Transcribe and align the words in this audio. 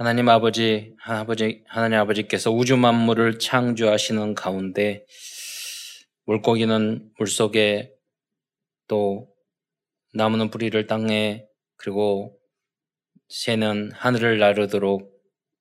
하나님 0.00 0.30
아버지, 0.30 0.94
아버지, 1.04 1.62
하나님 1.68 1.98
아버지께서 1.98 2.50
우주 2.50 2.78
만물을 2.78 3.38
창조하시는 3.38 4.34
가운데 4.34 5.04
물고기는 6.24 7.10
물 7.18 7.26
속에 7.26 7.92
또 8.88 9.28
나무는 10.14 10.48
뿌리를 10.48 10.86
땅에 10.86 11.44
그리고 11.76 12.34
새는 13.28 13.92
하늘을 13.92 14.38
나르도록 14.38 15.12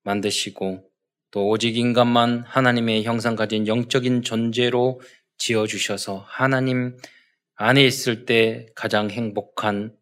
만드시고 0.04 0.90
또 1.32 1.50
오직 1.50 1.76
인간만 1.76 2.46
하나님의 2.48 3.04
형상 3.04 3.36
가진 3.36 3.68
영적인 3.68 4.22
존재로 4.22 5.02
지어주셔서 5.38 6.24
하나님 6.26 6.96
안에 7.56 7.84
있을 7.84 8.24
때 8.24 8.68
가장 8.74 9.10
행복한 9.10 9.94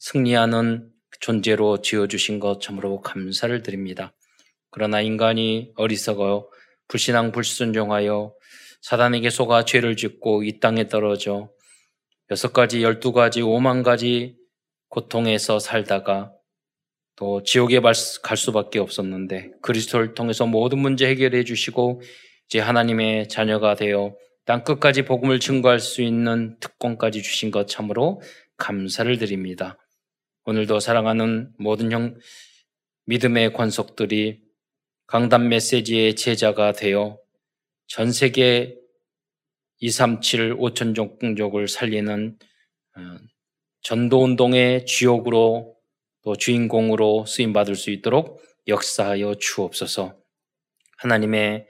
승리하는 0.00 0.90
존재로 1.20 1.80
지어주신 1.82 2.40
것 2.40 2.60
참으로 2.60 3.00
감사를 3.00 3.62
드립니다. 3.62 4.14
그러나 4.70 5.00
인간이 5.00 5.72
어리석어 5.76 6.50
불신앙 6.88 7.32
불순종하여 7.32 8.34
사단에게 8.82 9.30
속아 9.30 9.64
죄를 9.64 9.96
짓고 9.96 10.44
이 10.44 10.60
땅에 10.60 10.88
떨어져 10.88 11.50
여섯 12.30 12.52
가지, 12.52 12.82
열두 12.82 13.12
가지, 13.12 13.42
오만 13.42 13.82
가지 13.82 14.36
고통에서 14.88 15.58
살다가 15.58 16.32
또 17.16 17.42
지옥에 17.42 17.80
갈 17.80 17.94
수밖에 18.36 18.78
없었는데 18.78 19.52
그리스도를 19.62 20.14
통해서 20.14 20.46
모든 20.46 20.78
문제 20.78 21.08
해결해 21.08 21.44
주시고 21.44 22.02
이제 22.46 22.60
하나님의 22.60 23.28
자녀가 23.28 23.74
되어 23.74 24.14
땅 24.44 24.62
끝까지 24.62 25.02
복음을 25.02 25.40
증거할 25.40 25.80
수 25.80 26.02
있는 26.02 26.56
특권까지 26.60 27.22
주신 27.22 27.50
것 27.50 27.66
참으로 27.66 28.20
감사를 28.58 29.18
드립니다. 29.18 29.78
오늘도 30.48 30.78
사랑하는 30.78 31.52
모든 31.58 31.90
형 31.90 32.16
믿음의 33.06 33.52
관속들이 33.52 34.44
강단 35.08 35.48
메시지의 35.48 36.14
제자가 36.14 36.70
되어 36.70 37.18
전 37.88 38.12
세계 38.12 38.76
237 39.78 40.54
5천 40.54 40.94
종족을 40.94 41.66
살리는 41.66 42.38
어, 42.96 43.00
전도 43.80 44.22
운동의 44.22 44.86
주역으로 44.86 45.74
또 46.22 46.36
주인공으로 46.36 47.26
쓰임 47.26 47.52
받을 47.52 47.74
수 47.74 47.90
있도록 47.90 48.40
역사하여 48.68 49.34
주옵소서. 49.40 50.16
하나님의 50.98 51.66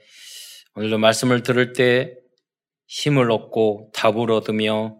오늘도 0.75 0.99
말씀을 0.99 1.43
들을 1.43 1.73
때 1.73 2.15
힘을 2.89 3.31
얻고 3.31 3.93
답을 3.95 4.31
얻으며 4.31 4.99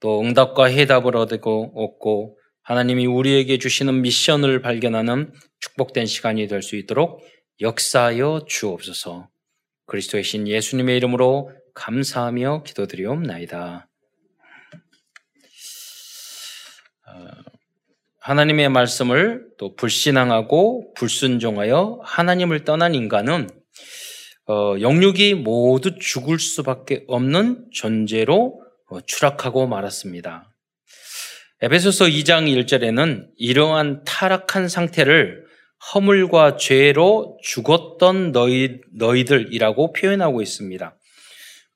또 0.00 0.20
응답과 0.20 0.64
해답을 0.64 1.16
얻고 1.16 1.74
얻고 1.76 2.37
하나님이 2.68 3.06
우리에게 3.06 3.56
주시는 3.56 4.02
미션을 4.02 4.60
발견하는 4.60 5.32
축복된 5.58 6.04
시간이 6.04 6.48
될 6.48 6.62
수 6.62 6.76
있도록 6.76 7.24
역사하여 7.62 8.44
주옵소서. 8.46 9.30
그리스도의 9.86 10.22
신 10.22 10.46
예수님의 10.46 10.98
이름으로 10.98 11.50
감사하며 11.72 12.64
기도드리옵나이다. 12.64 13.88
어, 17.06 17.28
하나님의 18.20 18.68
말씀을 18.68 19.46
또 19.56 19.74
불신앙하고 19.74 20.92
불순종하여 20.92 22.00
하나님을 22.04 22.64
떠난 22.64 22.94
인간은 22.94 23.48
어, 24.46 24.78
영육이 24.78 25.36
모두 25.36 25.98
죽을 25.98 26.38
수밖에 26.38 27.06
없는 27.08 27.70
존재로 27.72 28.62
어, 28.90 29.00
추락하고 29.00 29.66
말았습니다. 29.66 30.47
에베소서 31.60 32.04
2장 32.04 32.46
1절에는 32.46 33.30
이러한 33.36 34.04
타락한 34.04 34.68
상태를 34.68 35.44
허물과 35.92 36.56
죄로 36.56 37.36
죽었던 37.42 38.30
너희, 38.30 38.80
너희들이라고 38.94 39.92
표현하고 39.92 40.40
있습니다. 40.40 40.96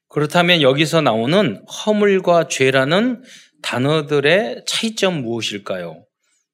그렇다면 0.08 0.62
여기서 0.62 1.00
나오는 1.00 1.64
허물과 1.66 2.47
죄라는 2.47 3.24
단어들의 3.62 4.62
차이점 4.68 5.23
무엇일까요? 5.23 6.05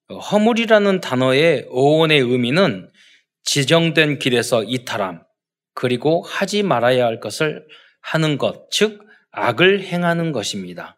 허물이라는 0.08 1.03
단어의 1.03 1.66
어원의 1.70 2.20
의미는 2.20 2.88
지정된 3.44 4.20
길에서 4.20 4.64
이탈함, 4.64 5.22
그리고 5.74 6.22
하지 6.22 6.62
말아야 6.62 7.04
할 7.04 7.20
것을 7.20 7.66
하는 8.00 8.38
것, 8.38 8.70
즉, 8.70 9.03
악을 9.32 9.82
행하는 9.82 10.32
것입니다. 10.32 10.97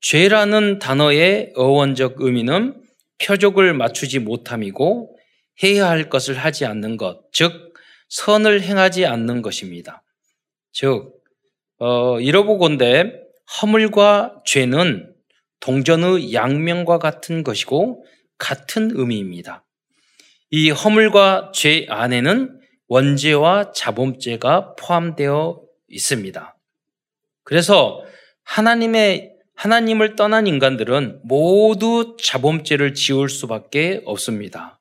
죄라는 0.00 0.78
단어의 0.78 1.52
어원적 1.56 2.16
의미는 2.18 2.80
표적을 3.18 3.74
맞추지 3.74 4.20
못함이고 4.20 5.16
해야 5.62 5.88
할 5.88 6.08
것을 6.08 6.36
하지 6.36 6.64
않는 6.66 6.96
것, 6.96 7.20
즉 7.32 7.74
선을 8.08 8.62
행하지 8.62 9.06
않는 9.06 9.42
것입니다. 9.42 10.02
즉 10.72 11.12
어, 11.78 12.20
이러보건대 12.20 13.12
허물과 13.60 14.42
죄는 14.44 15.12
동전의 15.60 16.32
양면과 16.32 16.98
같은 16.98 17.42
것이고 17.42 18.04
같은 18.38 18.90
의미입니다. 18.94 19.64
이 20.50 20.70
허물과 20.70 21.52
죄 21.52 21.86
안에는 21.88 22.60
원죄와 22.86 23.72
자범죄가 23.72 24.76
포함되어 24.76 25.60
있습니다. 25.88 26.56
그래서 27.42 28.04
하나님의 28.44 29.37
하나님을 29.58 30.14
떠난 30.14 30.46
인간들은 30.46 31.22
모두 31.24 32.16
자범죄를 32.22 32.94
지을 32.94 33.28
수밖에 33.28 34.02
없습니다. 34.04 34.80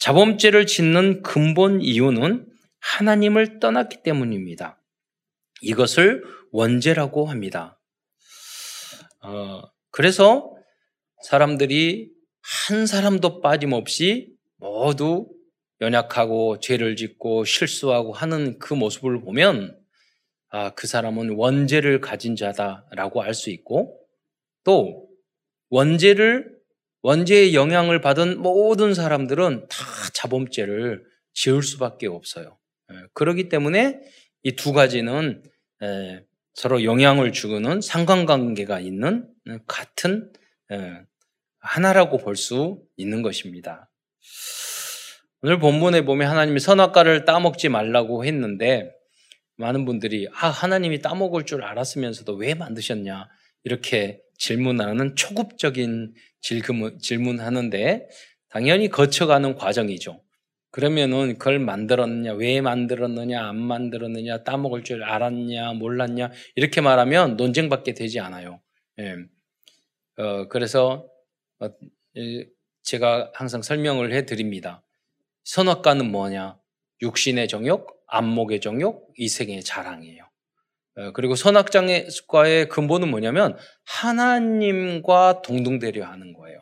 자범죄를 0.00 0.66
짓는 0.66 1.22
근본 1.22 1.80
이유는 1.80 2.48
하나님을 2.80 3.60
떠났기 3.60 4.02
때문입니다. 4.02 4.82
이것을 5.62 6.24
원죄라고 6.50 7.26
합니다. 7.26 7.80
어, 9.22 9.62
그래서 9.92 10.50
사람들이 11.22 12.10
한 12.42 12.84
사람도 12.84 13.40
빠짐없이 13.40 14.32
모두 14.56 15.28
연약하고 15.80 16.58
죄를 16.58 16.96
짓고 16.96 17.44
실수하고 17.44 18.12
하는 18.12 18.58
그 18.58 18.74
모습을 18.74 19.20
보면 19.20 19.77
아, 20.50 20.70
그 20.70 20.86
사람은 20.86 21.30
원죄를 21.36 22.00
가진 22.00 22.36
자다라고 22.36 23.22
알 23.22 23.34
수 23.34 23.50
있고 23.50 24.00
또 24.64 25.08
원죄를 25.70 26.56
원죄의 27.02 27.54
영향을 27.54 28.00
받은 28.00 28.40
모든 28.40 28.94
사람들은 28.94 29.66
다 29.68 29.78
자범죄를 30.14 31.04
지을 31.34 31.62
수밖에 31.62 32.06
없어요. 32.08 32.58
예, 32.92 32.96
그렇기 33.14 33.48
때문에 33.48 34.00
이 34.44 34.52
두 34.56 34.72
가지는 34.72 35.42
예, 35.82 36.24
서로 36.54 36.82
영향을 36.84 37.32
주는 37.32 37.80
상관관계가 37.80 38.80
있는 38.80 39.28
같은 39.66 40.32
예, 40.72 41.02
하나라고 41.60 42.18
볼 42.18 42.36
수 42.36 42.82
있는 42.96 43.22
것입니다. 43.22 43.90
오늘 45.42 45.58
본문에 45.58 46.04
보면 46.04 46.28
하나님이 46.30 46.58
선악과를 46.60 47.24
따먹지 47.24 47.68
말라고 47.68 48.24
했는데 48.24 48.92
많은 49.58 49.84
분들이 49.84 50.28
아 50.32 50.48
하나님이 50.48 51.02
따먹을 51.02 51.44
줄 51.44 51.62
알았으면서도 51.62 52.34
왜 52.34 52.54
만드셨냐 52.54 53.28
이렇게 53.64 54.22
질문하는 54.38 55.16
초급적인 55.16 56.14
질문, 56.40 56.98
질문하는데 56.98 58.08
당연히 58.48 58.88
거쳐가는 58.88 59.56
과정이죠. 59.56 60.22
그러면은 60.70 61.38
그걸 61.38 61.58
만들었느냐, 61.58 62.34
왜 62.34 62.60
만들었느냐, 62.60 63.48
안 63.48 63.56
만들었느냐, 63.56 64.44
따먹을 64.44 64.84
줄 64.84 65.02
알았냐, 65.02 65.72
몰랐냐 65.72 66.30
이렇게 66.54 66.80
말하면 66.80 67.36
논쟁밖에 67.36 67.94
되지 67.94 68.20
않아요. 68.20 68.60
예. 69.00 69.16
어, 70.22 70.48
그래서 70.48 71.08
어, 71.58 71.68
제가 72.82 73.32
항상 73.34 73.62
설명을 73.62 74.12
해드립니다. 74.12 74.84
선악과는 75.44 76.10
뭐냐? 76.10 76.57
육신의 77.02 77.48
정욕, 77.48 78.02
안목의 78.06 78.60
정욕, 78.60 79.12
이생의 79.16 79.62
자랑이에요. 79.62 80.28
어, 80.96 81.12
그리고 81.12 81.36
선악장과의 81.36 82.68
근본은 82.68 83.08
뭐냐면 83.08 83.56
하나님과 83.84 85.42
동등되려 85.42 86.04
하는 86.04 86.32
거예요. 86.32 86.58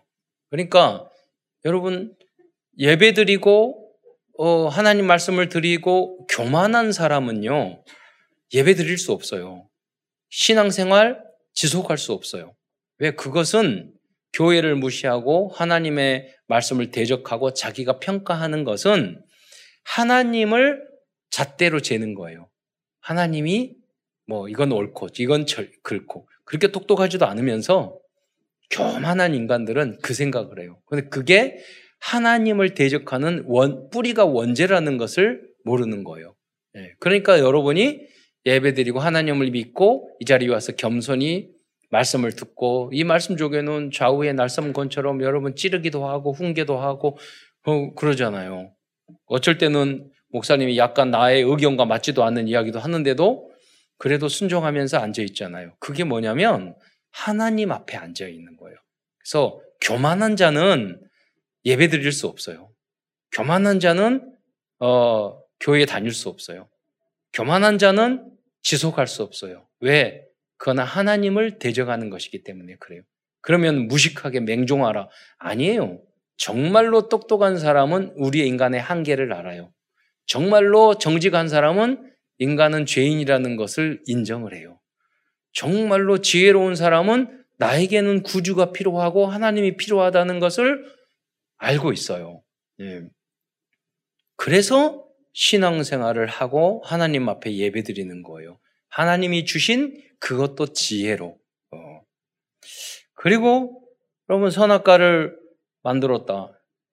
그러니까 0.51 1.09
여러분 1.65 2.15
예배 2.79 3.15
드리고 3.15 3.93
어, 4.39 4.69
하나님 4.69 5.07
말씀을 5.07 5.49
드리고 5.49 6.27
교만한 6.27 6.93
사람은요 6.93 7.83
예배 8.53 8.75
드릴 8.75 8.99
수 8.99 9.13
없어요. 9.13 9.69
신앙생활 10.29 11.23
지속할 11.55 11.97
수 11.97 12.13
없어요. 12.13 12.55
왜 12.99 13.13
그것은 13.13 13.93
교회를 14.35 14.77
무시하고 14.77 15.51
하나님의 15.55 16.35
말씀을 16.47 16.91
대적하고 16.91 17.55
자기가 17.55 17.99
평가하는 18.01 18.65
것은 18.65 19.23
하나님을 19.87 20.85
잣대로 21.31 21.81
재는 21.81 22.15
거예요. 22.15 22.49
하나님이 23.01 23.75
뭐 24.27 24.49
이건 24.49 24.73
옳고 24.73 25.09
이건 25.19 25.47
절, 25.47 25.71
그렇고 25.83 26.29
그렇게 26.45 26.69
똑똑하지도 26.69 27.27
않으면서 27.27 27.99
교만한 28.71 29.35
인간들은 29.35 29.99
그 30.03 30.13
생각을 30.13 30.61
해요. 30.61 30.81
근데 30.87 31.09
그게 31.09 31.59
하나님을 32.01 32.75
대적하는 32.75 33.45
원, 33.47 33.89
뿌리가 33.91 34.25
원죄라는 34.25 34.99
것을 34.99 35.49
모르는 35.65 36.05
거예요. 36.05 36.35
예, 36.77 36.93
그러니까 36.99 37.39
여러분이 37.39 38.01
예배드리고 38.45 38.99
하나님을 38.99 39.51
믿고 39.51 40.11
이 40.21 40.25
자리에 40.25 40.49
와서 40.49 40.73
겸손히 40.73 41.49
말씀을 41.91 42.33
듣고 42.33 42.91
이 42.93 43.05
말씀 43.05 43.37
쪽에는 43.37 43.91
좌우의 43.93 44.35
날섬건처럼 44.35 45.23
여러분 45.23 45.55
찌르기도 45.55 46.07
하고 46.07 46.33
훈계도 46.33 46.79
하고 46.79 47.17
어, 47.65 47.95
그러잖아요. 47.95 48.76
어쩔 49.27 49.59
때는 49.59 50.11
목사님이 50.29 50.77
약간 50.79 51.11
나의 51.11 51.43
의견과 51.43 51.85
맞지도 51.85 52.25
않는 52.25 52.49
이야기도 52.49 52.79
하는데도 52.79 53.51
그래도 53.99 54.29
순종하면서 54.29 54.99
앉아 54.99 55.23
있잖아요. 55.23 55.75
그게 55.79 56.05
뭐냐면 56.05 56.75
하나님 57.11 57.73
앞에 57.73 57.97
앉아 57.97 58.27
있는 58.29 58.57
거예요. 58.57 58.77
그래서 59.19 59.61
교만한 59.81 60.37
자는 60.37 61.01
예배 61.65 61.89
드릴 61.89 62.13
수 62.13 62.27
없어요. 62.27 62.71
교만한 63.33 63.81
자는 63.81 64.33
어, 64.79 65.41
교회에 65.61 65.87
다닐 65.87 66.13
수 66.13 66.29
없어요. 66.29 66.69
교만한 67.33 67.79
자는 67.79 68.31
지속할 68.63 69.07
수 69.07 69.23
없어요. 69.23 69.67
왜? 69.81 70.23
그거는 70.59 70.85
하나님을 70.85 71.59
대적하는 71.59 72.11
것이기 72.11 72.43
때문에 72.43 72.77
그래요. 72.77 73.03
그러면 73.41 73.89
무식하게 73.89 74.41
맹종하라. 74.41 75.09
아니에요. 75.39 76.01
정말로 76.37 77.09
똑똑한 77.09 77.59
사람은 77.59 78.15
우리의 78.17 78.47
인간의 78.49 78.81
한계를 78.81 79.33
알아요. 79.33 79.73
정말로 80.27 80.99
정직한 80.99 81.49
사람은 81.49 82.13
인간은 82.39 82.87
죄인이라는 82.87 83.57
것을 83.57 84.03
인정을 84.07 84.55
해요. 84.55 84.81
정말로 85.53 86.19
지혜로운 86.19 86.75
사람은 86.75 87.45
나에게는 87.59 88.23
구주가 88.23 88.73
필요하고 88.73 89.27
하나님이 89.27 89.77
필요하다는 89.77 90.41
것을 90.41 90.85
알고 91.57 91.93
있어요. 91.93 92.43
예. 92.81 93.05
그래서 94.37 95.07
신앙생활을 95.33 96.27
하고 96.27 96.83
하나님 96.85 97.29
앞에 97.29 97.55
예배 97.57 97.83
드리는 97.83 98.23
거예요. 98.23 98.59
하나님이 98.89 99.47
주신 99.47 100.03
그것도 100.19 100.73
지혜로. 100.73 101.39
어. 101.73 102.01
그리고 103.15 103.83
여러분 104.29 104.51
선악과를 104.51 105.46
만들었다. 105.87 106.51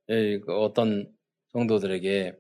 예, 0.09 0.39
그 0.39 0.55
어떤 0.59 1.11
성도들에게 1.53 2.35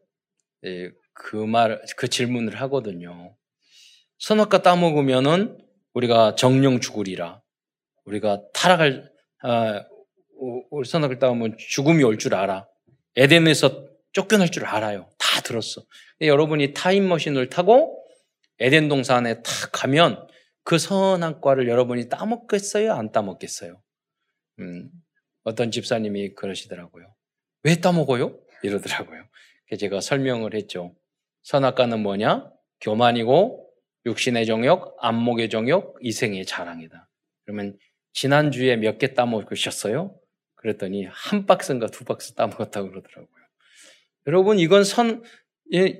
예, 0.65 0.91
그 1.13 1.35
말, 1.35 1.81
그 1.97 2.07
질문을 2.07 2.59
하거든요. 2.61 3.35
선악과 4.19 4.61
따먹으면은 4.61 5.57
우리가 5.93 6.35
정령 6.35 6.79
죽으리라. 6.79 7.41
우리가 8.05 8.43
타락할, 8.53 9.11
아, 9.43 9.83
우리 10.71 10.87
선악을 10.87 11.19
따먹으면 11.19 11.57
죽음이 11.57 12.03
올 12.03 12.17
줄 12.17 12.35
알아. 12.35 12.67
에덴에서 13.15 13.87
쫓겨날 14.11 14.49
줄 14.49 14.65
알아요. 14.65 15.09
다 15.17 15.41
들었어. 15.41 15.83
여러분이 16.21 16.73
타임머신을 16.73 17.49
타고 17.49 17.99
에덴 18.59 18.87
동산에 18.89 19.41
탁 19.41 19.71
가면 19.71 20.27
그 20.63 20.77
선악과를 20.77 21.67
여러분이 21.67 22.09
따먹겠어요? 22.09 22.93
안 22.93 23.11
따먹겠어요? 23.11 23.81
음, 24.59 24.89
어떤 25.43 25.71
집사님이 25.71 26.33
그러시더라고요. 26.35 27.13
왜 27.63 27.75
따먹어요? 27.75 28.39
이러더라고요. 28.63 29.23
제가 29.79 30.01
설명을 30.01 30.53
했죠. 30.53 30.95
선악과는 31.43 32.01
뭐냐? 32.01 32.49
교만이고 32.81 33.69
육신의 34.05 34.45
정욕, 34.45 34.97
안목의 34.99 35.49
정욕, 35.49 35.97
이생의 36.01 36.45
자랑이다. 36.45 37.09
그러면 37.45 37.77
지난주에 38.13 38.75
몇 38.77 38.97
개 38.97 39.13
따먹으셨어요? 39.13 40.15
그랬더니 40.55 41.05
한 41.09 41.45
박스인가 41.45 41.87
두 41.87 42.05
박스 42.05 42.33
따먹었다고 42.33 42.89
그러더라고요. 42.89 43.43
여러분 44.27 44.59
이건 44.59 44.83
선 44.83 45.23
이, 45.71 45.97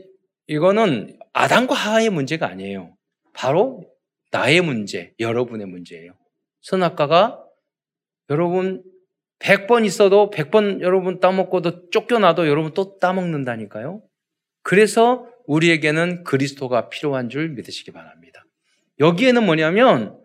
이거는 0.47 1.17
아담과 1.33 1.73
하와의 1.73 2.09
문제가 2.09 2.47
아니에요. 2.47 2.95
바로 3.33 3.89
나의 4.31 4.61
문제, 4.61 5.13
여러분의 5.19 5.67
문제예요. 5.67 6.13
선악과가 6.61 7.43
여러분 8.29 8.83
100번 9.43 9.85
있어도 9.85 10.29
100번 10.29 10.81
여러분 10.81 11.19
따먹고도 11.19 11.89
쫓겨나도 11.89 12.47
여러분 12.47 12.73
또 12.73 12.97
따먹는다니까요. 12.97 14.01
그래서 14.61 15.27
우리에게는 15.45 16.23
그리스도가 16.23 16.89
필요한 16.89 17.29
줄 17.29 17.49
믿으시기 17.49 17.91
바랍니다. 17.91 18.45
여기에는 18.99 19.45
뭐냐면 19.45 20.17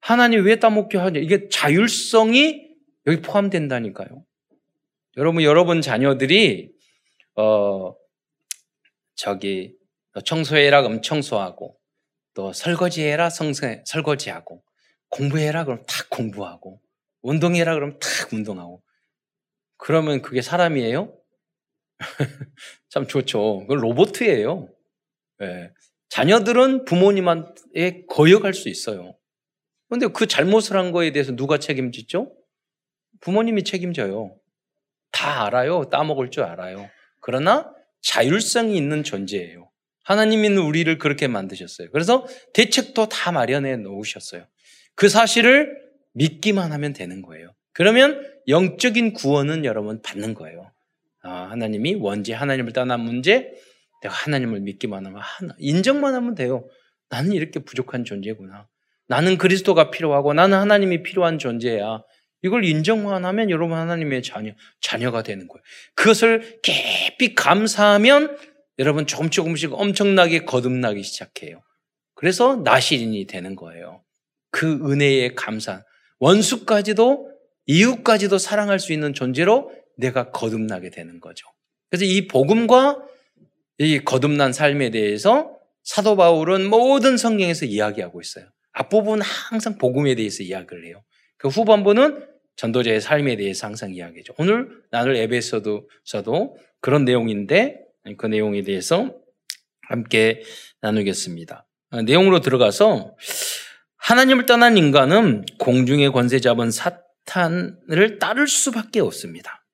하나님 0.00 0.44
왜 0.44 0.56
따먹게 0.56 0.98
하냐? 0.98 1.20
이게 1.20 1.48
자율성이 1.48 2.66
여기 3.06 3.22
포함된다니까요. 3.22 4.24
여러분, 5.16 5.42
여러분 5.44 5.80
자녀들이 5.80 6.72
어 7.36 7.94
저기 9.14 9.76
청소해라 10.24 10.82
그럼 10.82 11.02
청소하고 11.02 11.78
또 12.34 12.52
설거지해라 12.52 13.30
성세 13.30 13.82
설거지하고 13.86 14.62
공부해라 15.08 15.64
그럼 15.64 15.84
탁 15.86 16.10
공부하고 16.10 16.80
운동해라 17.22 17.74
그럼 17.74 17.98
탁 17.98 18.32
운동하고 18.32 18.82
그러면 19.76 20.22
그게 20.22 20.42
사람이에요? 20.42 21.16
참 22.88 23.06
좋죠. 23.06 23.60
그건 23.60 23.78
로봇이에요. 23.78 24.68
네. 25.38 25.70
자녀들은 26.08 26.84
부모님한테 26.84 28.04
거역할 28.08 28.54
수 28.54 28.68
있어요. 28.68 29.16
그런데 29.88 30.08
그 30.08 30.26
잘못을 30.26 30.76
한 30.76 30.92
거에 30.92 31.12
대해서 31.12 31.34
누가 31.34 31.58
책임지죠? 31.58 32.32
부모님이 33.20 33.64
책임져요. 33.64 34.36
다 35.12 35.46
알아요. 35.46 35.88
따먹을 35.90 36.30
줄 36.30 36.44
알아요. 36.44 36.88
그러나 37.20 37.72
자율성이 38.02 38.76
있는 38.76 39.02
존재예요. 39.02 39.70
하나님이 40.04 40.48
우리를 40.48 40.98
그렇게 40.98 41.26
만드셨어요. 41.26 41.90
그래서 41.90 42.26
대책도 42.54 43.08
다 43.08 43.32
마련해 43.32 43.76
놓으셨어요. 43.76 44.46
그 44.94 45.08
사실을 45.08 45.85
믿기만 46.16 46.72
하면 46.72 46.92
되는 46.92 47.22
거예요. 47.22 47.54
그러면 47.72 48.26
영적인 48.48 49.12
구원은 49.12 49.64
여러분 49.64 50.00
받는 50.02 50.34
거예요. 50.34 50.72
아, 51.22 51.48
하나님이 51.50 51.96
원죄, 51.96 52.32
하나님을 52.32 52.72
떠난 52.72 53.00
문제, 53.00 53.52
내가 54.02 54.14
하나님을 54.14 54.60
믿기만 54.60 55.04
하면 55.06 55.20
하나, 55.20 55.54
인정만 55.58 56.14
하면 56.14 56.34
돼요. 56.34 56.66
나는 57.08 57.32
이렇게 57.32 57.60
부족한 57.60 58.04
존재구나. 58.04 58.66
나는 59.08 59.38
그리스도가 59.38 59.90
필요하고 59.90 60.32
나는 60.32 60.58
하나님이 60.58 61.02
필요한 61.02 61.38
존재야. 61.38 62.02
이걸 62.42 62.64
인정만 62.64 63.24
하면 63.24 63.50
여러분 63.50 63.76
하나님의 63.76 64.22
자녀, 64.22 64.52
자녀가 64.80 65.22
되는 65.22 65.46
거예요. 65.48 65.62
그것을 65.94 66.60
깊이 66.62 67.34
감사하면 67.34 68.36
여러분 68.78 69.06
조금 69.06 69.30
조금씩 69.30 69.72
엄청나게 69.72 70.44
거듭나기 70.44 71.02
시작해요. 71.02 71.62
그래서 72.14 72.56
나시린이 72.56 73.26
되는 73.26 73.56
거예요. 73.56 74.02
그 74.50 74.80
은혜의 74.90 75.34
감사. 75.34 75.82
원수까지도 76.18 77.30
이웃까지도 77.66 78.38
사랑할 78.38 78.78
수 78.78 78.92
있는 78.92 79.12
존재로 79.12 79.72
내가 79.96 80.30
거듭나게 80.30 80.90
되는 80.90 81.20
거죠. 81.20 81.46
그래서 81.90 82.04
이 82.04 82.26
복음과 82.28 83.02
이 83.78 83.98
거듭난 84.00 84.52
삶에 84.52 84.90
대해서 84.90 85.56
사도 85.82 86.16
바울은 86.16 86.68
모든 86.68 87.16
성경에서 87.16 87.66
이야기하고 87.66 88.20
있어요. 88.20 88.46
앞부분은 88.72 89.22
항상 89.22 89.78
복음에 89.78 90.14
대해서 90.14 90.42
이야기를 90.42 90.86
해요. 90.86 91.02
그 91.38 91.48
후반부는 91.48 92.26
전도자의 92.56 93.00
삶에 93.00 93.36
대해서 93.36 93.66
항상 93.66 93.94
이야기하죠. 93.94 94.34
오늘 94.38 94.82
나눌 94.90 95.16
에베소서도 95.16 96.58
그런 96.80 97.04
내용인데 97.04 97.80
그 98.16 98.26
내용에 98.26 98.62
대해서 98.62 99.14
함께 99.88 100.42
나누겠습니다. 100.80 101.66
아, 101.90 102.02
내용으로 102.02 102.40
들어가서 102.40 103.16
하나님을 104.06 104.46
떠난 104.46 104.76
인간은 104.76 105.44
공중의 105.58 106.12
권세 106.12 106.38
잡은 106.38 106.70
사탄을 106.70 108.20
따를 108.20 108.46
수밖에 108.46 109.00
없습니다. 109.00 109.66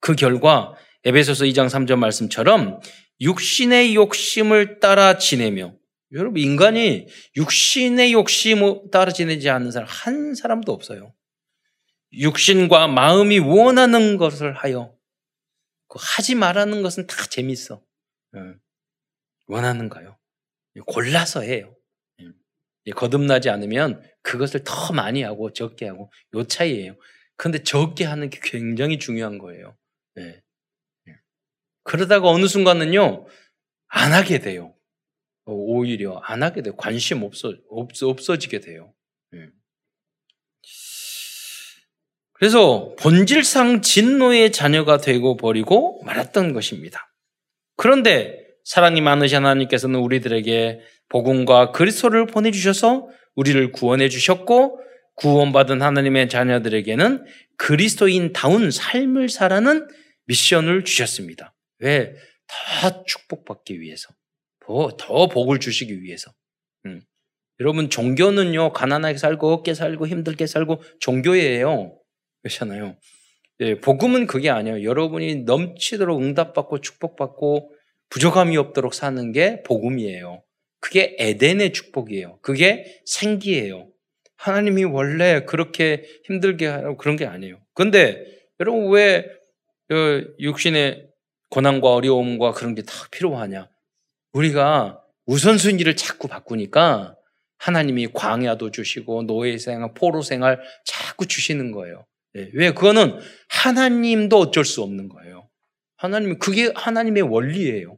그 0.00 0.14
결과 0.14 0.74
에베소서 1.04 1.46
2장 1.46 1.70
3절 1.70 1.96
말씀처럼 1.96 2.80
육신의 3.22 3.94
욕심을 3.94 4.78
따라 4.80 5.16
지내며 5.16 5.74
여러분 6.12 6.38
인간이 6.38 7.06
육신의 7.36 8.12
욕심을 8.12 8.90
따라 8.92 9.10
지내지 9.10 9.48
않는 9.48 9.70
사람 9.70 9.88
한 9.88 10.34
사람도 10.34 10.70
없어요. 10.70 11.14
육신과 12.12 12.88
마음이 12.88 13.38
원하는 13.38 14.18
것을 14.18 14.52
하여 14.52 14.94
그 15.88 15.98
하지 15.98 16.34
말라는 16.34 16.82
것은 16.82 17.06
다 17.06 17.16
재밌어. 17.30 17.82
원하는가요? 19.46 20.18
골라서 20.86 21.40
해요. 21.40 21.77
거듭나지 22.92 23.50
않으면 23.50 24.02
그것을 24.22 24.62
더 24.64 24.92
많이 24.92 25.22
하고 25.22 25.52
적게 25.52 25.86
하고 25.86 26.10
요 26.34 26.44
차이예요. 26.44 26.96
그런데 27.36 27.62
적게 27.62 28.04
하는 28.04 28.30
게 28.30 28.40
굉장히 28.42 28.98
중요한 28.98 29.38
거예요. 29.38 29.76
네. 30.14 30.42
그러다가 31.84 32.28
어느 32.28 32.46
순간은요 32.46 33.26
안 33.88 34.12
하게 34.12 34.40
돼요. 34.40 34.74
오히려 35.46 36.18
안 36.18 36.42
하게 36.42 36.62
돼요. 36.62 36.76
관심 36.76 37.22
없어 37.22 37.54
없, 37.70 37.90
없어지게 38.02 38.60
돼요. 38.60 38.92
네. 39.30 39.48
그래서 42.32 42.94
본질상 43.00 43.82
진노의 43.82 44.52
자녀가 44.52 44.98
되고 44.98 45.36
버리고 45.36 46.02
말았던 46.04 46.52
것입니다. 46.52 47.12
그런데 47.76 48.46
사랑이 48.64 49.00
많으신 49.00 49.38
하나님께서는 49.38 49.98
우리들에게 49.98 50.80
복음과 51.08 51.72
그리스도를 51.72 52.26
보내 52.26 52.50
주셔서 52.50 53.08
우리를 53.34 53.72
구원해 53.72 54.08
주셨고 54.08 54.80
구원받은 55.14 55.82
하나님의 55.82 56.28
자녀들에게는 56.28 57.24
그리스도인다운 57.56 58.70
삶을 58.70 59.28
살아는 59.28 59.88
미션을 60.26 60.84
주셨습니다. 60.84 61.54
왜? 61.80 62.14
더 62.46 63.04
축복받기 63.04 63.80
위해서. 63.80 64.08
더, 64.64 64.96
더 64.96 65.28
복을 65.28 65.60
주시기 65.60 66.02
위해서. 66.02 66.32
음. 66.86 67.02
여러분, 67.60 67.90
종교는요, 67.90 68.72
가난하게 68.72 69.18
살고, 69.18 69.52
어깨 69.52 69.74
살고, 69.74 70.06
힘들게 70.06 70.46
살고, 70.46 70.82
종교예요. 71.00 71.98
그렇잖아요. 72.42 72.96
예, 73.60 73.80
복음은 73.80 74.26
그게 74.26 74.50
아니에요. 74.50 74.84
여러분이 74.84 75.42
넘치도록 75.42 76.22
응답받고, 76.22 76.80
축복받고, 76.80 77.72
부족함이 78.10 78.56
없도록 78.56 78.94
사는 78.94 79.32
게 79.32 79.62
복음이에요. 79.64 80.42
그게 80.80 81.16
에덴의 81.18 81.72
축복이에요. 81.72 82.38
그게 82.42 83.00
생기예요. 83.06 83.88
하나님이 84.36 84.84
원래 84.84 85.44
그렇게 85.44 86.04
힘들게 86.24 86.66
하고 86.66 86.96
그런 86.96 87.16
게 87.16 87.26
아니에요. 87.26 87.58
근데 87.74 88.24
여러분 88.60 88.90
왜 88.90 89.26
어, 89.90 90.22
육신의 90.38 91.08
고난과 91.50 91.92
어려움과 91.94 92.52
그런 92.52 92.74
게 92.74 92.82
다 92.82 92.92
필요하냐? 93.10 93.68
우리가 94.32 95.02
우선순위를 95.26 95.96
자꾸 95.96 96.28
바꾸니까 96.28 97.16
하나님이 97.58 98.08
광야도 98.12 98.70
주시고 98.70 99.24
노예 99.24 99.58
생활, 99.58 99.92
포로 99.94 100.22
생활 100.22 100.60
자꾸 100.84 101.26
주시는 101.26 101.72
거예요. 101.72 102.06
네. 102.34 102.50
왜? 102.54 102.70
그거는 102.72 103.18
하나님도 103.48 104.38
어쩔 104.38 104.64
수 104.64 104.82
없는 104.82 105.08
거예요. 105.08 105.48
하나님 105.96 106.38
그게 106.38 106.70
하나님의 106.74 107.22
원리예요. 107.24 107.96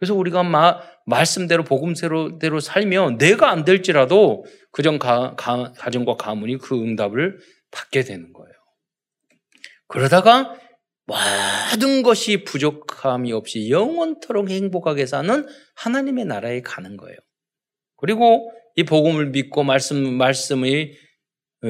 네. 0.00 0.06
그래서 0.06 0.14
우리가 0.14 0.42
마, 0.42 0.80
말씀대로 1.06 1.64
복음대로 1.64 2.60
살면 2.60 3.18
내가 3.18 3.50
안 3.50 3.64
될지라도 3.64 4.44
그전 4.72 4.98
가, 4.98 5.34
가, 5.36 5.72
가정과 5.72 6.16
가문이 6.16 6.58
그 6.58 6.74
응답을 6.74 7.38
받게 7.70 8.02
되는 8.02 8.32
거예요. 8.32 8.52
그러다가 9.88 10.56
모든 11.06 12.02
것이 12.02 12.44
부족함이 12.44 13.32
없이 13.32 13.70
영원토록 13.70 14.48
행복하게 14.48 15.06
사는 15.06 15.46
하나님의 15.74 16.24
나라에 16.24 16.62
가는 16.62 16.96
거예요. 16.96 17.16
그리고 17.96 18.50
이 18.76 18.84
복음을 18.84 19.30
믿고 19.30 19.64
말씀, 19.64 20.14
말씀이 20.14 20.92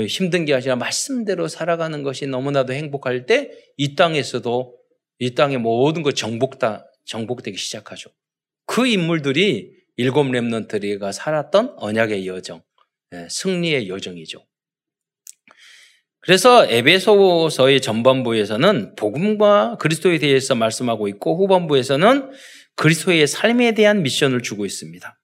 힘든 0.07 0.45
게 0.45 0.55
아니라 0.55 0.77
말씀대로 0.77 1.49
살아가는 1.49 2.03
것이 2.03 2.27
너무나도 2.27 2.75
행복할 2.75 3.27
때 3.27 3.51
이 3.83 3.95
땅에서도 3.95 4.79
이 5.21 5.35
땅의 5.35 5.57
모든 5.57 6.03
것 6.03 6.15
정복다, 6.15 6.87
정복되기 7.07 7.57
시작하죠. 7.57 8.11
그 8.71 8.87
인물들이 8.87 9.73
일곱 9.97 10.31
렘넌트리가 10.31 11.11
살았던 11.11 11.75
언약의 11.79 12.29
여정, 12.29 12.63
예, 13.13 13.27
승리의 13.29 13.89
여정이죠. 13.89 14.47
그래서 16.21 16.65
에베소서의 16.65 17.81
전반부에서는 17.81 18.95
복음과 18.95 19.79
그리스도에 19.81 20.19
대해서 20.19 20.55
말씀하고 20.55 21.09
있고 21.09 21.37
후반부에서는 21.37 22.31
그리스도의 22.77 23.27
삶에 23.27 23.75
대한 23.75 24.05
미션을 24.05 24.41
주고 24.43 24.65
있습니다. 24.65 25.19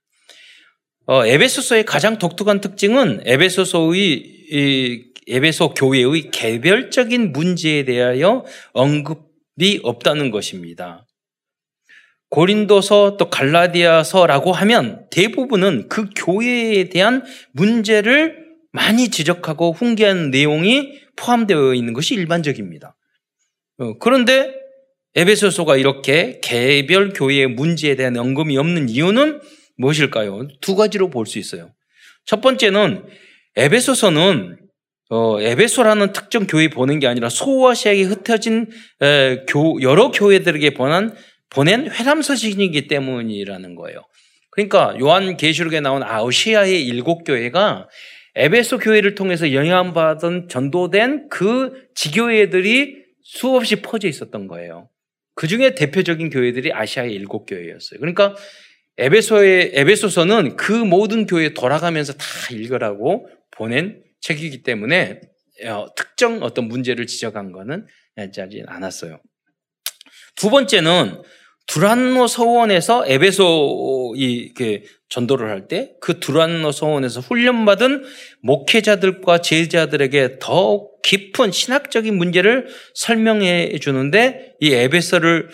어, 1.06 1.24
에베소서의 1.24 1.84
가장 1.84 2.18
독특한 2.18 2.60
특징은 2.60 3.22
에베소서의 3.26 5.12
에베소 5.28 5.74
교회의 5.74 6.32
개별적인 6.32 7.32
문제에 7.32 7.84
대하여 7.84 8.44
언급이 8.72 9.78
없다는 9.84 10.32
것입니다. 10.32 11.05
고린도서 12.30 13.16
또 13.18 13.30
갈라디아서라고 13.30 14.52
하면 14.52 15.06
대부분은 15.10 15.88
그 15.88 16.08
교회에 16.16 16.88
대한 16.88 17.24
문제를 17.52 18.46
많이 18.72 19.08
지적하고 19.08 19.72
훈계하는 19.72 20.30
내용이 20.30 21.00
포함되어 21.16 21.74
있는 21.74 21.92
것이 21.92 22.14
일반적입니다. 22.14 22.96
어, 23.78 23.98
그런데 23.98 24.54
에베소서가 25.14 25.76
이렇게 25.76 26.40
개별 26.42 27.10
교회의 27.10 27.46
문제에 27.46 27.96
대한 27.96 28.16
언급이 28.16 28.56
없는 28.58 28.88
이유는 28.90 29.40
무엇일까요? 29.78 30.48
두 30.60 30.76
가지로 30.76 31.08
볼 31.08 31.26
수 31.26 31.38
있어요. 31.38 31.72
첫 32.26 32.40
번째는 32.42 33.04
에베소서는 33.56 34.58
어, 35.08 35.40
에베소라는 35.40 36.12
특정 36.12 36.46
교회 36.46 36.68
보낸 36.68 36.98
게 36.98 37.06
아니라 37.06 37.28
소아시아에 37.28 38.02
흩어진 38.02 38.68
에, 39.00 39.44
교, 39.48 39.80
여러 39.80 40.10
교회들에게 40.10 40.74
보낸 40.74 41.14
보낸 41.50 41.90
회람 41.90 42.22
서신이기 42.22 42.88
때문이라는 42.88 43.74
거예요. 43.74 44.02
그러니까 44.50 44.96
요한 45.00 45.36
계시록에 45.36 45.80
나온 45.80 46.02
아시아의 46.02 46.84
일곱 46.84 47.24
교회가 47.24 47.88
에베소 48.34 48.78
교회를 48.78 49.14
통해서 49.14 49.52
영향받은 49.52 50.48
전도된 50.48 51.28
그 51.30 51.88
지교회들이 51.94 53.04
수없이 53.22 53.76
퍼져 53.76 54.08
있었던 54.08 54.46
거예요. 54.46 54.88
그 55.34 55.46
중에 55.46 55.74
대표적인 55.74 56.30
교회들이 56.30 56.72
아시아의 56.72 57.12
일곱 57.12 57.46
교회였어요. 57.46 58.00
그러니까 58.00 58.34
에베소의 58.98 59.72
에베소서는 59.74 60.56
그 60.56 60.72
모든 60.72 61.26
교회에 61.26 61.52
돌아가면서 61.52 62.14
다 62.14 62.24
읽으라고 62.50 63.28
보낸 63.50 64.02
책이기 64.20 64.62
때문에 64.62 65.20
어, 65.66 65.86
특정 65.94 66.42
어떤 66.42 66.66
문제를 66.68 67.06
지적한 67.06 67.52
거는 67.52 67.86
하지 68.16 68.40
않았어요. 68.66 69.20
두 70.34 70.50
번째는 70.50 71.22
두란노 71.66 72.26
서원에서 72.28 73.06
에베소 73.06 74.14
이 74.16 74.52
전도를 75.08 75.50
할 75.50 75.68
때 75.68 75.94
그 76.00 76.20
두란노 76.20 76.70
서원에서 76.72 77.20
훈련받은 77.20 78.04
목회자들과 78.42 79.38
제자들에게 79.40 80.38
더 80.40 80.88
깊은 81.02 81.50
신학적인 81.52 82.16
문제를 82.16 82.68
설명해 82.94 83.78
주는데 83.80 84.54
이 84.60 84.72
에베소를 84.72 85.48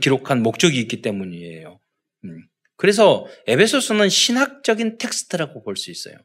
기록한 0.00 0.42
목적이 0.42 0.80
있기 0.80 1.02
때문이에요. 1.02 1.80
음. 2.24 2.46
그래서 2.76 3.26
에베소서는 3.46 4.08
신학적인 4.08 4.98
텍스트라고 4.98 5.62
볼 5.64 5.76
수 5.76 5.90
있어요. 5.90 6.16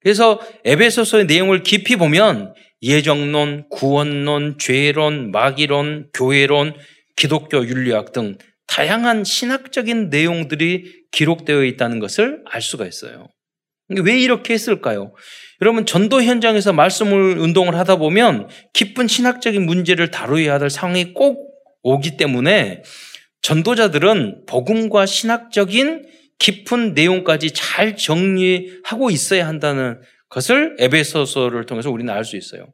그래서 0.00 0.40
에베소서의 0.64 1.26
내용을 1.26 1.62
깊이 1.62 1.96
보면 1.96 2.54
예정론, 2.82 3.68
구원론, 3.70 4.56
죄론, 4.58 5.30
마귀론, 5.30 6.10
교회론, 6.14 6.74
기독교 7.16 7.66
윤리학 7.66 8.12
등 8.12 8.36
다양한 8.66 9.24
신학적인 9.24 10.10
내용들이 10.10 11.06
기록되어 11.12 11.64
있다는 11.64 11.98
것을 11.98 12.42
알 12.46 12.60
수가 12.60 12.86
있어요. 12.86 13.28
왜 13.88 14.20
이렇게 14.20 14.54
했을까요? 14.54 15.14
여러분, 15.62 15.86
전도 15.86 16.22
현장에서 16.22 16.72
말씀을 16.72 17.38
운동을 17.38 17.76
하다 17.76 17.96
보면 17.96 18.48
깊은 18.72 19.06
신학적인 19.06 19.64
문제를 19.64 20.10
다루어야 20.10 20.58
할 20.58 20.68
상황이 20.68 21.14
꼭 21.14 21.54
오기 21.82 22.16
때문에 22.16 22.82
전도자들은 23.42 24.46
복음과 24.46 25.06
신학적인 25.06 26.04
깊은 26.38 26.94
내용까지 26.94 27.52
잘 27.52 27.96
정리하고 27.96 29.10
있어야 29.10 29.46
한다는 29.46 30.00
것을 30.28 30.76
에베소서를 30.80 31.64
통해서 31.64 31.90
우리는 31.90 32.12
알 32.12 32.24
수 32.24 32.36
있어요. 32.36 32.66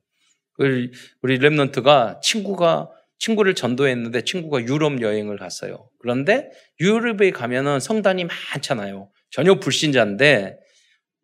우리 0.56 0.90
랩런트가 1.22 2.22
친구가 2.22 2.88
친구를 3.22 3.54
전도했는데 3.54 4.22
친구가 4.24 4.62
유럽 4.64 5.00
여행을 5.00 5.38
갔어요. 5.38 5.88
그런데 6.00 6.50
유럽에 6.80 7.30
가면은 7.30 7.78
성단이 7.78 8.24
많잖아요. 8.24 9.10
전혀 9.30 9.60
불신자인데 9.60 10.58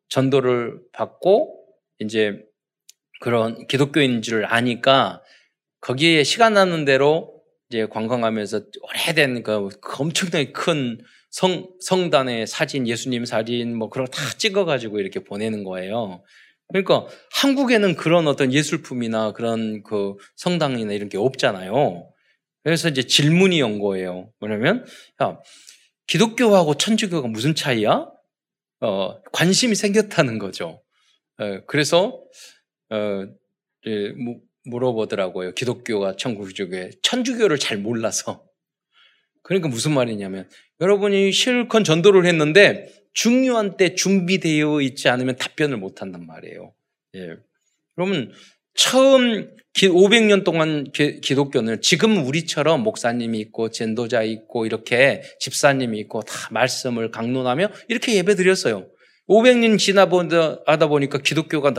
전도를 0.08 0.78
받고 0.92 1.56
이제 1.98 2.40
그런 3.20 3.66
기독교인 3.66 4.22
줄 4.22 4.44
아니까 4.46 5.22
거기에 5.80 6.22
시간 6.22 6.54
나는 6.54 6.84
대로 6.84 7.42
이제 7.68 7.86
관광하면서 7.86 8.60
오래된 8.80 9.42
그 9.42 9.68
엄청나게 9.98 10.52
큰 10.52 11.00
성, 11.30 11.68
성단의 11.80 12.46
사진, 12.46 12.86
예수님 12.86 13.24
사진 13.24 13.76
뭐 13.76 13.90
그런 13.90 14.06
거 14.06 14.12
다 14.12 14.22
찍어가지고 14.38 15.00
이렇게 15.00 15.24
보내는 15.24 15.64
거예요. 15.64 16.22
그러니까 16.68 17.06
한국에는 17.32 17.96
그런 17.96 18.28
어떤 18.28 18.52
예술품이나 18.52 19.32
그런 19.32 19.82
그 19.82 20.16
성당이나 20.36 20.92
이런 20.92 21.08
게 21.08 21.16
없잖아요. 21.16 22.10
그래서 22.62 22.88
이제 22.88 23.02
질문이 23.02 23.62
온 23.62 23.78
거예요. 23.78 24.30
뭐냐면, 24.40 24.84
야, 25.22 25.38
기독교하고 26.06 26.74
천주교가 26.74 27.28
무슨 27.28 27.54
차이야? 27.54 28.06
어, 28.80 29.22
관심이 29.32 29.74
생겼다는 29.74 30.38
거죠. 30.38 30.82
어, 31.38 31.60
그래서, 31.66 32.22
어, 32.90 33.26
예, 33.86 34.12
물어보더라고요. 34.64 35.54
기독교가 35.54 36.16
천주교에. 36.16 36.90
천주교를 37.02 37.58
잘 37.58 37.78
몰라서. 37.78 38.47
그러니까 39.48 39.68
무슨 39.70 39.94
말이냐면, 39.94 40.46
여러분이 40.82 41.32
실컷 41.32 41.82
전도를 41.82 42.26
했는데, 42.26 42.92
중요한 43.14 43.78
때 43.78 43.94
준비되어 43.94 44.82
있지 44.82 45.08
않으면 45.08 45.36
답변을 45.36 45.78
못 45.78 46.02
한단 46.02 46.26
말이에요. 46.26 46.74
예. 47.16 47.36
그러면 47.94 48.30
처음 48.74 49.50
500년 49.74 50.44
동안 50.44 50.92
기독교는 50.92 51.80
지금 51.80 52.24
우리처럼 52.24 52.82
목사님이 52.82 53.40
있고 53.40 53.70
전도자 53.70 54.22
있고 54.22 54.66
이렇게 54.66 55.22
집사님이 55.40 55.98
있고 56.00 56.22
다 56.22 56.48
말씀을 56.50 57.10
강론하며 57.10 57.70
이렇게 57.88 58.14
예배 58.16 58.34
드렸어요. 58.34 58.86
500년 59.28 59.78
지나보다 59.78 60.88
보니까 60.88 61.18
기독교가 61.18 61.74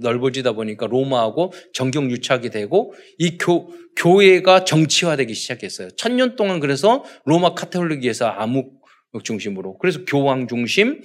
넓어지다 0.00 0.52
보니까 0.52 0.86
로마하고 0.86 1.52
정경 1.72 2.10
유착이 2.10 2.50
되고 2.50 2.94
이 3.18 3.36
교, 3.36 3.70
교회가 3.96 4.64
정치화되기 4.64 5.34
시작했어요. 5.34 5.90
천년 5.96 6.36
동안 6.36 6.60
그래서 6.60 7.04
로마 7.24 7.54
카톨릭에서 7.54 8.26
암흑 8.26 8.78
중심으로 9.22 9.78
그래서 9.78 10.04
교황 10.06 10.48
중심, 10.48 11.02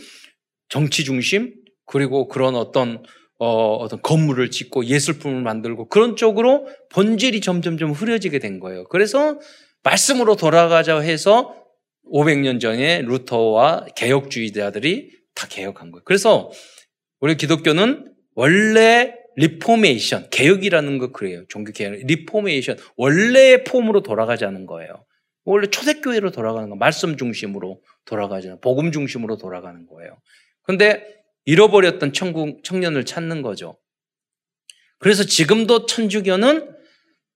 정치 0.69 1.03
중심 1.03 1.53
그리고 1.85 2.27
그런 2.27 2.55
어떤 2.55 3.03
어, 3.39 3.75
어떤 3.75 4.01
건물을 4.01 4.51
짓고 4.51 4.85
예술품을 4.85 5.41
만들고 5.41 5.89
그런 5.89 6.15
쪽으로 6.15 6.67
본질이 6.89 7.41
점점점 7.41 7.91
흐려지게 7.91 8.39
된 8.39 8.59
거예요. 8.59 8.85
그래서 8.85 9.37
말씀으로 9.83 10.37
돌아가자 10.37 10.99
해서 10.99 11.53
500년 12.09 12.61
전에 12.61 13.01
루터와 13.01 13.87
개혁주의자들이 13.95 15.22
다 15.35 15.47
개혁한 15.47 15.91
거예요. 15.91 16.03
그래서 16.05 16.51
우리 17.19 17.35
기독교는 17.35 18.13
원래 18.35 19.15
reformation, 19.35 20.29
개혁이라는 20.29 20.97
거 20.97 21.11
그래요. 21.11 21.43
종교 21.49 21.71
개혁, 21.71 21.93
reformation, 21.93 22.77
원래의 22.97 23.63
폼으로 23.63 24.01
돌아가자는 24.01 24.65
거예요. 24.65 25.05
원래 25.45 25.67
초대교회로 25.67 26.31
돌아가는 26.31 26.69
거, 26.69 26.75
말씀 26.75 27.17
중심으로 27.17 27.81
돌아가자는, 28.05 28.61
복음 28.61 28.91
중심으로 28.91 29.37
돌아가는 29.37 29.85
거예요. 29.87 30.17
근데 30.61 31.03
잃어버렸던 31.45 32.13
천국 32.13 32.63
청년을 32.63 33.05
찾는 33.05 33.41
거죠. 33.41 33.77
그래서 34.99 35.23
지금도 35.23 35.85
천주교는 35.85 36.73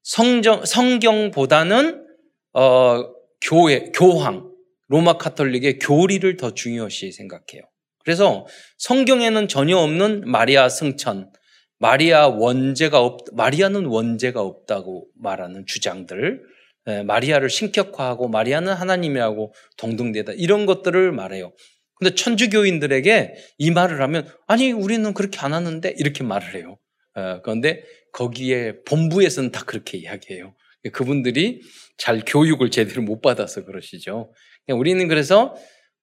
성정, 0.03 0.63
성경보다는 0.65 2.05
어, 2.53 3.13
교회, 3.41 3.91
교황, 3.93 4.49
로마 4.87 5.17
카톨릭의 5.17 5.79
교리를 5.79 6.37
더 6.37 6.53
중요시 6.53 7.11
생각해요. 7.11 7.63
그래서 8.07 8.47
성경에는 8.77 9.49
전혀 9.49 9.75
없는 9.75 10.31
마리아 10.31 10.69
승천, 10.69 11.29
마리아 11.77 12.29
원죄가 12.29 13.01
없, 13.01 13.25
마리아는 13.33 13.83
원죄가 13.83 14.39
없다고 14.39 15.09
말하는 15.21 15.65
주장들, 15.65 16.41
예, 16.87 17.03
마리아를 17.03 17.49
신격화하고 17.49 18.29
마리아는 18.29 18.71
하나님이라고 18.71 19.53
동등되다 19.75 20.31
이런 20.37 20.65
것들을 20.65 21.11
말해요. 21.11 21.51
근데 21.95 22.15
천주교인들에게 22.15 23.33
이 23.57 23.71
말을 23.71 24.01
하면 24.01 24.25
아니 24.47 24.71
우리는 24.71 25.13
그렇게 25.13 25.39
안 25.39 25.53
하는데 25.53 25.93
이렇게 25.97 26.23
말을 26.23 26.55
해요. 26.55 26.77
어, 27.13 27.41
그런데 27.41 27.83
거기에 28.13 28.83
본부에서는 28.85 29.51
다 29.51 29.65
그렇게 29.65 29.97
이야기해요. 29.97 30.55
그분들이 30.93 31.59
잘 31.97 32.23
교육을 32.25 32.71
제대로 32.71 33.01
못 33.01 33.19
받아서 33.19 33.65
그러시죠. 33.65 34.31
우리는 34.69 35.05
그래서 35.09 35.55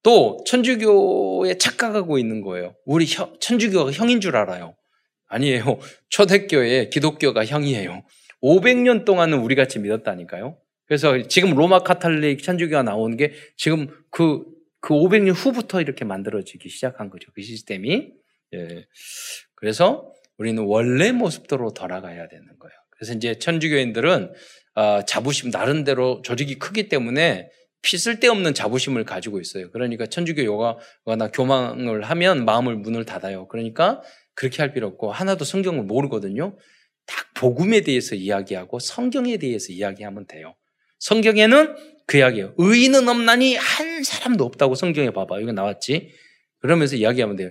또 0.04 0.38
천주교에 0.46 1.58
착각하고 1.58 2.18
있는 2.18 2.40
거예요. 2.40 2.76
우리 2.84 3.06
형, 3.06 3.34
천주교가 3.40 3.90
형인 3.90 4.20
줄 4.20 4.36
알아요. 4.36 4.76
아니에요. 5.26 5.80
초대교회 6.10 6.90
기독교가 6.90 7.44
형이에요. 7.44 8.04
500년 8.40 9.04
동안은 9.04 9.38
우리 9.38 9.56
같이 9.56 9.80
믿었다니까요. 9.80 10.56
그래서 10.86 11.20
지금 11.26 11.54
로마 11.54 11.80
카톨릭 11.80 12.42
천주교가 12.44 12.84
나온 12.84 13.16
게 13.16 13.32
지금 13.56 13.88
그 14.10 14.54
그 14.84 14.92
500년 14.92 15.32
후부터 15.34 15.80
이렇게 15.80 16.04
만들어지기 16.04 16.68
시작한 16.68 17.08
거죠. 17.08 17.32
그 17.32 17.40
시스템이. 17.40 18.12
예. 18.52 18.86
그래서 19.54 20.12
우리는 20.36 20.62
원래 20.62 21.10
모습대로 21.10 21.72
돌아가야 21.72 22.28
되는 22.28 22.46
거예요. 22.58 22.74
그래서 22.90 23.14
이제 23.14 23.38
천주교인들은 23.38 24.34
어, 24.74 25.02
자부심 25.06 25.48
나름대로 25.50 26.20
조직이 26.20 26.58
크기 26.58 26.90
때문에 26.90 27.48
피 27.48 27.63
쓸데없는 27.98 28.54
자부심을 28.54 29.04
가지고 29.04 29.40
있어요. 29.40 29.70
그러니까 29.70 30.06
천주교 30.06 30.44
요가나 30.44 31.30
교망을 31.32 32.02
하면 32.02 32.44
마음을 32.44 32.76
문을 32.76 33.04
닫아요. 33.04 33.46
그러니까 33.48 34.02
그렇게 34.34 34.62
할 34.62 34.72
필요 34.72 34.86
없고 34.88 35.12
하나도 35.12 35.44
성경을 35.44 35.84
모르거든요. 35.84 36.56
딱 37.06 37.34
복음에 37.34 37.82
대해서 37.82 38.14
이야기하고 38.14 38.78
성경에 38.78 39.36
대해서 39.36 39.72
이야기하면 39.72 40.26
돼요. 40.26 40.54
성경에는 40.98 41.76
그 42.06 42.18
이야기예요. 42.18 42.54
의인은 42.56 43.08
없나니 43.08 43.56
한 43.56 44.02
사람도 44.02 44.44
없다고 44.44 44.74
성경에 44.74 45.10
봐봐. 45.10 45.40
이거 45.40 45.52
나왔지? 45.52 46.10
그러면서 46.60 46.96
이야기하면 46.96 47.36
돼요. 47.36 47.50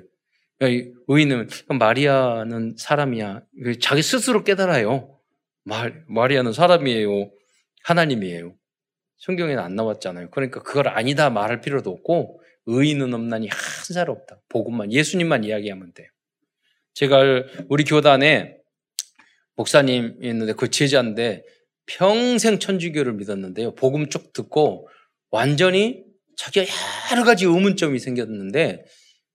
의인은 1.08 1.50
마리아는 1.68 2.76
사람이야. 2.78 3.42
자기 3.80 4.02
스스로 4.02 4.44
깨달아요. 4.44 5.20
마리아는 6.08 6.54
사람이에요. 6.54 7.32
하나님이에요. 7.84 8.56
성경에는 9.24 9.64
안 9.64 9.76
나왔잖아요. 9.76 10.30
그러니까 10.32 10.62
그걸 10.62 10.90
아니다 10.90 11.30
말할 11.30 11.62
필요도 11.62 11.90
없고 11.90 12.42
의인은 12.66 13.14
없나니 13.14 13.48
한 13.48 13.58
사람 13.94 14.18
없다. 14.18 14.42
복음만 14.50 14.92
예수님만 14.92 15.46
이야기하면 15.46 15.94
돼요. 15.94 16.08
제가 16.94 17.22
우리 17.70 17.86
교단에 17.86 18.58
목사님 19.56 20.18
있는데 20.22 20.54
그 20.54 20.70
제자인데 20.70 21.44
평생 21.86 22.60
천주교를 22.60 23.14
믿었는데요. 23.14 23.76
복음 23.76 24.10
쪽 24.10 24.34
듣고 24.34 24.90
완전히 25.32 26.04
자기가 26.36 26.66
여러 27.12 27.24
가지 27.24 27.46
의문점이 27.46 28.00
생겼는데 28.00 28.84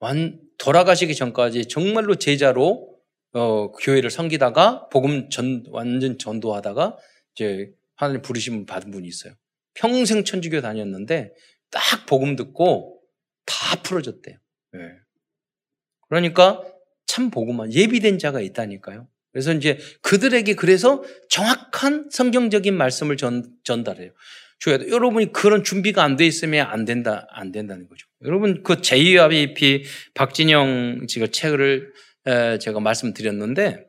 완 0.00 0.38
돌아가시기 0.58 1.14
전까지 1.14 1.66
정말로 1.66 2.16
제자로 2.16 2.94
어, 3.32 3.72
교회를 3.72 4.10
섬기다가 4.10 4.88
복음 4.90 5.30
전 5.30 5.64
완전 5.70 6.18
전도하다가 6.18 6.96
이제 7.34 7.70
하나님 7.94 8.22
부르심 8.22 8.66
받은 8.66 8.90
분이 8.90 9.08
있어요. 9.08 9.34
평생 9.78 10.24
천주교 10.24 10.60
다녔는데 10.60 11.32
딱 11.70 12.06
복음 12.06 12.36
듣고 12.36 13.00
다 13.46 13.80
풀어졌대요. 13.82 14.36
네. 14.72 14.80
그러니까 16.08 16.62
참 17.06 17.30
복음만 17.30 17.72
예비된 17.72 18.18
자가 18.18 18.40
있다니까요. 18.40 19.08
그래서 19.32 19.52
이제 19.52 19.78
그들에게 20.02 20.54
그래서 20.54 21.02
정확한 21.28 22.08
성경적인 22.10 22.76
말씀을 22.76 23.16
전, 23.16 23.44
전달해요. 23.62 24.10
줘야 24.58 24.78
돼. 24.78 24.88
여러분이 24.88 25.32
그런 25.32 25.62
준비가 25.62 26.02
안 26.02 26.16
돼 26.16 26.26
있으면 26.26 26.66
안 26.66 26.84
된다, 26.84 27.26
안 27.30 27.52
된다는 27.52 27.86
거죠. 27.88 28.06
여러분 28.24 28.62
그 28.64 28.80
JYP 28.80 29.84
박진영 30.14 31.06
지금 31.08 31.30
책을 31.30 31.92
제가 32.60 32.80
말씀드렸는데 32.80 33.86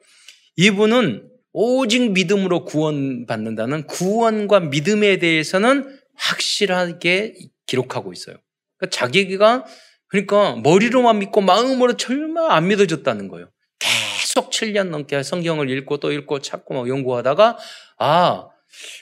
이분은 0.58 1.29
오직 1.52 2.12
믿음으로 2.12 2.66
구원받는다는 2.66 3.88
구원과 3.88 4.60
믿음에 4.62 5.18
대해서는 5.18 6.00
확실하게 6.16 7.36
기록하고 7.66 8.14
있어요. 8.14 8.36
그러니까 8.78 8.96
자기가 8.96 9.66
그러니까 10.08 10.56
머리로만 10.58 11.20
믿고 11.20 11.42
마음으로 11.42 11.98
절마 11.98 12.54
안 12.54 12.68
믿어졌다는 12.68 13.28
거예요. 13.28 13.50
계속 13.80 14.52
7년 14.52 14.90
넘게 14.90 15.24
성경을 15.24 15.70
읽고 15.70 15.98
또 15.98 16.12
읽고 16.12 16.40
찾고 16.40 16.74
막 16.74 16.90
연구하다가 16.90 17.58
아 17.98 18.48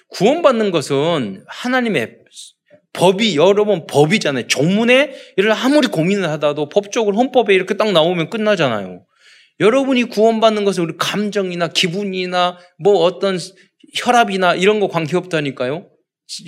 구원받는 0.10 0.72
것은 0.72 1.44
하나님의 1.48 2.20
법이 2.94 3.36
여러 3.38 3.66
번 3.66 3.86
법이잖아요. 3.86 4.48
종문에 4.48 5.16
이를 5.38 5.52
아무리 5.52 5.88
고민을 5.88 6.30
하다도 6.30 6.70
법적으로 6.70 7.18
헌법에 7.18 7.54
이렇게 7.54 7.76
딱 7.76 7.92
나오면 7.92 8.30
끝나잖아요. 8.30 9.06
여러분이 9.60 10.04
구원받는 10.06 10.66
것은 10.66 10.84
우리 10.84 10.94
감정이나 10.98 11.70
기분이나 11.70 12.58
뭐 12.78 13.00
어떤 13.00 13.38
혈압이나 13.96 14.56
이런 14.56 14.80
거 14.80 14.88
관계없다니까요. 14.88 15.90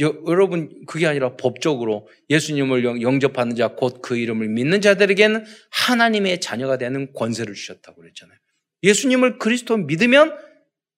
여, 0.02 0.24
여러분 0.28 0.86
그게 0.88 1.08
아니라 1.08 1.38
법적으로 1.38 2.10
예수님을 2.30 3.02
영 3.02 3.20
접하는 3.20 3.56
자 3.56 3.76
곧 3.82 4.02
그 4.02 4.18
이름을 4.18 4.50
믿는 4.50 4.82
자들에게는 4.82 5.46
하나님의 5.72 6.42
자녀가 6.42 6.78
되는 6.78 7.14
권세를 7.14 7.54
주셨다고 7.54 8.02
그랬잖아요. 8.02 8.38
예수님을 8.84 9.40
그리스도 9.40 9.78
믿으면 9.78 10.36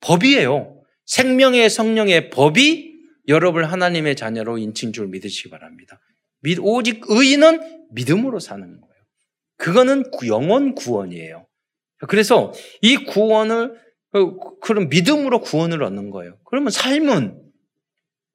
법이에요. 0.02 0.84
생명의 1.06 1.70
성령의 1.70 2.30
법이 2.32 2.92
여러분을 3.28 3.72
하나님의 3.72 4.16
자녀로 4.16 4.58
인친 4.58 4.94
줄 4.94 5.08
믿으시기 5.08 5.50
바랍니다. 5.50 6.00
오직 6.60 7.04
의인은 7.08 7.88
믿음으로 7.92 8.40
사는 8.40 8.66
거예요. 8.66 8.96
그거는 9.58 10.06
영원 10.26 10.74
구원이에요. 10.74 11.46
그래서 12.08 12.54
이 12.82 12.98
구원을 12.98 13.76
어, 14.14 14.60
그런 14.60 14.90
믿음으로 14.90 15.42
구원을 15.42 15.84
얻는 15.84 16.10
거예요. 16.10 16.38
그러면 16.46 16.70
삶은 16.70 17.42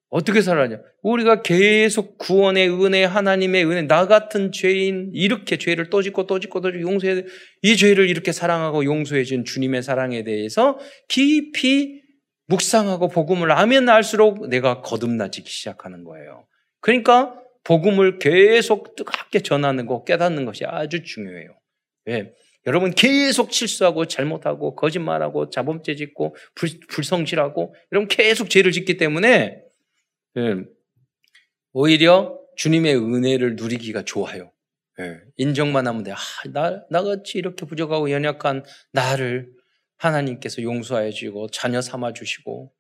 어떻게 0.09 0.41
살아냐? 0.41 0.79
우리가 1.03 1.43
계속 1.43 2.17
구원의 2.19 2.71
은혜, 2.71 3.05
하나님의 3.05 3.67
은혜, 3.67 3.83
나 3.83 4.07
같은 4.07 4.53
죄인, 4.53 5.11
이렇게 5.13 5.59
죄를 5.59 5.91
또 5.91 6.01
짓고 6.01 6.27
또 6.27 6.39
짓고 6.39 6.61
또 6.61 6.73
짓고 6.73 6.81
용서해, 6.81 7.25
이 7.63 7.77
죄를 7.77 8.09
이렇게 8.09 8.33
사랑하고 8.33 8.85
용서해 8.85 9.25
준 9.25 9.45
주님의 9.45 9.83
사랑에 9.83 10.25
대해서 10.25 10.79
깊이 11.09 12.03
묵상하고 12.47 13.09
복음을 13.09 13.51
알면 13.51 13.89
알수록 13.89 14.49
내가 14.49 14.81
거듭나지기 14.81 15.51
시작하는 15.51 16.05
거예요. 16.05 16.47
그러니까 16.81 17.35
복음을 17.65 18.19
계속 18.19 18.95
뜨겁게 18.95 19.41
전하는 19.41 19.87
거, 19.87 20.05
깨닫는 20.05 20.45
것이 20.45 20.65
아주 20.65 21.03
중요해요. 21.03 21.51
왜? 22.05 22.33
여러분 22.67 22.91
계속 22.91 23.53
실수하고 23.53 24.07
잘못하고 24.07 24.75
거짓말하고 24.75 25.51
자범죄 25.51 25.95
짓고 25.95 26.37
불, 26.55 26.69
불성실하고 26.89 27.75
여러분 27.93 28.09
계속 28.09 28.51
죄를 28.51 28.73
짓기 28.73 28.97
때문에 28.97 29.63
예, 30.39 30.55
오히려 31.73 32.39
주님의 32.57 32.97
은혜를 32.97 33.57
누리기가 33.57 34.03
좋아요. 34.03 34.51
예, 34.99 35.21
인정만 35.37 35.87
하면 35.87 36.03
돼. 36.03 36.13
아, 36.13 36.17
나, 36.53 36.83
나같이 36.91 37.39
이렇게 37.39 37.67
부족하고 37.67 38.11
연약한 38.11 38.65
나를 38.93 39.53
하나님께서 39.99 40.63
용서해 40.63 41.11
주시고 41.11 41.51
자녀 41.51 41.81
삼아 41.81 42.13
주시고 42.15 42.73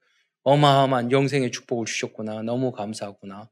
어마어마한 0.42 1.12
영생의 1.12 1.51
축복을 1.51 1.87
주셨구나. 1.87 2.42
너무 2.42 2.72
감사하구나. 2.72 3.51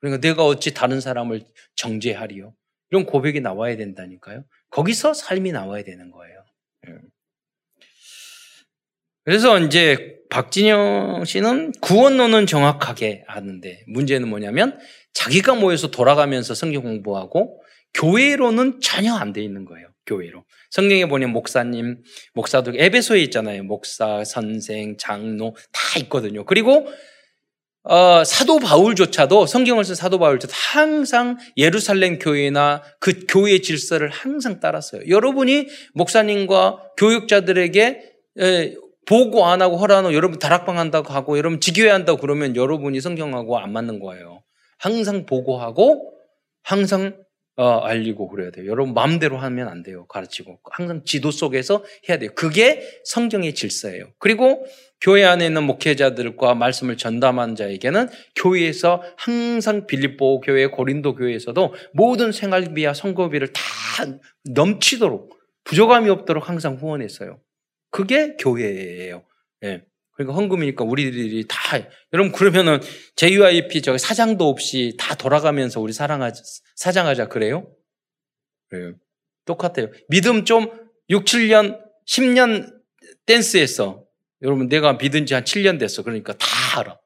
그러니까 0.00 0.20
내가 0.20 0.44
어찌 0.44 0.74
다른 0.74 1.00
사람을 1.00 1.42
정죄하리요. 1.74 2.54
이런 2.90 3.04
고백이 3.04 3.40
나와야 3.40 3.76
된다니까요. 3.76 4.44
거기서 4.76 5.14
삶이 5.14 5.52
나와야 5.52 5.82
되는 5.82 6.10
거예요. 6.10 6.44
예. 6.88 6.92
그래서 9.24 9.58
이제 9.58 10.16
박진영 10.28 11.24
씨는 11.24 11.72
구원론은 11.80 12.46
정확하게 12.46 13.24
아는데 13.26 13.82
문제는 13.86 14.28
뭐냐면 14.28 14.78
자기가 15.14 15.54
모여서 15.54 15.90
돌아가면서 15.90 16.54
성경 16.54 16.82
공부하고 16.82 17.62
교회로는 17.94 18.80
전혀 18.82 19.14
안 19.14 19.32
돼 19.32 19.42
있는 19.42 19.64
거예요. 19.64 19.88
교회로. 20.04 20.44
성경에 20.70 21.06
보면 21.06 21.30
목사님, 21.30 22.02
목사도 22.34 22.72
에베소에 22.76 23.22
있잖아요. 23.22 23.64
목사, 23.64 24.24
선생, 24.24 24.98
장로 24.98 25.56
다 25.72 25.98
있거든요. 26.00 26.44
그리고 26.44 26.86
어, 27.88 28.24
사도 28.24 28.58
바울조차도 28.58 29.46
성경을 29.46 29.84
쓴 29.84 29.94
사도 29.94 30.18
바울조차도 30.18 30.52
항상 30.52 31.38
예루살렘 31.56 32.18
교회나 32.18 32.82
그 32.98 33.26
교회 33.28 33.60
질서를 33.60 34.10
항상 34.10 34.58
따랐어요. 34.58 35.02
여러분이 35.08 35.68
목사님과 35.94 36.82
교육자들에게 36.96 38.02
에, 38.40 38.74
보고 39.06 39.46
안 39.46 39.62
하고 39.62 39.76
허락하고 39.76 40.14
여러분 40.14 40.40
다락방 40.40 40.78
한다고 40.78 41.12
하고 41.12 41.38
여러분 41.38 41.60
지교회 41.60 41.90
한다고 41.90 42.18
그러면 42.18 42.56
여러분이 42.56 43.00
성경하고 43.00 43.58
안 43.58 43.72
맞는 43.72 44.00
거예요. 44.00 44.42
항상 44.78 45.24
보고하고 45.24 46.12
항상 46.64 47.16
어, 47.56 47.78
알리고 47.78 48.28
그래야 48.28 48.50
돼요. 48.50 48.66
여러분 48.66 48.92
마음대로 48.92 49.38
하면 49.38 49.68
안 49.68 49.82
돼요. 49.82 50.06
가르치고 50.06 50.60
항상 50.70 51.02
지도 51.04 51.30
속에서 51.30 51.82
해야 52.08 52.18
돼요. 52.18 52.30
그게 52.34 52.82
성경의 53.04 53.54
질서예요. 53.54 54.12
그리고 54.18 54.66
교회 55.00 55.24
안에 55.24 55.46
있는 55.46 55.62
목회자들과 55.64 56.54
말씀을 56.54 56.96
전담한 56.98 57.56
자에게는 57.56 58.08
교회에서 58.36 59.02
항상 59.16 59.86
빌립보 59.86 60.40
교회, 60.40 60.66
고린도 60.66 61.14
교회에서도 61.14 61.74
모든 61.94 62.32
생활비와 62.32 62.92
선거비를 62.92 63.52
다 63.52 63.62
넘치도록 64.44 65.34
부족함이 65.64 66.10
없도록 66.10 66.48
항상 66.48 66.76
후원했어요. 66.76 67.40
그게 67.90 68.36
교회예요. 68.36 69.24
예. 69.64 69.82
그러니까 70.16 70.34
헌금이니까 70.36 70.84
우리들이 70.84 71.44
다 71.48 71.56
여러분 72.12 72.32
그러면은 72.32 72.80
JYP 73.16 73.82
저기 73.82 73.98
사장도 73.98 74.48
없이 74.48 74.96
다 74.98 75.14
돌아가면서 75.14 75.80
우리 75.80 75.92
사랑하자 75.92 76.42
사장하자 76.76 77.28
그래요? 77.28 77.70
그래요. 78.68 78.94
똑같아요. 79.44 79.90
믿음 80.08 80.44
좀 80.44 80.70
6, 81.10 81.24
7년, 81.24 81.78
10년 82.08 82.72
댄스했어. 83.26 84.04
여러분 84.42 84.68
내가 84.68 84.94
믿은 84.94 85.26
지 85.26 85.34
한 85.34 85.44
7년 85.44 85.78
됐어. 85.78 86.02
그러니까 86.02 86.32
다 86.34 86.46
알아. 86.80 86.98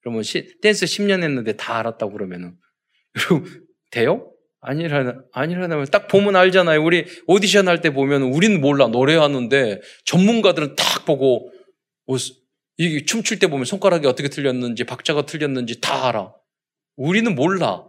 그러면 0.00 0.22
시, 0.22 0.58
댄스 0.62 0.86
10년 0.86 1.22
했는데 1.22 1.56
다 1.56 1.78
알았다고 1.78 2.12
그러면은 2.12 2.56
여러분 3.16 3.66
돼요? 3.90 4.32
아니라 4.60 5.14
아니라면 5.32 5.86
딱 5.86 6.08
보면 6.08 6.34
알잖아요. 6.36 6.82
우리 6.82 7.04
오디션 7.26 7.68
할 7.68 7.80
때 7.80 7.90
보면 7.90 8.22
우리는 8.22 8.60
몰라 8.60 8.88
노래하는데 8.88 9.80
전문가들은 10.06 10.74
딱 10.76 11.04
보고 11.04 11.52
이게 12.78 13.04
춤출 13.04 13.38
때 13.38 13.46
보면 13.46 13.64
손가락이 13.64 14.06
어떻게 14.06 14.28
틀렸는지 14.28 14.84
박자가 14.84 15.26
틀렸는지 15.26 15.80
다 15.80 16.08
알아. 16.08 16.34
우리는 16.96 17.34
몰라. 17.34 17.84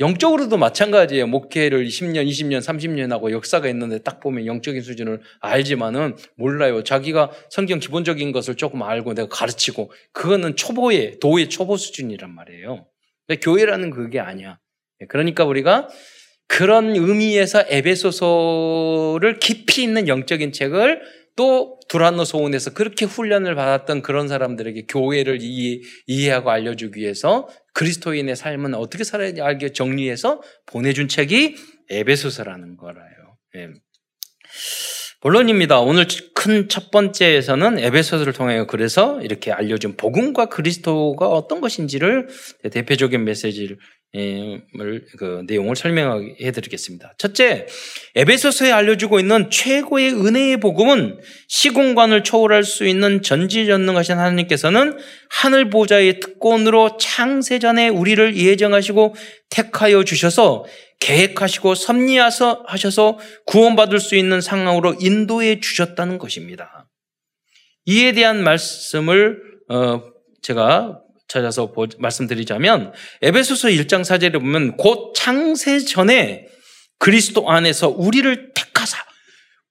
영적으로도 0.00 0.56
마찬가지예요. 0.56 1.28
목회를 1.28 1.86
10년, 1.86 2.26
20년, 2.28 2.58
30년 2.58 3.10
하고 3.10 3.30
역사가 3.30 3.68
있는데 3.68 3.98
딱 3.98 4.18
보면 4.18 4.46
영적인 4.46 4.82
수준을 4.82 5.20
알지만은 5.40 6.16
몰라요. 6.36 6.82
자기가 6.82 7.30
성경 7.48 7.78
기본적인 7.78 8.32
것을 8.32 8.56
조금 8.56 8.82
알고 8.82 9.14
내가 9.14 9.28
가르치고 9.28 9.92
그거는 10.12 10.56
초보의 10.56 11.20
도의 11.20 11.48
초보 11.48 11.76
수준이란 11.76 12.34
말이에요. 12.34 12.86
교회라는 13.40 13.90
그게 13.90 14.18
아니야. 14.18 14.58
그러니까 15.08 15.44
우리가 15.44 15.88
그런 16.48 16.96
의미에서 16.96 17.64
에베소서를 17.68 19.38
깊이 19.38 19.84
있는 19.84 20.08
영적인 20.08 20.52
책을 20.52 21.02
또 21.36 21.80
두란노 21.88 22.24
소원에서 22.24 22.74
그렇게 22.74 23.04
훈련을 23.04 23.54
받았던 23.54 24.02
그런 24.02 24.28
사람들에게 24.28 24.86
교회를 24.86 25.38
이해, 25.40 25.80
이해하고 26.06 26.50
알려주기 26.50 27.00
위해서 27.00 27.48
그리스도인의 27.72 28.36
삶은 28.36 28.74
어떻게 28.74 29.04
살아야 29.04 29.32
알게 29.40 29.72
정리해서 29.72 30.42
보내준 30.66 31.08
책이 31.08 31.56
에베소서라는 31.90 32.76
거라요. 32.76 33.36
예. 33.56 33.68
본론입니다. 35.24 35.80
오늘 35.80 36.06
큰 36.34 36.68
첫 36.68 36.90
번째에서는 36.90 37.78
에베소서를 37.78 38.34
통해 38.34 38.66
그래서 38.68 39.18
이렇게 39.22 39.50
알려준 39.52 39.96
복음과 39.96 40.46
그리스도가 40.46 41.28
어떤 41.28 41.62
것인지를 41.62 42.28
대표적인 42.70 43.24
메시지를 43.24 43.78
그 45.18 45.42
내용을 45.46 45.76
설명해 45.76 46.52
드리겠습니다. 46.52 47.14
첫째, 47.16 47.66
에베소서에 48.14 48.70
알려주고 48.70 49.18
있는 49.18 49.48
최고의 49.50 50.12
은혜의 50.12 50.58
복음은 50.58 51.18
시공간을 51.48 52.22
초월할 52.22 52.62
수 52.62 52.84
있는 52.86 53.22
전지전능하신 53.22 54.18
하나님께서는 54.18 54.98
하늘 55.30 55.70
보좌의 55.70 56.20
특권으로 56.20 56.98
창세전에 56.98 57.88
우리를 57.88 58.36
예정하시고 58.36 59.14
택하여 59.48 60.04
주셔서 60.04 60.64
계획하시고 61.00 61.74
섭리하셔서 61.74 63.18
구원받을 63.46 64.00
수 64.00 64.16
있는 64.16 64.40
상황으로 64.40 64.96
인도해 65.00 65.60
주셨다는 65.60 66.18
것입니다. 66.18 66.88
이에 67.86 68.12
대한 68.12 68.42
말씀을 68.42 69.42
어, 69.68 70.02
제가 70.42 71.00
찾아서 71.28 71.72
보, 71.72 71.86
말씀드리자면 71.98 72.92
에베소서 73.22 73.68
1장 73.68 74.02
4절에 74.02 74.34
보면 74.34 74.76
곧 74.76 75.12
창세 75.14 75.80
전에 75.80 76.46
그리스도 76.98 77.50
안에서 77.50 77.88
우리를 77.88 78.52
택하사 78.54 78.98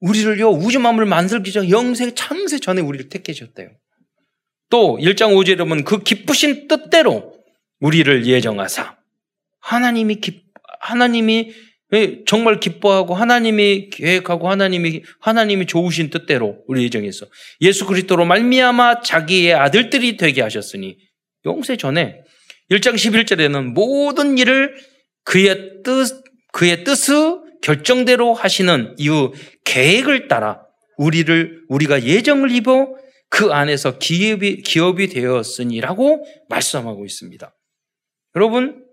우리를요 0.02 0.50
우주 0.50 0.80
만물을 0.80 1.08
만들기 1.08 1.52
전 1.52 1.70
영생 1.70 2.14
창세 2.16 2.60
전에 2.60 2.82
우리를 2.82 3.10
택해 3.10 3.34
주셨대요. 3.34 3.70
또 4.70 4.98
1장 5.00 5.34
5절에 5.36 5.60
보면 5.60 5.84
그 5.84 6.04
기쁘신 6.04 6.68
뜻대로 6.68 7.34
우리를 7.80 8.26
예정하사 8.26 8.98
하나님이 9.60 10.16
기, 10.16 10.44
하나님이 10.84 11.54
정말 12.26 12.60
기뻐하고 12.60 13.13
하나님이 13.13 13.89
계획하고 13.89 14.50
하나님이 14.50 15.04
하나님이 15.19 15.67
좋으신 15.67 16.10
뜻대로 16.10 16.63
우리 16.67 16.84
예정해서 16.84 17.28
예수 17.62 17.86
그리스도로 17.86 18.26
말미암아 18.26 19.02
자기의 19.02 19.54
아들들이 19.54 20.17
되게 20.17 20.41
하셨으니 20.41 20.98
용세 21.46 21.78
전에 21.78 22.22
1장 22.72 22.96
11절에는 22.96 23.74
모든 23.74 24.38
일을 24.38 24.76
그의 25.24 25.84
뜻, 25.84 26.24
그의 26.52 26.84
뜻의 26.84 27.41
결정대로 27.62 28.34
하시는 28.34 28.96
이후 28.98 29.34
계획을 29.65 30.28
따라 30.28 30.63
우리를, 30.98 31.63
우리가 31.69 32.04
예정을 32.04 32.52
입어 32.52 32.96
그 33.30 33.52
안에서 33.52 33.98
기업이, 33.98 34.62
기업이 34.62 35.08
되었으니라고 35.08 36.26
말씀하고 36.50 37.06
있습니다. 37.06 37.56
여러분, 38.36 38.84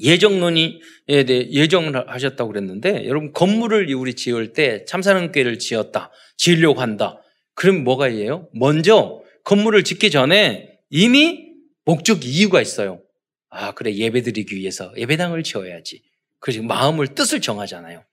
예정론이 0.00 0.80
예정을 1.08 2.08
하셨다고 2.08 2.52
그랬는데, 2.52 3.06
여러분, 3.06 3.32
건물을 3.32 3.92
우리 3.94 4.14
지을 4.14 4.52
때 4.52 4.84
참사랑교회를 4.86 5.58
지었다, 5.58 6.10
지으려고 6.36 6.80
한다. 6.80 7.20
그럼 7.54 7.84
뭐가 7.84 8.08
이에요? 8.08 8.48
먼저 8.54 9.22
건물을 9.44 9.84
짓기 9.84 10.10
전에 10.10 10.78
이미 10.90 11.50
목적 11.84 12.24
이유가 12.24 12.60
있어요. 12.60 13.02
아, 13.48 13.72
그래, 13.72 13.94
예배 13.94 14.22
드리기 14.22 14.54
위해서 14.56 14.92
예배당을 14.96 15.42
지어야지. 15.42 16.02
그래서 16.38 16.62
마음을, 16.62 17.08
뜻을 17.08 17.40
정하잖아요. 17.40 18.04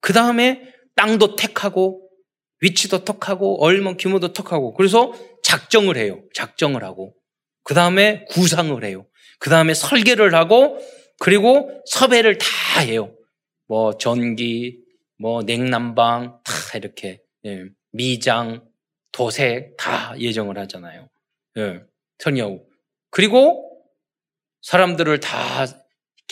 그 0.00 0.12
다음에 0.12 0.62
땅도 0.96 1.36
택하고, 1.36 2.08
위치도 2.60 3.04
턱하고, 3.04 3.64
얼마 3.64 3.96
규모도 3.96 4.32
턱하고, 4.32 4.74
그래서 4.74 5.12
작정을 5.42 5.96
해요. 5.96 6.22
작정을 6.34 6.84
하고. 6.84 7.14
그 7.64 7.74
다음에 7.74 8.24
구상을 8.30 8.84
해요. 8.84 9.06
그 9.38 9.50
다음에 9.50 9.74
설계를 9.74 10.34
하고, 10.34 10.78
그리고 11.22 11.80
섭외를 11.86 12.36
다 12.38 12.80
해요. 12.80 13.14
뭐, 13.68 13.96
전기, 13.96 14.80
뭐, 15.18 15.44
냉난방, 15.44 16.40
다 16.42 16.52
이렇게, 16.76 17.22
예, 17.46 17.66
미장, 17.92 18.68
도색 19.12 19.76
다 19.76 20.18
예정을 20.18 20.58
하잖아요. 20.58 21.08
예, 21.58 21.80
선이하고. 22.18 22.68
그리고 23.10 23.84
사람들을 24.62 25.20
다 25.20 25.64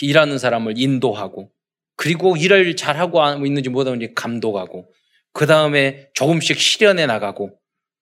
일하는 0.00 0.38
사람을 0.38 0.74
인도하고 0.76 1.52
그리고 1.94 2.36
일을 2.36 2.74
잘하고 2.74 3.46
있는지 3.46 3.68
못하는지 3.68 4.14
감독하고 4.14 4.92
그 5.32 5.46
다음에 5.46 6.08
조금씩 6.14 6.58
실현해 6.58 7.06
나가고 7.06 7.56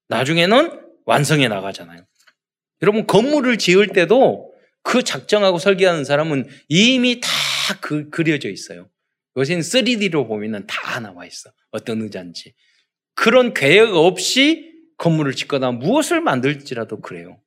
나중에는 0.09 0.81
완성해 1.05 1.49
나가잖아요. 1.49 2.07
여러분 2.81 3.07
건물을 3.07 3.59
지을 3.59 3.89
때도 3.89 4.48
그 4.83 5.03
작정하고 5.03 5.59
설계하는 5.59 6.05
사람은 6.05 6.49
이미 6.69 7.21
다 7.21 7.29
그, 7.81 8.09
그려져 8.11 8.49
있어요. 8.49 8.89
요새는 9.37 9.63
3D로 9.63 10.27
보면 10.27 10.67
다 10.67 11.01
나와 11.01 11.27
있어. 11.27 11.51
어떤 11.71 12.03
의자인지. 12.03 12.55
그런 13.15 13.55
계획 13.55 13.95
없이 13.95 14.73
건물을 14.97 15.35
짓거나 15.35 15.73
무엇을 15.73 16.21
만들지라도 16.21 17.01
그래요. 17.01 17.41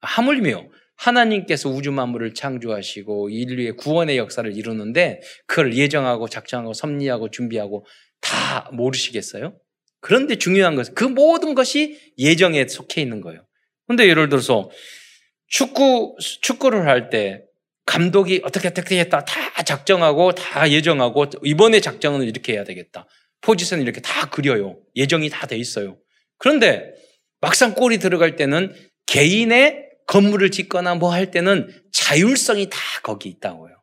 하물며 0.00 0.68
하나님께서 0.96 1.68
우주 1.68 1.92
만물을 1.92 2.34
창조하시고 2.34 3.30
인류의 3.30 3.76
구원의 3.76 4.16
역사를 4.16 4.50
이루는데 4.56 5.20
그걸 5.46 5.74
예정하고 5.74 6.28
작정하고 6.28 6.72
섭리하고 6.72 7.30
준비하고 7.30 7.86
다 8.20 8.70
모르시겠어요? 8.72 9.58
그런데 10.00 10.36
중요한 10.36 10.74
것은 10.74 10.94
그 10.94 11.04
모든 11.04 11.54
것이 11.54 11.98
예정에 12.18 12.66
속해 12.66 13.02
있는 13.02 13.20
거예요. 13.20 13.44
근데 13.86 14.08
예를 14.08 14.28
들어서 14.28 14.70
축구 15.48 16.16
축구를 16.42 16.86
할 16.86 17.10
때 17.10 17.42
감독이 17.84 18.40
어떻게 18.44 18.68
어떻게 18.68 18.98
했다 18.98 19.24
다 19.24 19.62
작정하고 19.62 20.32
다 20.32 20.68
예정하고 20.70 21.26
이번에 21.44 21.80
작정은 21.80 22.26
이렇게 22.26 22.54
해야 22.54 22.64
되겠다. 22.64 23.06
포지션 23.42 23.80
이렇게 23.80 24.00
다 24.00 24.28
그려요. 24.28 24.78
예정이 24.96 25.30
다 25.30 25.46
돼 25.46 25.56
있어요. 25.56 25.96
그런데 26.38 26.92
막상 27.40 27.74
골이 27.74 27.98
들어갈 27.98 28.34
때는 28.34 28.74
개인의 29.06 29.84
건물을 30.08 30.50
짓거나 30.50 30.96
뭐 30.96 31.12
할 31.12 31.30
때는 31.30 31.68
자율성이 31.92 32.68
다 32.70 32.78
거기 33.02 33.28
있다고요. 33.28 33.74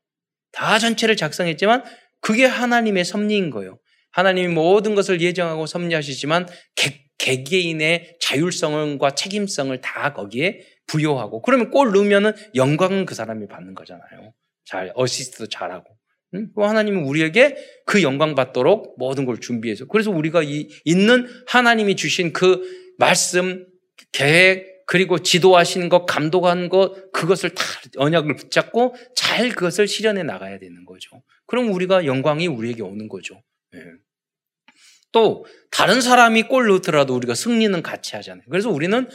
다 0.51 0.79
전체를 0.79 1.15
작성했지만 1.15 1.83
그게 2.19 2.45
하나님의 2.45 3.05
섭리인 3.05 3.49
거예요. 3.51 3.79
하나님이 4.11 4.49
모든 4.49 4.95
것을 4.95 5.21
예정하고 5.21 5.65
섭리하시지만 5.65 6.47
개, 6.75 6.99
개개인의 7.17 8.17
자율성과 8.19 9.11
책임성을 9.15 9.79
다 9.81 10.13
거기에 10.13 10.59
부여하고 10.87 11.41
그러면 11.41 11.71
골 11.71 11.91
넣으면은 11.91 12.33
영광은 12.55 13.05
그 13.05 13.15
사람이 13.15 13.47
받는 13.47 13.75
거잖아요. 13.75 14.33
잘 14.65 14.91
어시스트도 14.95 15.47
잘하고. 15.47 15.97
응? 16.35 16.49
하나님은 16.55 17.03
우리에게 17.03 17.55
그 17.85 18.01
영광 18.01 18.35
받도록 18.35 18.95
모든 18.97 19.25
걸 19.25 19.39
준비해서 19.39 19.85
그래서 19.85 20.11
우리가 20.11 20.43
이, 20.43 20.69
있는 20.83 21.27
하나님이 21.47 21.95
주신 21.95 22.33
그 22.33 22.61
말씀, 22.97 23.67
계획, 24.11 24.85
그리고 24.85 25.19
지도하시는 25.19 25.89
것, 25.89 26.05
감독하는 26.05 26.69
것, 26.69 27.11
그것을 27.11 27.51
다 27.51 27.63
언약을 27.97 28.35
붙잡고 28.35 28.95
잘 29.15 29.49
그것을 29.49 29.87
실현해 29.87 30.23
나가야 30.23 30.59
되는 30.59 30.85
거죠. 30.85 31.23
그럼 31.45 31.71
우리가 31.71 32.05
영광이 32.05 32.47
우리에게 32.47 32.81
오는 32.81 33.07
거죠. 33.07 33.41
네. 33.71 33.79
또 35.11 35.45
다른 35.71 36.01
사람이 36.01 36.43
골 36.43 36.67
넣더라도 36.67 37.15
우리가 37.15 37.35
승리는 37.35 37.81
같이 37.83 38.15
하잖아요. 38.15 38.43
그래서 38.49 38.69
우리는 38.69 39.07
그 39.07 39.11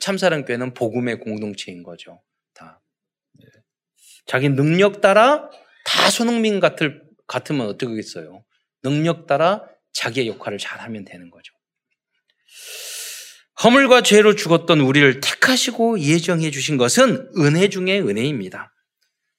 참사랑교회는 0.00 0.74
복음의 0.74 1.20
공동체인 1.20 1.82
거죠. 1.82 2.22
다 2.54 2.80
네. 3.32 3.46
자기 4.26 4.48
능력 4.48 5.00
따라 5.00 5.50
다 5.84 6.10
손흥민 6.10 6.60
같을 6.60 7.02
같으면 7.26 7.66
어떻겠어요? 7.68 8.44
능력 8.82 9.26
따라 9.26 9.64
자기의 9.92 10.28
역할을 10.28 10.58
잘하면 10.58 11.04
되는 11.04 11.30
거죠. 11.30 11.52
허물과 13.62 14.02
죄로 14.02 14.34
죽었던 14.34 14.80
우리를 14.80 15.20
택하시고 15.20 16.00
예정해 16.00 16.50
주신 16.50 16.76
것은 16.76 17.30
은혜 17.38 17.68
중의 17.68 18.02
은혜입니다. 18.02 18.72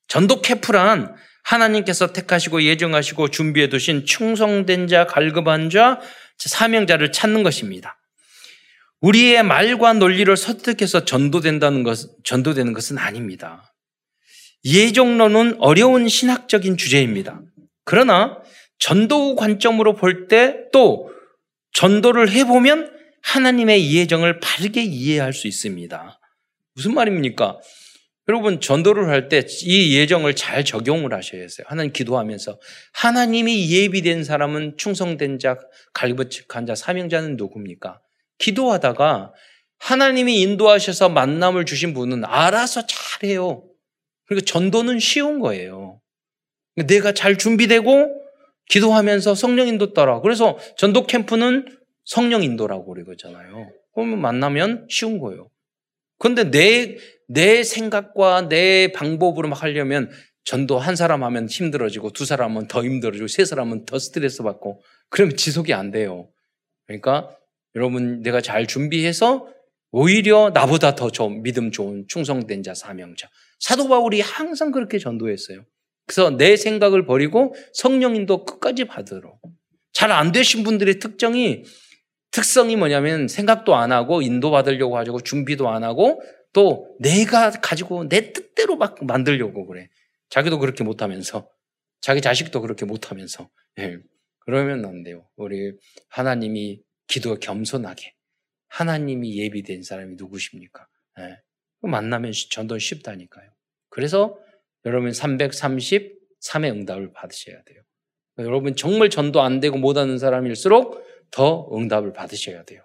전도 0.07 0.41
캐프란 0.41 1.15
하나님께서 1.43 2.13
택하시고 2.13 2.63
예정하시고 2.63 3.29
준비해 3.29 3.69
두신 3.69 4.05
충성된 4.05 4.87
자, 4.87 5.05
갈급한 5.05 5.69
자, 5.69 6.01
사명자를 6.37 7.11
찾는 7.11 7.43
것입니다. 7.43 7.99
우리의 9.01 9.43
말과 9.43 9.93
논리를 9.93 10.35
설득해서 10.35 11.05
전도된다는 11.05 11.83
것, 11.83 12.23
전도되는 12.23 12.73
것은 12.73 12.97
아닙니다. 12.97 13.73
예정론은 14.63 15.57
어려운 15.59 16.07
신학적인 16.07 16.77
주제입니다. 16.77 17.41
그러나 17.83 18.41
전도 18.79 19.35
관점으로 19.35 19.95
볼 19.95 20.27
때 20.27 20.69
또 20.71 21.11
전도를 21.73 22.31
해보면 22.31 22.91
하나님의 23.21 23.93
예정을 23.93 24.39
바르게 24.39 24.83
이해할 24.83 25.33
수 25.33 25.47
있습니다. 25.47 26.19
무슨 26.73 26.93
말입니까? 26.93 27.59
여러분 28.27 28.59
전도를 28.59 29.07
할 29.09 29.29
때 29.29 29.45
이 29.63 29.95
예정을 29.97 30.35
잘 30.35 30.65
적용을 30.65 31.13
하셔야 31.13 31.41
해요. 31.41 31.47
하나님 31.65 31.91
기도하면서 31.93 32.59
하나님이 32.93 33.69
예비된 33.71 34.23
사람은 34.23 34.77
충성된 34.77 35.37
자, 35.37 35.57
갈급직한 35.93 36.65
자, 36.65 36.73
사명자는 36.73 37.35
누굽니까? 37.37 37.99
기도하다가 38.37 39.33
하나님이 39.79 40.41
인도하셔서 40.41 41.09
만남을 41.09 41.65
주신 41.65 41.93
분은 41.93 42.25
알아서 42.25 42.85
잘해요. 42.87 43.63
그러니까 44.25 44.45
전도는 44.45 44.99
쉬운 44.99 45.39
거예요. 45.39 46.01
내가 46.75 47.13
잘 47.13 47.37
준비되고 47.37 48.21
기도하면서 48.69 49.35
성령 49.35 49.67
인도 49.67 49.93
따라. 49.93 50.21
그래서 50.21 50.57
전도 50.77 51.05
캠프는 51.05 51.65
성령 52.03 52.43
인도라고 52.43 52.93
그러잖아요. 52.93 53.69
그러면 53.93 54.19
만나면 54.19 54.87
쉬운 54.89 55.19
거예요. 55.19 55.49
그런데 56.17 56.49
내, 56.49 56.97
내 57.27 57.63
생각과 57.63 58.47
내 58.49 58.91
방법으로 58.91 59.49
막 59.49 59.61
하려면 59.61 60.09
전도 60.43 60.77
한 60.77 60.95
사람 60.95 61.23
하면 61.23 61.47
힘들어지고 61.47 62.11
두 62.11 62.25
사람은 62.25 62.67
더 62.67 62.83
힘들어지고 62.83 63.27
세 63.27 63.45
사람은 63.45 63.85
더 63.85 63.97
스트레스 63.97 64.43
받고 64.43 64.81
그러면 65.09 65.35
지속이 65.35 65.73
안 65.73 65.91
돼요. 65.91 66.29
그러니까 66.85 67.35
여러분 67.75 68.21
내가 68.21 68.41
잘 68.41 68.67
준비해서 68.67 69.47
오히려 69.91 70.51
나보다 70.53 70.95
더 70.95 71.09
좀 71.09 71.41
믿음 71.43 71.71
좋은 71.71 72.05
충성된 72.07 72.63
자 72.63 72.73
사명자 72.73 73.29
사도 73.59 73.87
바울이 73.87 74.21
항상 74.21 74.71
그렇게 74.71 74.99
전도했어요. 74.99 75.63
그래서 76.07 76.29
내 76.31 76.55
생각을 76.57 77.05
버리고 77.05 77.55
성령인도 77.73 78.45
끝까지 78.45 78.85
받으러 78.85 79.37
잘 79.93 80.11
안 80.11 80.31
되신 80.31 80.63
분들의 80.63 80.99
특징이 80.99 81.63
특성이 82.31 82.75
뭐냐면 82.75 83.27
생각도 83.29 83.75
안 83.75 83.91
하고 83.93 84.21
인도받으려고 84.21 84.97
하고 84.97 85.21
준비도 85.21 85.69
안 85.69 85.83
하고 85.83 86.21
또 86.53 86.95
내가 86.99 87.51
가지고 87.51 88.07
내 88.09 88.33
뜻대로 88.33 88.75
막 88.75 89.03
만들려고 89.05 89.65
그래. 89.65 89.87
자기도 90.29 90.59
그렇게 90.59 90.83
못하면서 90.83 91.47
자기 92.01 92.19
자식도 92.21 92.61
그렇게 92.61 92.85
못하면서 92.85 93.49
네. 93.77 93.97
그러면 94.39 94.85
안 94.85 95.03
돼요. 95.03 95.25
우리 95.37 95.73
하나님이 96.09 96.81
기도 97.07 97.35
겸손하게 97.35 98.13
하나님이 98.67 99.37
예비된 99.37 99.83
사람이 99.83 100.15
누구십니까? 100.15 100.87
네. 101.17 101.37
만나면 101.81 102.31
전도 102.51 102.77
쉽다니까요. 102.77 103.49
그래서 103.89 104.37
여러분 104.85 105.11
333의 105.11 106.71
응답을 106.71 107.13
받으셔야 107.13 107.63
돼요. 107.63 107.81
여러분 108.39 108.75
정말 108.75 109.09
전도 109.09 109.41
안 109.41 109.59
되고 109.59 109.77
못하는 109.77 110.17
사람일수록 110.17 111.03
더 111.31 111.69
응답을 111.73 112.13
받으셔야 112.13 112.63
돼요. 112.63 112.83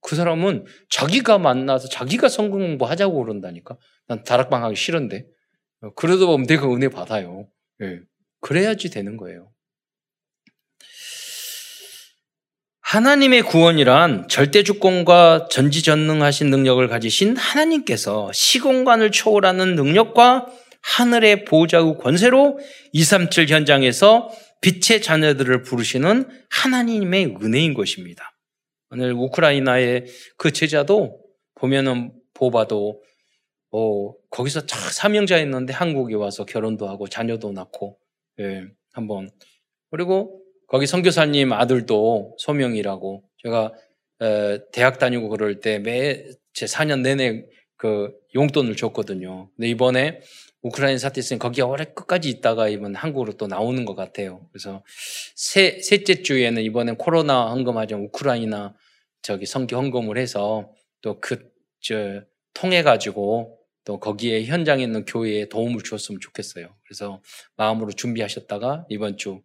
그 0.00 0.16
사람은 0.16 0.64
자기가 0.88 1.38
만나서 1.38 1.88
자기가 1.88 2.28
성공 2.28 2.60
공부하자고 2.60 3.22
그런다니까. 3.22 3.76
난 4.06 4.22
다락방 4.24 4.64
하기 4.64 4.76
싫은데. 4.76 5.26
그래도 5.96 6.26
보면 6.26 6.46
내가 6.46 6.72
은혜 6.72 6.88
받아요. 6.88 7.48
네. 7.78 8.00
그래야지 8.40 8.90
되는 8.90 9.16
거예요. 9.16 9.52
하나님의 12.88 13.42
구원이란 13.42 14.28
절대 14.28 14.62
주권과 14.62 15.48
전지전능하신 15.50 16.48
능력을 16.48 16.88
가지신 16.88 17.36
하나님께서 17.36 18.32
시공간을 18.32 19.10
초월하는 19.10 19.74
능력과 19.74 20.46
하늘의 20.80 21.44
보좌의 21.44 21.98
권세로 21.98 22.58
237 22.94 23.50
현장에서 23.50 24.30
빛의 24.62 25.02
자녀들을 25.02 25.64
부르시는 25.64 26.30
하나님의 26.48 27.36
은혜인 27.42 27.74
것입니다. 27.74 28.32
오늘 28.90 29.12
우크라이나의 29.12 30.06
그 30.38 30.50
제자도 30.50 31.20
보면은 31.56 32.14
보봐도 32.32 33.02
어, 33.70 34.14
거기서 34.30 34.64
참 34.64 34.80
사명자였는데 34.90 35.74
한국에 35.74 36.14
와서 36.14 36.46
결혼도 36.46 36.88
하고 36.88 37.06
자녀도 37.06 37.52
낳고 37.52 37.98
예, 38.40 38.64
한번 38.94 39.28
그리고 39.90 40.47
거기 40.68 40.86
선교사님 40.86 41.52
아들도 41.52 42.36
소명이라고 42.38 43.24
제가 43.42 43.72
에, 44.22 44.58
대학 44.72 44.98
다니고 45.00 45.28
그럴 45.28 45.60
때 45.60 45.80
매 45.80 46.38
제 46.58 46.66
4년 46.66 47.02
내내 47.02 47.44
그 47.76 48.12
용돈을 48.34 48.74
줬거든요. 48.74 49.48
근데 49.54 49.68
이번에 49.68 50.20
우크라이나 50.62 50.98
사태 50.98 51.20
있으니 51.20 51.38
거기 51.38 51.62
오래 51.62 51.84
끝까지 51.84 52.28
있다가 52.28 52.68
이번 52.68 52.96
한국으로 52.96 53.34
또 53.34 53.46
나오는 53.46 53.84
것 53.84 53.94
같아요. 53.94 54.48
그래서 54.50 54.82
세, 55.36 55.80
셋째 55.80 56.22
주에는 56.22 56.60
이번에 56.64 56.94
코로나 56.98 57.50
헌금하자 57.50 57.96
우크라이나 57.96 58.74
저기 59.22 59.46
성기 59.46 59.76
헌금을 59.76 60.18
해서 60.18 60.72
또 61.00 61.20
그, 61.20 61.48
저, 61.80 62.22
통해 62.54 62.82
가지고 62.82 63.56
또 63.84 64.00
거기에 64.00 64.44
현장에 64.46 64.82
있는 64.82 65.04
교회에 65.04 65.48
도움을 65.48 65.82
주었으면 65.84 66.20
좋겠어요. 66.20 66.74
그래서 66.84 67.22
마음으로 67.56 67.92
준비하셨다가 67.92 68.86
이번 68.88 69.16
주 69.16 69.42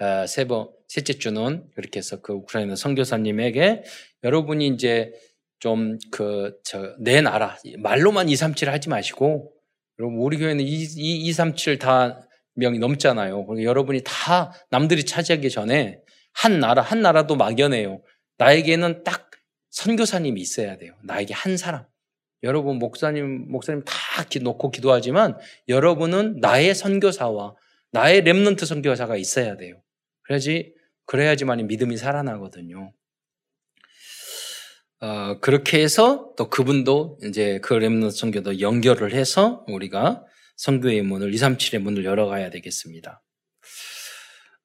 어, 0.00 0.26
세 0.26 0.46
번, 0.46 0.68
셋째 0.88 1.14
주는 1.14 1.64
그렇게 1.74 1.98
해서 1.98 2.20
그 2.20 2.32
우크라이나 2.32 2.76
선교사님에게 2.76 3.84
여러분이 4.22 4.66
이제 4.68 5.12
좀 5.58 5.98
그, 6.10 6.56
저, 6.64 6.94
내 6.98 7.20
나라, 7.20 7.56
말로만 7.78 8.28
2, 8.28 8.36
3, 8.36 8.54
7 8.54 8.70
하지 8.70 8.88
마시고, 8.88 9.52
여러분, 9.98 10.18
우리 10.18 10.38
교회는 10.38 10.64
2, 10.64 10.66
2, 10.66 11.26
2 11.28 11.32
3, 11.32 11.54
7 11.54 11.78
다 11.78 12.20
명이 12.54 12.78
넘잖아요. 12.78 13.46
여러분이 13.62 14.02
다 14.04 14.52
남들이 14.70 15.04
차지하기 15.04 15.50
전에 15.50 16.00
한 16.32 16.60
나라, 16.60 16.82
한 16.82 17.00
나라도 17.00 17.36
막연해요. 17.36 18.02
나에게는 18.38 19.04
딱 19.04 19.30
선교사님이 19.70 20.40
있어야 20.40 20.76
돼요. 20.76 20.94
나에게 21.02 21.34
한 21.34 21.56
사람. 21.56 21.84
여러분 22.42 22.78
목사님 22.78 23.50
목사님 23.50 23.82
다 23.84 23.94
놓고 24.42 24.70
기도하지만 24.70 25.36
여러분은 25.68 26.40
나의 26.40 26.74
선교사와 26.74 27.54
나의 27.90 28.22
렘넌트 28.22 28.66
선교사가 28.66 29.16
있어야 29.16 29.56
돼요. 29.56 29.80
그래야지 30.24 30.74
그래야지만 31.06 31.66
믿음이 31.66 31.96
살아나거든요. 31.96 32.92
어, 35.00 35.38
그렇게 35.40 35.82
해서 35.82 36.32
또 36.36 36.48
그분도 36.48 37.18
이제 37.24 37.58
그 37.60 37.74
렘넌트 37.74 38.16
선교도 38.16 38.60
연결을 38.60 39.12
해서 39.12 39.64
우리가 39.68 40.24
선교의 40.56 41.02
문을 41.02 41.30
237의 41.32 41.78
문을 41.78 42.04
열어가야 42.04 42.50
되겠습니다. 42.50 43.22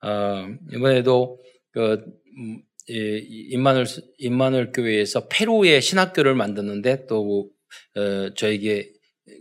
어, 0.01 0.47
이번에도 0.71 1.43
그 1.71 2.05
음, 2.37 2.61
임마늘 2.87 3.85
임마늘 4.17 4.71
교회에서 4.71 5.27
페루의 5.27 5.81
신학교를 5.81 6.35
만드는데 6.35 7.05
또 7.07 7.49
어, 7.95 8.33
저에게 8.35 8.91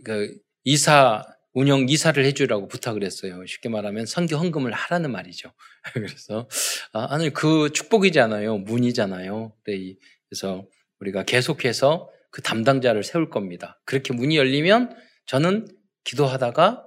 그 0.03 0.35
이사 0.65 1.23
운영 1.53 1.87
이사를 1.87 2.23
해주라고 2.23 2.67
부탁을 2.67 3.03
했어요. 3.03 3.45
쉽게 3.45 3.69
말하면 3.69 4.05
선교 4.05 4.35
헌금을 4.35 4.71
하라는 4.71 5.11
말이죠. 5.11 5.51
그래서 5.93 6.47
아, 6.93 7.07
아니 7.09 7.29
그 7.31 7.71
축복이잖아요, 7.71 8.59
문이잖아요. 8.59 9.53
그래서 9.63 10.65
우리가 10.99 11.23
계속해서 11.23 12.09
그 12.31 12.41
담당자를 12.41 13.03
세울 13.03 13.29
겁니다. 13.29 13.81
그렇게 13.85 14.13
문이 14.13 14.37
열리면 14.37 14.95
저는 15.25 15.67
기도하다가 16.03 16.85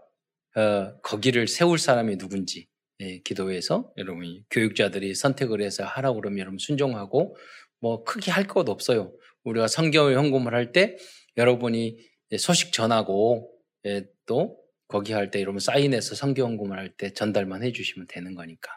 어, 0.57 1.01
거기를 1.03 1.49
세울 1.49 1.79
사람이 1.79 2.19
누군지 2.19 2.69
예, 3.01 3.19
기도해서 3.21 3.91
여러분이 3.97 4.45
교육자들이 4.51 5.15
선택을 5.15 5.63
해서 5.63 5.85
하라고 5.85 6.21
그러면 6.21 6.39
여러분 6.41 6.59
순종하고 6.59 7.37
뭐 7.81 8.05
크게 8.05 8.31
할 8.31 8.47
것 8.47 8.69
없어요. 8.69 9.13
우리가 9.45 9.67
성경을 9.69 10.17
헌금을 10.19 10.55
할 10.55 10.73
때 10.73 10.97
여러분이 11.37 11.99
소식 12.39 12.73
전하고 12.73 13.51
예, 13.87 14.05
또 14.27 14.59
거기 14.89 15.13
할 15.15 15.31
때 15.31 15.41
여러분 15.41 15.59
사인해서 15.59 16.15
성경 16.15 16.51
헌금을 16.51 16.79
할 16.79 16.97
때 16.97 17.13
전달만 17.13 17.63
해주시면 17.65 18.07
되는 18.09 18.35
거니까. 18.35 18.71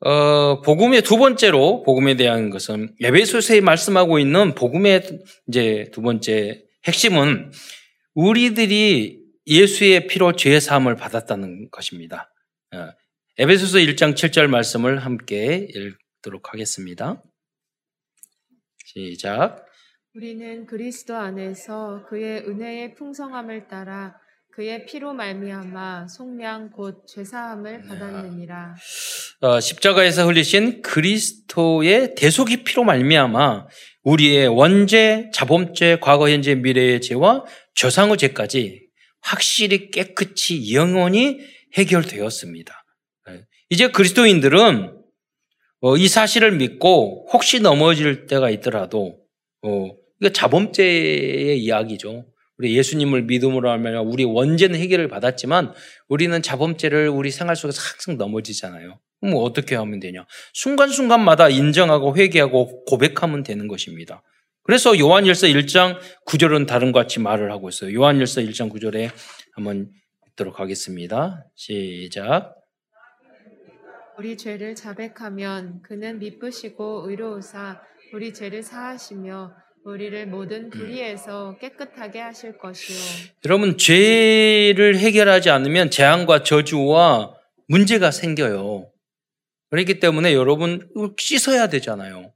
어, 0.00 0.60
복음의 0.62 1.02
두 1.02 1.16
번째로 1.16 1.82
복음에 1.82 2.14
대한 2.14 2.50
것은 2.50 2.94
예배소서에 3.00 3.60
말씀하고 3.60 4.18
있는 4.18 4.54
복음의 4.54 5.02
이제 5.48 5.90
두 5.92 6.02
번째 6.02 6.64
핵심은 6.86 7.52
우리들이 8.14 9.18
예수의 9.46 10.06
피로 10.06 10.36
죄 10.36 10.60
사함을 10.60 10.96
받았다는 10.96 11.70
것입니다. 11.70 12.32
어, 12.72 12.90
에베소서 13.38 13.78
1장 13.78 14.14
7절 14.14 14.46
말씀을 14.48 14.98
함께 14.98 15.68
읽도록 15.70 16.52
하겠습니다. 16.52 17.22
시작. 18.84 19.64
우리는 20.14 20.66
그리스도 20.66 21.16
안에서 21.16 22.04
그의 22.08 22.40
은혜의 22.40 22.94
풍성함을 22.94 23.68
따라 23.68 24.18
그의 24.58 24.86
피로 24.86 25.14
말미암아 25.14 26.08
속량 26.08 26.70
곧 26.72 27.06
죄사함을 27.06 27.82
받았느니라. 27.82 28.74
어, 29.42 29.60
십자가에서 29.60 30.26
흘리신 30.26 30.82
그리스도의 30.82 32.16
대속의 32.16 32.64
피로 32.64 32.82
말미암아 32.82 33.68
우리의 34.02 34.48
원죄, 34.48 35.30
자범죄, 35.32 36.00
과거, 36.00 36.28
현재, 36.28 36.56
미래의 36.56 37.00
죄와 37.02 37.44
조상의 37.74 38.16
죄까지 38.16 38.88
확실히 39.20 39.92
깨끗이 39.92 40.74
영원히 40.74 41.38
해결되었습니다. 41.76 42.84
네. 43.28 43.44
이제 43.70 43.86
그리스도인들은 43.92 44.92
어, 45.82 45.96
이 45.96 46.08
사실을 46.08 46.50
믿고 46.56 47.28
혹시 47.32 47.60
넘어질 47.60 48.26
때가 48.26 48.50
있더라도 48.50 49.20
어, 49.62 49.88
이거 50.20 50.30
자범죄의 50.32 51.62
이야기죠. 51.62 52.26
우리 52.58 52.76
예수님을 52.76 53.22
믿음으로 53.22 53.70
하면 53.70 54.06
우리 54.06 54.24
원죄는 54.24 54.78
해결을 54.78 55.08
받았지만 55.08 55.72
우리는 56.08 56.42
자범죄를 56.42 57.08
우리 57.08 57.30
생활 57.30 57.56
속에서 57.56 57.80
항상 57.80 58.18
넘어지잖아요. 58.18 58.98
그럼 59.20 59.34
어떻게 59.38 59.76
하면 59.76 60.00
되냐? 60.00 60.26
순간순간마다 60.52 61.48
인정하고 61.48 62.16
회개하고 62.16 62.84
고백하면 62.84 63.42
되는 63.42 63.68
것입니다. 63.68 64.22
그래서 64.64 64.98
요한일서 64.98 65.46
1장 65.46 65.98
9절은 66.26 66.66
다른 66.66 66.92
것 66.92 67.00
같이 67.00 67.20
말을 67.20 67.50
하고 67.50 67.68
있어요. 67.68 67.94
요한일서 67.94 68.42
1장 68.42 68.70
9절에 68.70 69.10
한번 69.54 69.90
읽도록 70.26 70.60
하겠습니다. 70.60 71.44
시작. 71.54 72.54
우리 74.18 74.36
죄를 74.36 74.74
자백하면 74.74 75.80
그는 75.82 76.18
미쁘시고 76.18 77.08
의로우사 77.08 77.80
우리 78.12 78.34
죄를 78.34 78.62
사하시며 78.62 79.54
우리를 79.88 80.26
모든 80.26 80.64
음. 80.64 80.70
불의에서 80.70 81.56
깨끗하게 81.58 82.20
하실 82.20 82.58
것이요. 82.58 82.98
여러분 83.46 83.78
죄를 83.78 84.98
해결하지 84.98 85.48
않으면 85.48 85.90
재앙과 85.90 86.42
저주와 86.42 87.34
문제가 87.68 88.10
생겨요. 88.10 88.90
그렇기 89.70 89.98
때문에 89.98 90.34
여러분 90.34 90.90
씻어야 91.18 91.68
되잖아요. 91.68 92.32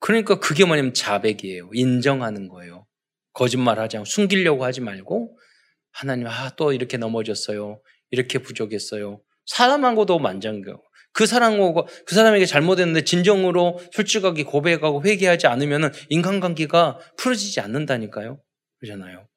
그러니까 0.00 0.40
그게 0.40 0.64
뭐냐면 0.64 0.92
자백이에요. 0.92 1.70
인정하는 1.72 2.48
거예요. 2.48 2.84
거짓말하지 3.32 3.98
않고 3.98 4.04
숨기려고 4.04 4.64
하지 4.64 4.80
말고 4.80 5.38
하나님 5.92 6.26
아 6.26 6.50
또 6.56 6.72
이렇게 6.72 6.96
넘어졌어요. 6.96 7.80
이렇게 8.10 8.40
부족했어요. 8.40 9.20
사람하고도 9.46 10.18
만장교. 10.18 10.82
그 11.12 11.26
사람하고 11.26 11.86
그 12.06 12.14
사람에게 12.14 12.46
잘못했는데 12.46 13.04
진정으로 13.04 13.78
솔직하게 13.92 14.44
고백하고 14.44 15.02
회개하지 15.04 15.46
않으면 15.46 15.92
인간관계가 16.08 16.98
풀어지지 17.16 17.60
않는다니까요. 17.60 18.40
그러잖아요. 18.78 19.28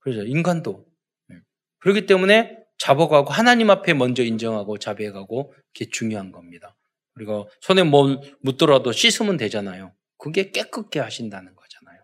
그렇죠. 0.00 0.22
인간도. 0.24 0.84
네. 1.28 1.36
그렇기 1.80 2.06
때문에 2.06 2.58
잡아가고 2.78 3.30
하나님 3.30 3.70
앞에 3.70 3.94
먼저 3.94 4.22
인정하고 4.22 4.78
자백하고 4.78 5.54
그게 5.72 5.88
중요한 5.90 6.32
겁니다. 6.32 6.76
우리가 7.16 7.44
손에 7.60 7.82
뭐 7.82 8.20
묻더라도 8.40 8.92
씻으면 8.92 9.36
되잖아요. 9.36 9.92
그게 10.18 10.50
깨끗게 10.50 11.00
하신다는 11.00 11.54
거잖아요. 11.54 12.02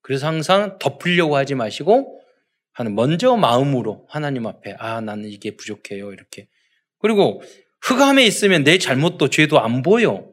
그래서 0.00 0.26
항상 0.26 0.78
덮으려고 0.78 1.36
하지 1.36 1.54
마시고 1.54 2.22
하는 2.72 2.94
먼저 2.94 3.36
마음으로 3.36 4.06
하나님 4.08 4.46
앞에 4.46 4.76
아 4.78 5.00
나는 5.00 5.28
이게 5.28 5.56
부족해요 5.56 6.12
이렇게 6.12 6.48
그리고 6.98 7.42
흑암에 7.82 8.24
있으면 8.24 8.64
내 8.64 8.78
잘못도 8.78 9.28
죄도 9.30 9.60
안 9.60 9.82
보여. 9.82 10.30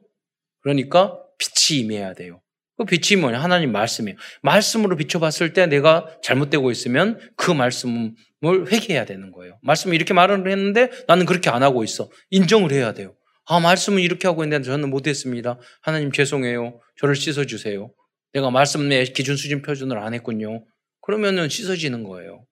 그러니까 0.62 1.20
빛이 1.38 1.82
임해야 1.82 2.14
돼요. 2.14 2.42
그 2.78 2.86
빛이 2.86 3.20
뭐냐? 3.22 3.40
하나님 3.40 3.72
말씀이에요. 3.72 4.18
말씀으로 4.42 4.98
비춰봤을 4.98 5.54
때 5.54 5.66
내가 5.66 6.18
잘못되고 6.24 6.72
있으면 6.72 7.20
그 7.38 7.52
말씀을 7.52 8.14
회개해야 8.44 9.06
되는 9.06 9.32
거예요. 9.32 9.58
말씀을 9.62 9.96
이렇게 9.96 10.14
말을 10.14 10.50
했는데 10.50 10.90
나는 11.08 11.26
그렇게 11.26 11.50
안 11.50 11.64
하고 11.64 11.84
있어. 11.84 12.10
인정을 12.32 12.72
해야 12.72 12.94
돼요. 12.94 13.16
아, 13.46 13.60
말씀을 13.60 14.02
이렇게 14.02 14.28
하고 14.28 14.44
있는데 14.44 14.66
저는 14.66 14.90
못했습니다. 14.90 15.60
하나님 15.82 16.12
죄송해요. 16.12 16.80
저를 17.00 17.16
씻어주세요. 17.16 17.92
내가 18.34 18.50
말씀의 18.50 19.14
기준 19.14 19.38
수준 19.38 19.62
표준을 19.62 19.98
안 19.98 20.14
했군요. 20.14 20.66
그러면은 21.02 21.48
씻어지는 21.48 22.04
거예요. 22.04 22.46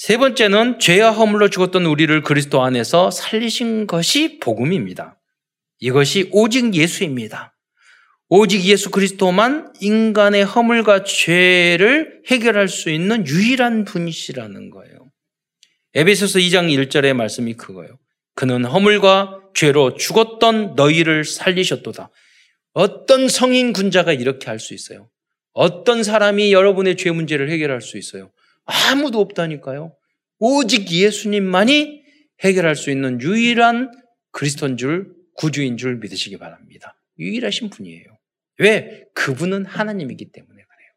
세 0.00 0.16
번째는 0.16 0.78
죄와 0.78 1.10
허물로 1.10 1.50
죽었던 1.50 1.84
우리를 1.84 2.22
그리스도 2.22 2.62
안에서 2.62 3.10
살리신 3.10 3.86
것이 3.86 4.38
복음입니다. 4.40 5.20
이것이 5.78 6.30
오직 6.32 6.74
예수입니다. 6.74 7.54
오직 8.30 8.64
예수 8.64 8.90
그리스도만 8.90 9.74
인간의 9.78 10.46
허물과 10.46 11.04
죄를 11.04 12.22
해결할 12.28 12.68
수 12.68 12.88
있는 12.88 13.26
유일한 13.26 13.84
분이시라는 13.84 14.70
거예요. 14.70 15.10
에베소서 15.92 16.38
2장 16.38 16.74
1절의 16.74 17.12
말씀이 17.12 17.52
그거예요. 17.52 17.98
그는 18.34 18.64
허물과 18.64 19.42
죄로 19.52 19.96
죽었던 19.96 20.76
너희를 20.76 21.24
살리셨도다. 21.24 22.08
어떤 22.72 23.28
성인 23.28 23.74
군자가 23.74 24.14
이렇게 24.14 24.46
할 24.46 24.60
수 24.60 24.72
있어요? 24.72 25.10
어떤 25.52 26.02
사람이 26.02 26.54
여러분의 26.54 26.96
죄 26.96 27.10
문제를 27.10 27.50
해결할 27.50 27.82
수 27.82 27.98
있어요? 27.98 28.30
아무도 28.70 29.20
없다니까요. 29.20 29.94
오직 30.38 30.90
예수님만이 30.90 32.02
해결할 32.42 32.76
수 32.76 32.90
있는 32.90 33.20
유일한 33.20 33.90
그리스도인 34.32 34.76
줄, 34.76 35.12
구주인 35.34 35.76
줄 35.76 35.96
믿으시기 35.96 36.38
바랍니다. 36.38 36.96
유일하신 37.18 37.70
분이에요. 37.70 38.04
왜? 38.58 39.04
그분은 39.14 39.66
하나님이기 39.66 40.32
때문에 40.32 40.54
그래요. 40.54 40.90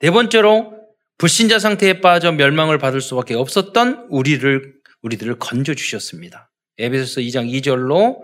네 0.00 0.10
번째로 0.10 0.78
불신자 1.18 1.58
상태에 1.58 2.00
빠져 2.00 2.32
멸망을 2.32 2.78
받을 2.78 3.00
수밖에 3.00 3.34
없었던 3.34 4.06
우리를 4.10 4.80
우리들을 5.02 5.38
건져 5.38 5.74
주셨습니다. 5.74 6.50
에베소서 6.78 7.20
2장 7.20 7.50
2절로 7.60 8.22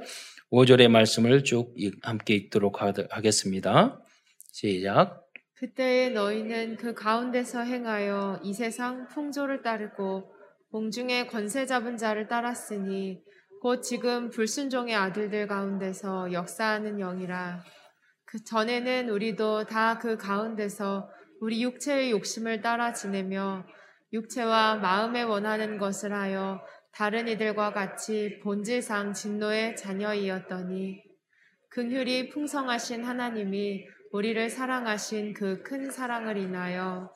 5절의 0.50 0.88
말씀을 0.88 1.44
쭉 1.44 1.74
함께 2.02 2.34
읽도록 2.34 2.80
하겠습니다. 2.82 4.00
시작. 4.52 5.25
그때에 5.58 6.10
너희는 6.10 6.76
그 6.76 6.92
가운데서 6.92 7.60
행하여 7.60 8.40
이 8.42 8.52
세상 8.52 9.08
풍조를 9.08 9.62
따르고 9.62 10.30
공중의 10.70 11.28
권세 11.28 11.64
잡은 11.64 11.96
자를 11.96 12.28
따랐으니 12.28 13.22
곧 13.62 13.80
지금 13.80 14.28
불순종의 14.28 14.94
아들들 14.94 15.46
가운데서 15.46 16.32
역사하는 16.32 16.98
영이라. 16.98 17.64
그 18.26 18.44
전에는 18.44 19.08
우리도 19.08 19.64
다 19.64 19.98
그 19.98 20.18
가운데서 20.18 21.08
우리 21.40 21.62
육체의 21.62 22.10
욕심을 22.10 22.60
따라 22.60 22.92
지내며 22.92 23.64
육체와 24.12 24.76
마음에 24.76 25.22
원하는 25.22 25.78
것을 25.78 26.12
하여 26.12 26.60
다른 26.92 27.28
이들과 27.28 27.72
같이 27.72 28.40
본질상 28.42 29.14
진노의 29.14 29.76
자녀이었더니 29.76 31.02
긍휼이 31.70 32.28
풍성하신 32.28 33.04
하나님이 33.04 33.86
우리를 34.12 34.48
사랑하신 34.50 35.34
그 35.34 35.62
큰 35.62 35.90
사랑을 35.90 36.36
인하여 36.36 37.10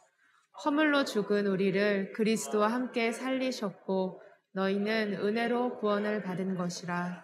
허물로 0.65 1.05
죽은 1.05 1.47
우리를 1.47 2.13
그리스도와 2.13 2.69
함께 2.69 3.13
살리셨고 3.13 4.21
너희는 4.53 5.15
은혜로 5.15 5.79
구원을 5.79 6.23
받은 6.23 6.57
것이라. 6.57 7.23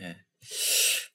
네. 0.00 0.16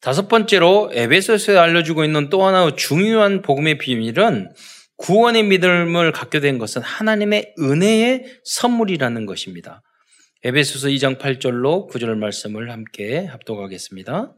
다섯 0.01 0.27
번째로 0.27 0.89
에베소서에 0.93 1.57
알려주고 1.57 2.03
있는 2.03 2.29
또 2.29 2.43
하나 2.43 2.75
중요한 2.75 3.41
복음의 3.41 3.77
비밀은 3.77 4.51
구원의 4.97 5.43
믿음을 5.43 6.11
갖게 6.11 6.39
된 6.39 6.57
것은 6.57 6.81
하나님의 6.81 7.55
은혜의 7.57 8.25
선물이라는 8.43 9.25
것입니다. 9.25 9.81
에베소서 10.43 10.89
2장 10.89 11.17
8절로 11.19 11.89
9절 11.89 12.17
말씀을 12.17 12.71
함께 12.71 13.25
합독하겠습니다. 13.27 14.33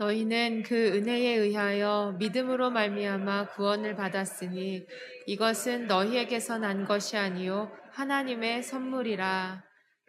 너희는 0.00 0.62
그 0.62 0.74
은혜에 0.74 1.34
의하여 1.34 2.16
믿음으로 2.18 2.70
말미암아 2.70 3.48
구원을 3.50 3.96
받았으니 3.96 4.86
이것은 5.26 5.88
너희에게서 5.88 6.56
난 6.56 6.86
것이 6.86 7.18
아니요 7.18 7.70
하나님의 7.92 8.62
선물이라 8.62 9.62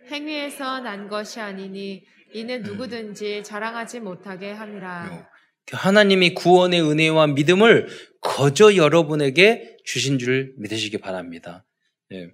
행위에서 0.10 0.80
난 0.80 1.10
것이 1.10 1.42
아니니 1.42 2.06
이는 2.34 2.62
음. 2.62 2.64
누구든지 2.64 3.44
자랑하지 3.44 4.00
못하게 4.00 4.52
함이라. 4.52 5.10
어, 5.12 5.26
그 5.68 5.76
하나님이 5.76 6.36
구원의 6.36 6.82
은혜와 6.82 7.28
믿음을 7.28 7.88
거저 8.22 8.78
여러분에게 8.78 9.78
주신 9.84 10.18
줄 10.18 10.54
믿으시기 10.58 11.00
바랍니다. 11.00 11.66
네. 12.10 12.30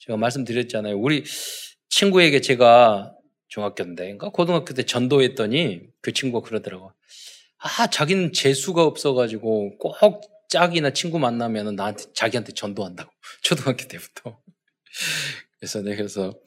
제가 0.00 0.18
말씀드렸잖아요. 0.18 0.98
우리 0.98 1.24
친구에게 1.88 2.42
제가 2.42 3.14
중학교 3.48 3.94
때인가 3.94 4.28
고등학교 4.28 4.74
때 4.74 4.82
전도했더니 4.82 5.80
그 6.02 6.12
친구가 6.12 6.46
그러더라고. 6.46 6.92
아, 7.58 7.88
자기는 7.88 8.32
재수가 8.32 8.84
없어가지고 8.84 9.78
꼭 9.78 10.20
짝이나 10.48 10.90
친구 10.92 11.18
만나면 11.18 11.76
나한테 11.76 12.04
자기한테 12.14 12.52
전도한다고. 12.52 13.10
초등학교 13.42 13.86
때부터. 13.86 14.40
그래서 15.58 15.82
내가 15.82 15.96
그래서 15.96 16.38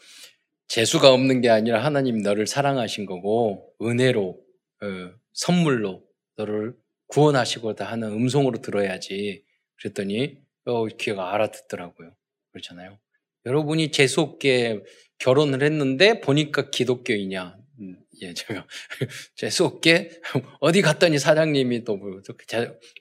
재수가 0.68 1.12
없는 1.12 1.42
게 1.42 1.50
아니라 1.50 1.84
하나님 1.84 2.20
너를 2.22 2.48
사랑하신 2.48 3.06
거고 3.06 3.74
은혜로 3.82 4.40
어, 4.84 5.12
선물로 5.34 6.02
너를 6.38 6.74
구원하시고 7.08 7.76
다 7.76 7.86
하는 7.86 8.10
음성으로 8.12 8.62
들어야지. 8.62 9.44
그랬더니 9.76 10.38
어, 10.66 10.86
귀가 10.88 11.34
알아듣더라고요. 11.34 12.16
그렇잖아요. 12.52 12.98
여러분이 13.46 13.92
재수없게 13.92 14.84
결혼을 15.18 15.64
했는데 15.64 16.22
보니까 16.22 16.70
기독교이냐? 16.70 17.61
음, 17.82 17.98
예, 18.22 18.34
제가 18.34 18.68
재수 19.36 19.66
없게 19.66 20.22
어디 20.60 20.82
갔더니 20.82 21.20
사장님이 21.20 21.84
또 21.84 21.98
뭐, 21.98 22.22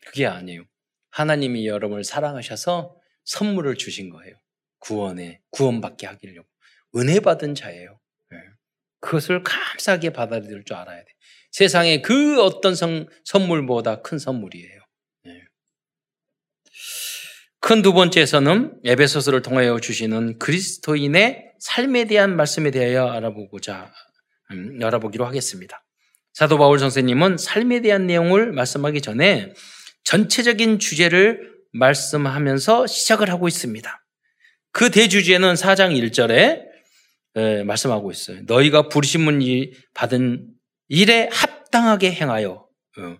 그게 0.06 0.26
아니에요. 0.26 0.64
하나님이 1.10 1.66
여러분을 1.66 2.04
사랑하셔서 2.04 2.96
선물을 3.24 3.76
주신 3.76 4.10
거예요. 4.10 4.36
구원에 4.78 5.40
구원받게 5.50 6.06
하기를 6.06 6.42
은혜 6.96 7.20
받은 7.20 7.54
자예요. 7.54 8.00
예. 8.32 8.36
그것을 9.00 9.42
감사하게 9.42 10.10
받아들일 10.10 10.64
줄 10.64 10.76
알아야 10.76 11.04
돼. 11.04 11.10
세상에 11.50 12.00
그 12.00 12.42
어떤 12.42 12.74
성, 12.74 13.06
선물보다 13.24 14.02
큰 14.02 14.18
선물이에요. 14.18 14.80
큰 17.60 17.82
두 17.82 17.92
번째에서는 17.92 18.80
에베소서를 18.84 19.42
통하여 19.42 19.78
주시는 19.78 20.38
그리스도인의 20.38 21.52
삶에 21.58 22.06
대한 22.06 22.34
말씀에 22.34 22.70
대하여 22.70 23.06
알아보고자 23.08 23.92
음, 24.50 24.78
알아보기로 24.82 25.26
하겠습니다. 25.26 25.84
사도 26.32 26.58
바울 26.58 26.78
선생님은 26.78 27.38
삶에 27.38 27.80
대한 27.80 28.06
내용을 28.06 28.52
말씀하기 28.52 29.00
전에 29.00 29.52
전체적인 30.04 30.78
주제를 30.78 31.50
말씀하면서 31.72 32.86
시작을 32.86 33.30
하고 33.30 33.48
있습니다. 33.48 34.04
그 34.72 34.90
대주제는 34.90 35.54
4장 35.54 35.92
1절에 35.92 36.62
에, 37.36 37.62
말씀하고 37.64 38.10
있어요. 38.10 38.40
너희가 38.46 38.88
부르심을 38.88 39.72
받은 39.94 40.48
일에 40.88 41.28
합당하게 41.32 42.12
행하여. 42.12 42.66
어. 42.98 43.16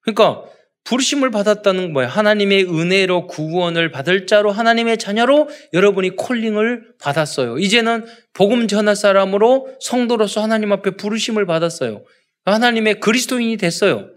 그러니까 0.00 0.44
부르심을 0.86 1.30
받았다는 1.30 1.92
거예요. 1.92 2.08
하나님의 2.08 2.64
은혜로 2.64 3.26
구원을 3.26 3.90
받을 3.90 4.26
자로 4.26 4.52
하나님의 4.52 4.98
자녀로 4.98 5.48
여러분이 5.72 6.16
콜링을 6.16 6.94
받았어요. 7.00 7.58
이제는 7.58 8.06
복음 8.32 8.68
전할 8.68 8.96
사람으로 8.96 9.76
성도로서 9.80 10.42
하나님 10.42 10.72
앞에 10.72 10.92
부르심을 10.92 11.44
받았어요. 11.44 12.04
하나님의 12.44 13.00
그리스도인이 13.00 13.56
됐어요. 13.56 14.10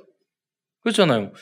그렇잖아요. 0.84 1.34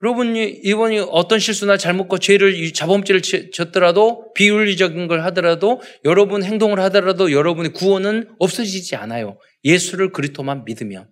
여러분이 0.00 0.60
이번이 0.62 1.00
어떤 1.10 1.40
실수나 1.40 1.76
잘못과 1.76 2.18
죄를 2.18 2.72
자범죄를 2.72 3.20
졌더라도 3.52 4.32
비윤리적인 4.34 5.08
걸 5.08 5.22
하더라도 5.24 5.80
여러분 6.04 6.44
행동을 6.44 6.78
하더라도 6.80 7.32
여러분의 7.32 7.72
구원은 7.72 8.28
없어지지 8.38 8.94
않아요. 8.94 9.38
예수를 9.64 10.12
그리스도만 10.12 10.64
믿으면. 10.64 11.08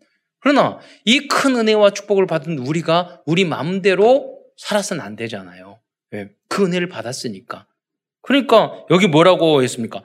그러나 0.47 0.79
이 1.05 1.27
큰 1.27 1.57
은혜와 1.57 1.91
축복을 1.91 2.29
받은 2.29 2.59
우리가 2.59 3.21
우리 3.27 3.45
마음대로 3.45 4.45
살아서는 4.57 5.03
안 5.05 5.17
되잖아요. 5.17 5.81
왜? 6.13 6.29
그 6.49 6.65
은혜를 6.65 6.89
받았으니까. 6.89 7.67
그러니까 8.23 8.85
여기 8.93 9.09
뭐라고 9.09 9.65
했습니까? 9.65 10.05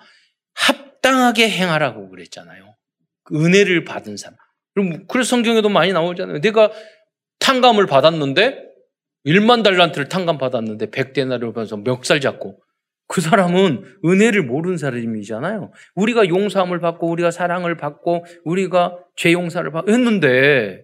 합당하게 0.56 1.48
행하라고 1.48 2.10
그랬잖아요. 2.10 2.76
그 3.24 3.46
은혜를 3.46 3.86
받은 3.86 4.18
사람. 4.18 4.36
그럼 4.74 5.06
그래서 5.08 5.30
성경에도 5.30 5.70
많이 5.70 5.94
나오잖아요. 5.94 6.42
내가 6.42 6.72
탕감을 7.38 7.86
받았는데 7.86 8.64
1만 9.28 9.64
달란트를 9.64 10.10
탕감 10.10 10.39
받았는데 10.39 10.88
100데나리를 10.88 11.54
받아서 11.54 11.78
멱살 11.78 12.20
잡고 12.20 12.60
그 13.12 13.20
사람은 13.20 13.84
은혜를 14.05 14.43
모르는 14.43 14.78
사람이잖아요. 14.78 15.74
우리가 15.95 16.30
용서함을 16.30 16.80
받고 16.80 17.09
우리가 17.09 17.30
사랑을 17.30 17.76
받고 17.76 18.24
우리가 18.45 18.99
죄 19.18 19.34
용서를 19.34 19.70
받 19.72 19.89
했는데 19.89 20.82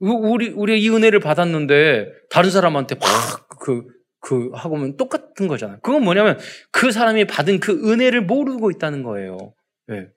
우리 0.00 0.48
우리가 0.48 0.76
이 0.76 0.88
은혜를 0.90 1.20
받았는데 1.20 2.08
다른 2.28 2.50
사람한테 2.50 2.96
팍그그 2.96 3.86
그 4.18 4.50
하고면 4.52 4.96
똑같은 4.96 5.46
거잖아요. 5.46 5.78
그건 5.80 6.02
뭐냐면 6.02 6.40
그 6.72 6.90
사람이 6.90 7.28
받은 7.28 7.60
그 7.60 7.88
은혜를 7.88 8.22
모르고 8.22 8.72
있다는 8.72 9.04
거예요. 9.04 9.54
네. 9.86 10.08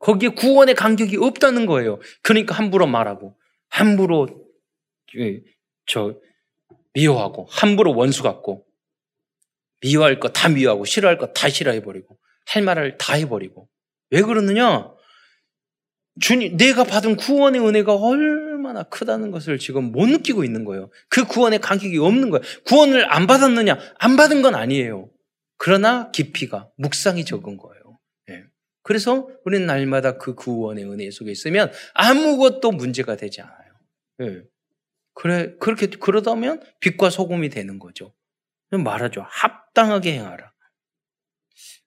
거기에 0.00 0.30
구원의 0.30 0.74
간격이 0.74 1.18
없다는 1.18 1.66
거예요. 1.66 2.00
그러니까 2.24 2.56
함부로 2.56 2.88
말하고 2.88 3.36
함부로 3.68 4.26
예, 5.18 5.40
저 5.86 6.16
미워하고 6.94 7.46
함부로 7.48 7.94
원수 7.94 8.24
같고 8.24 8.63
미워할 9.84 10.18
거다 10.18 10.48
미워하고 10.48 10.86
싫어할 10.86 11.18
거다 11.18 11.50
싫어해버리고 11.50 12.18
할 12.46 12.62
말을 12.62 12.96
다 12.96 13.14
해버리고 13.14 13.68
왜 14.10 14.22
그러느냐? 14.22 14.92
주님, 16.20 16.56
내가 16.56 16.84
받은 16.84 17.16
구원의 17.16 17.60
은혜가 17.60 17.96
얼마나 17.96 18.84
크다는 18.84 19.30
것을 19.32 19.58
지금 19.58 19.90
못 19.90 20.06
느끼고 20.06 20.44
있는 20.44 20.64
거예요. 20.64 20.90
그 21.08 21.24
구원의 21.24 21.60
간격이 21.60 21.98
없는 21.98 22.30
거예요. 22.30 22.42
구원을 22.66 23.12
안 23.12 23.26
받았느냐? 23.26 23.76
안 23.98 24.16
받은 24.16 24.40
건 24.40 24.54
아니에요. 24.54 25.10
그러나 25.56 26.12
깊이가, 26.12 26.70
묵상이 26.76 27.24
적은 27.24 27.56
거예요. 27.56 27.98
네. 28.28 28.44
그래서 28.82 29.28
우리는 29.44 29.66
날마다 29.66 30.18
그 30.18 30.36
구원의 30.36 30.84
은혜 30.84 31.10
속에 31.10 31.32
있으면 31.32 31.72
아무것도 31.94 32.70
문제가 32.70 33.16
되지 33.16 33.40
않아요. 33.40 33.72
네. 34.18 34.42
그래, 35.14 35.56
그렇게, 35.58 35.88
그러다면 35.88 36.62
빛과 36.78 37.10
소금이 37.10 37.48
되는 37.48 37.80
거죠. 37.80 38.14
말하죠. 38.82 39.26
합당하게 39.28 40.14
행하라. 40.14 40.52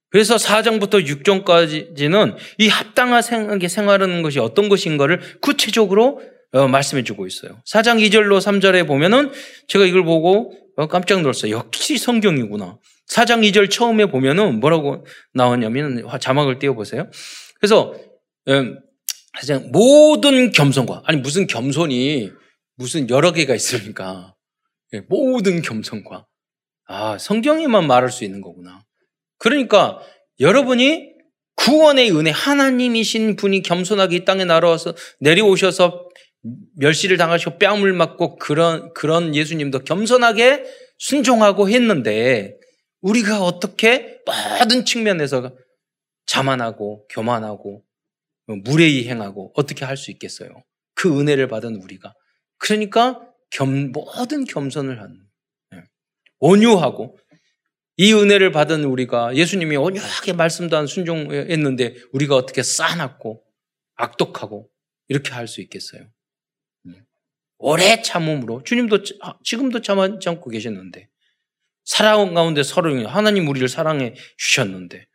그래서 0.09 0.35
4장부터 0.35 1.05
6장까지는 1.05 2.37
이 2.59 2.67
합당하게 2.69 3.67
생활하는 3.67 4.21
것이 4.21 4.39
어떤 4.39 4.69
것인가를 4.69 5.39
구체적으로 5.41 6.21
어, 6.53 6.67
말씀해 6.67 7.03
주고 7.03 7.27
있어요. 7.27 7.61
4장 7.67 7.99
2절로 8.07 8.39
3절에 8.39 8.87
보면은 8.87 9.31
제가 9.67 9.85
이걸 9.85 10.03
보고 10.03 10.53
어, 10.77 10.87
깜짝 10.87 11.21
놀랐어요. 11.21 11.51
역시 11.51 11.97
성경이구나. 11.97 12.77
4장 13.09 13.49
2절 13.51 13.69
처음에 13.69 14.05
보면은 14.05 14.59
뭐라고 14.59 15.05
나왔냐면 15.33 16.07
자막을 16.19 16.59
띄워보세요. 16.59 17.09
그래서 17.59 17.93
음, 18.47 18.79
모든 19.71 20.51
겸손과 20.51 21.03
아니 21.05 21.19
무슨 21.19 21.47
겸손이 21.47 22.31
무슨 22.75 23.09
여러 23.09 23.31
개가 23.31 23.55
있습니까? 23.55 24.35
예, 24.93 25.01
모든 25.09 25.61
겸손과 25.61 26.25
아 26.87 27.17
성경에만 27.17 27.87
말할 27.87 28.11
수 28.11 28.23
있는 28.23 28.41
거구나. 28.41 28.83
그러니까 29.39 29.99
여러분이 30.39 31.13
구원의 31.55 32.11
은혜 32.15 32.31
하나님이신 32.31 33.35
분이 33.35 33.63
겸손하게 33.63 34.15
이 34.17 34.25
땅에 34.25 34.45
날아와서 34.45 34.95
내려오셔서 35.19 36.07
멸시를 36.77 37.17
당하시고 37.17 37.57
뺨을 37.57 37.93
맞고 37.93 38.37
그런 38.37 38.93
그런 38.93 39.35
예수님도 39.35 39.79
겸손하게 39.79 40.65
순종하고 40.99 41.69
했는데 41.69 42.57
우리가 43.01 43.43
어떻게 43.43 44.19
모든 44.25 44.85
측면에서 44.85 45.55
자만하고 46.25 47.07
교만하고 47.09 47.83
무례히 48.63 49.07
행하고 49.07 49.51
어떻게 49.55 49.85
할 49.85 49.97
수 49.97 50.11
있겠어요? 50.11 50.49
그 50.95 51.19
은혜를 51.19 51.47
받은 51.47 51.75
우리가 51.77 52.13
그러니까 52.59 53.21
겸, 53.51 53.91
모든 53.91 54.45
겸손을 54.45 55.01
하는 55.01 55.15
예. 55.15 55.26
온유하고 56.39 57.17
이 57.97 58.13
은혜를 58.13 58.51
받은 58.51 58.83
우리가 58.83 59.35
예수님이 59.35 59.75
온유하게 59.75 60.33
말씀도 60.33 60.77
안 60.77 60.85
순종했는데 60.87 61.95
우리가 62.13 62.35
어떻게 62.35 62.61
싸놨고 62.63 63.43
악독하고 63.95 64.69
이렇게 65.07 65.31
할 65.31 65.47
수 65.47 65.61
있겠어요? 65.61 66.03
음. 66.85 67.03
오래 67.57 68.01
참음으로 68.01 68.63
주님도 68.63 68.99
지금도 69.43 69.81
참고 69.81 70.49
계셨는데 70.49 71.09
사랑 71.85 72.33
가운데 72.33 72.63
서로 72.63 73.07
하나님 73.07 73.47
우리를 73.47 73.67
사랑해 73.67 74.13
주셨는데 74.37 75.07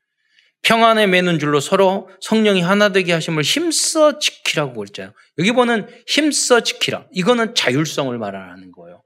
평안에 0.62 1.06
매는 1.08 1.38
줄로 1.38 1.60
서로 1.60 2.08
성령이 2.20 2.62
하나 2.62 2.90
되게 2.90 3.12
하심을 3.12 3.42
힘써 3.42 4.18
지키라고 4.18 4.74
그랬잖아요. 4.74 5.12
여기 5.38 5.52
보는 5.52 5.88
힘써 6.06 6.62
지키라. 6.62 7.08
이거는 7.12 7.54
자율성을 7.54 8.16
말하는 8.16 8.70
거예요. 8.72 9.02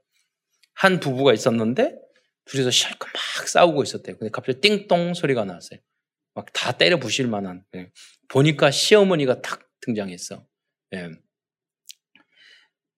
한 0.73 0.99
부부가 0.99 1.33
있었는데 1.33 1.95
둘이서 2.47 2.71
실컷 2.71 3.07
막 3.13 3.47
싸우고 3.47 3.83
있었대요. 3.83 4.17
근데 4.17 4.31
갑자기 4.31 4.59
띵동 4.61 5.13
소리가 5.13 5.45
나왔어요. 5.45 5.79
막 6.33 6.53
다 6.53 6.71
때려 6.71 6.99
부실 6.99 7.27
만한. 7.27 7.63
예. 7.75 7.91
보니까 8.29 8.71
시어머니가 8.71 9.41
탁 9.41 9.69
등장했어. 9.81 10.45
예. 10.95 11.09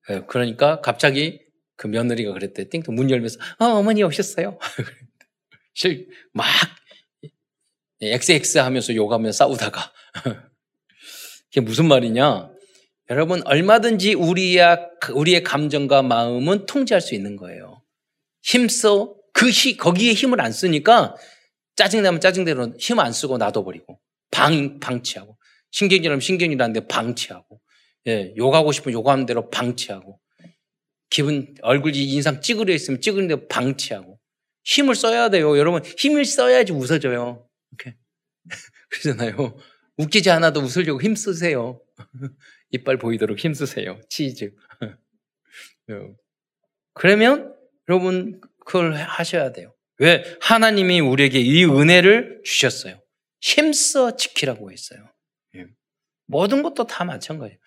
예. 0.09 0.21
그러니까 0.27 0.81
갑자기 0.81 1.41
그 1.75 1.87
며느리가 1.87 2.33
그랬대. 2.33 2.69
띵동 2.69 2.95
문 2.95 3.09
열면서 3.09 3.39
어, 3.59 3.65
어머니 3.65 4.03
오셨어요. 4.03 4.59
막 6.33 6.45
XX 8.01 8.57
하면서 8.59 8.93
욕하며 8.93 9.31
싸우다가 9.31 9.93
이게 11.51 11.61
무슨 11.61 11.87
말이냐? 11.87 12.51
여러분 13.09 13.41
얼마든지 13.45 14.13
우리의 14.13 14.77
우리의 15.13 15.43
감정과 15.43 16.03
마음은 16.03 16.65
통제할 16.65 17.01
수 17.01 17.15
있는 17.15 17.35
거예요. 17.37 17.81
힘써 18.41 19.18
그 19.39 19.51
시, 19.51 19.77
거기에 19.77 20.11
힘을 20.11 20.41
안 20.41 20.51
쓰니까 20.51 21.15
짜증나면 21.77 22.19
짜증대로 22.19 22.73
힘 22.77 22.99
안 22.99 23.13
쓰고 23.13 23.37
놔둬버리고 23.37 23.97
방, 24.31 24.81
방치하고 24.81 25.37
신경질하면 25.71 26.19
신경질하는데 26.19 26.87
방치하고 26.87 27.61
예, 28.07 28.33
욕하고 28.35 28.73
싶으면 28.73 28.93
욕하는 28.93 29.25
대로 29.25 29.49
방치하고 29.49 30.19
기분 31.09 31.55
얼굴 31.61 31.95
인상 31.95 32.41
찌그려 32.41 32.73
있으면 32.73 32.99
찌그린 32.99 33.29
대로 33.29 33.47
방치하고 33.47 34.19
힘을 34.65 34.93
써야 34.95 35.29
돼요. 35.29 35.57
여러분 35.57 35.83
힘을 35.85 36.25
써야지 36.25 36.73
웃어져요. 36.73 37.47
이렇게 37.71 37.97
그러잖아요. 38.89 39.57
웃기지 39.95 40.29
않아도 40.31 40.59
웃으려고 40.59 41.01
힘 41.01 41.15
쓰세요. 41.15 41.81
이빨 42.71 42.97
보이도록 42.97 43.39
힘 43.39 43.53
쓰세요. 43.53 44.01
치즈. 44.09 44.51
어. 45.91 46.15
그러면 46.93 47.55
여러분 47.87 48.41
그걸 48.69 48.93
하셔야 48.93 49.51
돼요. 49.51 49.73
왜? 49.97 50.23
하나님이 50.41 50.99
우리에게 50.99 51.39
이 51.39 51.65
은혜를 51.65 52.43
주셨어요. 52.45 53.01
힘써 53.41 54.15
지키라고 54.15 54.71
했어요. 54.71 55.11
예. 55.55 55.65
모든 56.27 56.61
것도 56.61 56.85
다 56.85 57.03
마찬가지예요. 57.03 57.57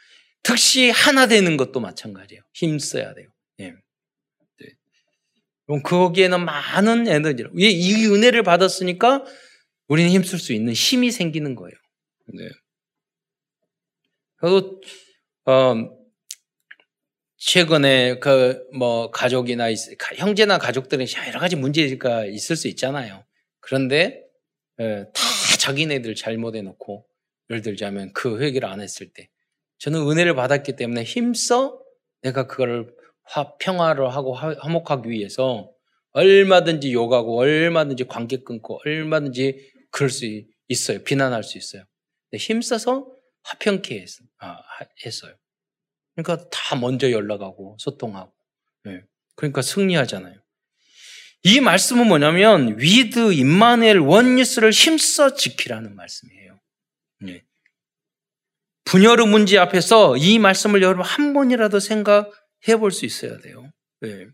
특히 0.44 0.90
하나 0.90 1.26
되는 1.26 1.56
것도 1.56 1.80
마찬가지예요. 1.80 2.40
힘써야 2.54 3.14
돼요. 3.14 3.28
예. 3.58 3.70
네. 3.70 4.66
그럼 5.66 5.82
거기에는 5.82 6.44
많은 6.44 7.08
에너지를, 7.08 7.50
이 7.56 8.06
은혜를 8.06 8.44
받았으니까 8.44 9.24
우리는 9.88 10.08
힘쓸 10.08 10.38
수 10.38 10.52
있는 10.52 10.72
힘이 10.72 11.10
생기는 11.10 11.56
거예요. 11.56 11.74
네. 12.32 12.48
그리고, 14.36 14.80
어, 15.46 15.74
최근에 17.44 18.18
그 18.20 18.68
뭐 18.72 19.10
가족이나 19.10 19.66
형제나 20.16 20.58
가족들은 20.58 21.06
여러 21.28 21.40
가지 21.40 21.56
문제가 21.56 22.24
있을 22.24 22.56
수 22.56 22.68
있잖아요. 22.68 23.24
그런데 23.60 24.24
예, 24.80 25.06
다 25.12 25.22
자기네들 25.58 26.14
잘못해 26.14 26.62
놓고 26.62 27.06
예를 27.50 27.62
들자면 27.62 28.12
그 28.12 28.40
회개를 28.40 28.68
안 28.68 28.80
했을 28.80 29.12
때 29.12 29.28
저는 29.78 30.08
은혜를 30.08 30.34
받았기 30.34 30.76
때문에 30.76 31.02
힘써 31.02 31.80
내가 32.22 32.46
그거를 32.46 32.94
화, 33.24 33.56
평화를 33.58 34.08
하고 34.14 34.34
화목하기 34.34 35.10
위해서 35.10 35.70
얼마든지 36.12 36.92
욕하고 36.92 37.38
얼마든지 37.38 38.04
관계 38.04 38.38
끊고 38.38 38.80
얼마든지 38.84 39.70
그럴 39.90 40.10
수 40.10 40.26
있어요. 40.68 41.02
비난할 41.02 41.42
수 41.42 41.58
있어요. 41.58 41.84
힘써서 42.34 43.06
화평케 43.42 44.04
아, 44.38 44.56
했어요. 45.04 45.34
그러니까 46.14 46.48
다 46.50 46.76
먼저 46.76 47.10
연락하고 47.10 47.76
소통하고. 47.78 48.32
네. 48.84 49.02
그러니까 49.34 49.62
승리하잖아요. 49.62 50.36
이 51.44 51.60
말씀은 51.60 52.06
뭐냐면 52.06 52.78
With 52.78 53.32
Immanuel 53.32 53.98
Oneness를 53.98 54.70
힘써 54.70 55.34
지키라는 55.34 55.96
말씀이에요. 55.96 56.60
네. 57.20 57.42
분열의 58.84 59.26
문제 59.26 59.58
앞에서 59.58 60.16
이 60.16 60.38
말씀을 60.38 60.82
여러분 60.82 61.04
한 61.04 61.32
번이라도 61.32 61.80
생각해 61.80 62.76
볼 62.78 62.90
수 62.92 63.06
있어야 63.06 63.38
돼요. 63.38 63.70
네. 64.00 64.26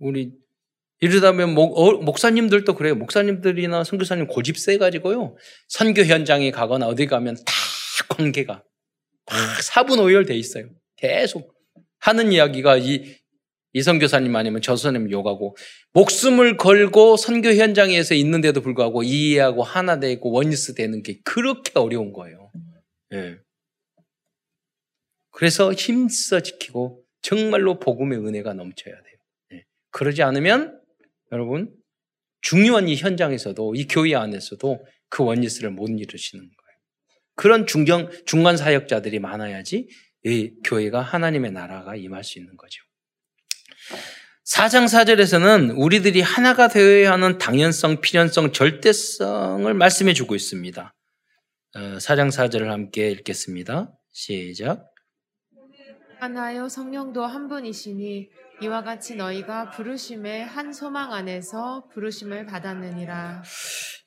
우리 0.00 0.32
이러다면 1.00 1.54
목, 1.54 1.78
어, 1.78 1.92
목사님들도 1.98 2.74
그래요. 2.74 2.94
목사님들이나 2.94 3.84
선교사님 3.84 4.26
고집 4.26 4.58
세 4.58 4.76
가지고요. 4.78 5.36
선교 5.68 6.02
현장에 6.04 6.50
가거나 6.50 6.86
어디 6.86 7.06
가면 7.06 7.36
다 7.36 7.52
관계가 8.08 8.64
사분오열돼 9.62 10.34
있어요. 10.34 10.68
계속 10.96 11.54
하는 11.98 12.32
이야기가 12.32 12.76
이 12.78 13.16
이성교사님 13.72 14.34
아니면 14.34 14.62
저 14.62 14.74
선생님 14.74 15.10
욕하고 15.12 15.56
목숨을 15.92 16.56
걸고 16.56 17.16
선교 17.16 17.50
현장에서 17.54 18.14
있는데도 18.14 18.60
불구하고 18.60 19.02
이해하고 19.02 19.62
하나 19.62 20.00
되고 20.00 20.30
원리스 20.32 20.74
되는 20.74 21.02
게 21.02 21.20
그렇게 21.24 21.78
어려운 21.78 22.12
거예요. 22.12 22.50
예. 23.12 23.38
그래서 25.30 25.72
힘써 25.72 26.40
지키고 26.40 27.04
정말로 27.22 27.78
복음의 27.78 28.18
은혜가 28.18 28.54
넘쳐야 28.54 28.94
돼요. 28.94 29.16
예. 29.52 29.64
그러지 29.90 30.22
않으면 30.22 30.80
여러분 31.32 31.72
중요한 32.40 32.88
이 32.88 32.96
현장에서도 32.96 33.74
이 33.76 33.86
교회 33.86 34.16
안에서도 34.16 34.84
그 35.08 35.24
원리스를 35.24 35.70
못 35.70 35.88
이루시는 35.88 36.42
거예요. 36.42 36.59
그런 37.40 37.64
중경, 37.64 38.10
중간 38.26 38.58
사역자들이 38.58 39.18
많아야지 39.18 39.88
이 40.26 40.52
교회가 40.62 41.00
하나님의 41.00 41.52
나라가 41.52 41.96
임할 41.96 42.22
수 42.22 42.38
있는 42.38 42.54
거죠. 42.54 42.84
4장 44.44 44.84
4절에서는 44.84 45.72
우리들이 45.74 46.20
하나가 46.20 46.68
되어야 46.68 47.12
하는 47.12 47.38
당연성, 47.38 48.02
필연성, 48.02 48.52
절대성을 48.52 49.72
말씀해 49.72 50.12
주고 50.12 50.34
있습니다. 50.34 50.94
4장 51.74 52.26
어, 52.26 52.28
4절을 52.28 52.66
함께 52.66 53.10
읽겠습니다. 53.10 53.90
시작. 54.12 54.90
하나요 56.18 56.68
성령도 56.68 57.24
한 57.24 57.48
분이시니 57.48 58.28
이와 58.60 58.82
같이 58.82 59.14
너희가 59.14 59.70
부르심의 59.70 60.44
한 60.44 60.74
소망 60.74 61.14
안에서 61.14 61.88
부르심을 61.94 62.44
받았느니라. 62.44 63.42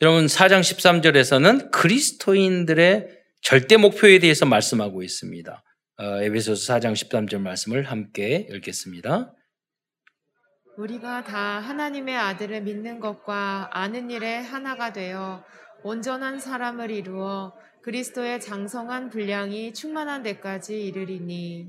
여러분 0.01 0.27
4장 0.27 0.59
13절에서는 0.59 1.71
그리스도인들의 1.71 3.22
절대 3.43 3.75
목표에 3.75 4.19
대해서 4.19 4.45
말씀하고 4.45 5.03
있습니다. 5.03 5.63
어, 5.97 6.21
에베소서 6.21 6.73
4장 6.73 6.93
13절 6.93 7.41
말씀을 7.41 7.83
함께 7.83 8.47
읽겠습니다. 8.49 9.33
우리가 10.77 11.25
다 11.25 11.59
하나님의 11.59 12.15
아들을 12.15 12.61
믿는 12.61 13.01
것과 13.01 13.69
아는 13.73 14.09
일에 14.09 14.37
하나가 14.37 14.93
되어 14.93 15.43
온전한 15.83 16.39
사람을 16.39 16.89
이루어 16.89 17.53
그리스도의 17.83 18.39
장성한 18.39 19.09
분량이 19.09 19.73
충만한 19.73 20.23
데까지 20.23 20.81
이르리니. 20.81 21.67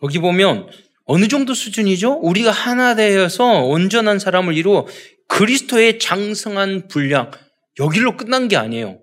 거기 0.00 0.20
보면 0.20 0.70
어느 1.06 1.26
정도 1.26 1.54
수준이죠? 1.54 2.20
우리가 2.20 2.52
하나 2.52 2.94
되어서 2.94 3.64
온전한 3.64 4.20
사람을 4.20 4.56
이루어 4.56 4.86
그리스도의 5.26 5.98
장성한 5.98 6.86
분량, 6.86 7.32
여기로 7.80 8.16
끝난 8.16 8.46
게 8.46 8.56
아니에요. 8.56 9.00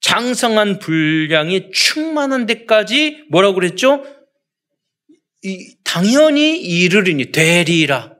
장성한 0.00 0.78
분량이 0.78 1.70
충만한 1.72 2.46
데까지 2.46 3.26
뭐라고 3.30 3.54
그랬죠? 3.54 4.04
이, 5.42 5.76
당연히 5.84 6.60
이르리니 6.60 7.32
되리라. 7.32 8.16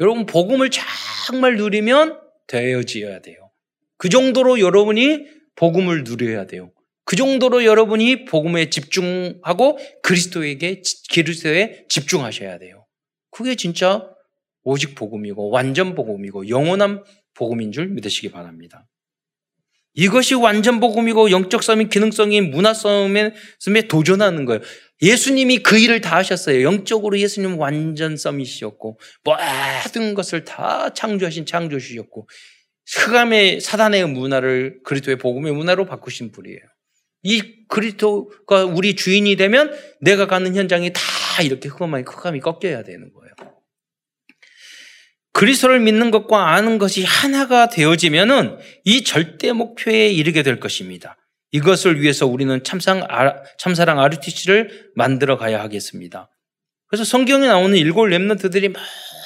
여러분 0.00 0.26
복음을 0.26 0.70
정말 0.70 1.56
누리면 1.56 2.20
되어지어야 2.46 3.20
돼요. 3.20 3.50
그 3.96 4.08
정도로 4.08 4.60
여러분이 4.60 5.26
복음을 5.56 6.04
누려야 6.04 6.46
돼요. 6.46 6.72
그 7.04 7.16
정도로 7.16 7.64
여러분이 7.64 8.24
복음에 8.24 8.70
집중하고 8.70 9.78
그리스도에게 10.02 10.82
그리스도에 11.12 11.84
집중하셔야 11.88 12.58
돼요. 12.58 12.86
그게 13.30 13.54
진짜 13.56 14.08
오직 14.62 14.94
복음이고 14.94 15.50
완전 15.50 15.94
복음이고 15.94 16.48
영원한 16.48 17.02
복음인 17.34 17.72
줄 17.72 17.88
믿으시기 17.88 18.30
바랍니다. 18.30 18.86
이것이 19.94 20.34
완전 20.34 20.80
복음이고 20.80 21.30
영적 21.30 21.62
싸움이 21.62 21.88
기능성인 21.88 22.50
문화 22.50 22.72
싸움에 22.74 23.32
도전하는 23.88 24.44
거예요. 24.44 24.60
예수님이 25.02 25.58
그 25.58 25.78
일을 25.78 26.00
다 26.00 26.16
하셨어요. 26.16 26.62
영적으로 26.62 27.18
예수님은 27.18 27.56
완전 27.56 28.16
썸이셨고 28.16 29.00
모든 29.24 30.14
것을 30.14 30.44
다 30.44 30.92
창조하신 30.92 31.46
창조주셨고 31.46 32.28
흑암의 32.86 33.60
사단의 33.60 34.08
문화를 34.08 34.80
그리스도의 34.84 35.16
복음의 35.16 35.52
문화로 35.52 35.86
바꾸신 35.86 36.32
분이에요. 36.32 36.58
이 37.22 37.42
그리스도가 37.68 38.64
우리 38.64 38.96
주인이 38.96 39.36
되면 39.36 39.72
내가 40.00 40.26
가는 40.26 40.54
현장이 40.54 40.92
다 40.92 41.00
이렇게 41.42 41.68
흑암이 41.68 42.02
흑암이 42.06 42.40
꺾여야 42.40 42.82
되는 42.82 43.12
거예요. 43.12 43.19
그리스도를 45.32 45.80
믿는 45.80 46.10
것과 46.10 46.54
아는 46.54 46.78
것이 46.78 47.04
하나가 47.04 47.68
되어지면은 47.68 48.58
이 48.84 49.04
절대 49.04 49.52
목표에 49.52 50.08
이르게 50.08 50.42
될 50.42 50.60
것입니다. 50.60 51.16
이것을 51.52 52.00
위해서 52.00 52.26
우리는 52.26 52.62
참상, 52.62 53.06
참사랑 53.58 53.98
RUTC를 54.00 54.92
만들어 54.94 55.36
가야 55.36 55.60
하겠습니다. 55.60 56.30
그래서 56.86 57.04
성경에 57.04 57.46
나오는 57.46 57.76
일곱 57.76 58.06
랩런트들이 58.06 58.74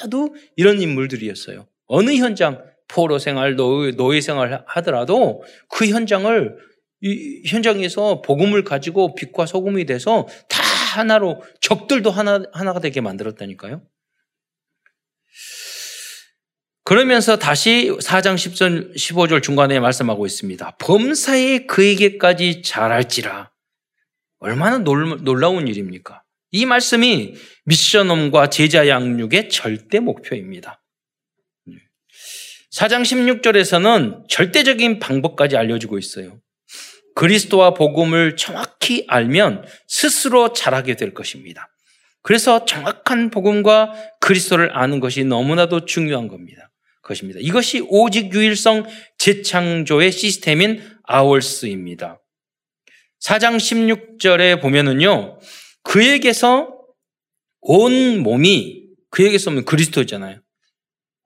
모두 0.03 0.33
이런 0.55 0.81
인물들이었어요. 0.81 1.67
어느 1.87 2.15
현장, 2.15 2.63
포로 2.87 3.19
생활, 3.19 3.55
노예 3.55 4.21
생활 4.21 4.63
하더라도 4.67 5.43
그 5.69 5.87
현장을 5.87 6.57
이 7.01 7.43
현장에서 7.47 8.21
복음을 8.21 8.63
가지고 8.63 9.15
빛과 9.15 9.45
소금이 9.45 9.85
돼서 9.85 10.27
다 10.49 10.61
하나로 10.95 11.43
적들도 11.61 12.09
하나 12.09 12.43
하나가 12.53 12.79
되게 12.79 13.01
만들었다니까요. 13.01 13.81
그러면서 16.85 17.37
다시 17.37 17.89
4장 17.99 18.35
10절, 18.35 18.95
15절 18.95 19.41
중간에 19.41 19.79
말씀하고 19.79 20.27
있습니다. 20.27 20.77
범사에 20.77 21.65
그에게까지 21.65 22.61
잘할지라. 22.61 23.49
얼마나 24.37 24.77
놀라 24.77 25.49
운 25.49 25.67
일입니까? 25.67 26.21
이 26.51 26.67
말씀이 26.67 27.33
미션홈과 27.65 28.51
제자 28.51 28.87
양육의 28.87 29.49
절대 29.49 29.99
목표입니다. 29.99 30.83
4장 32.71 33.01
16절에서는 33.01 34.29
절대적인 34.29 34.99
방법까지 34.99 35.57
알려주고 35.57 35.97
있어요. 35.97 36.39
그리스도와 37.15 37.73
복음을 37.73 38.35
정확히 38.35 39.05
알면 39.07 39.65
스스로 39.87 40.53
잘하게 40.53 40.97
될 40.97 41.15
것입니다. 41.15 41.67
그래서 42.21 42.65
정확한 42.65 43.31
복음과 43.31 43.93
그리스도를 44.19 44.77
아는 44.77 44.99
것이 44.99 45.23
너무나도 45.23 45.85
중요한 45.85 46.27
겁니다. 46.27 46.69
것입니다. 47.05 47.39
이것이 47.41 47.85
오직 47.87 48.33
유일성 48.33 48.85
재창조의 49.17 50.11
시스템인 50.11 50.81
아월스입니다. 51.03 52.21
4장 53.21 53.57
16절에 53.57 54.61
보면은요, 54.61 55.39
그에게서 55.83 56.75
온 57.61 58.19
몸이, 58.19 58.83
그에게서 59.11 59.51
오면 59.51 59.65
그리스도잖아요. 59.65 60.41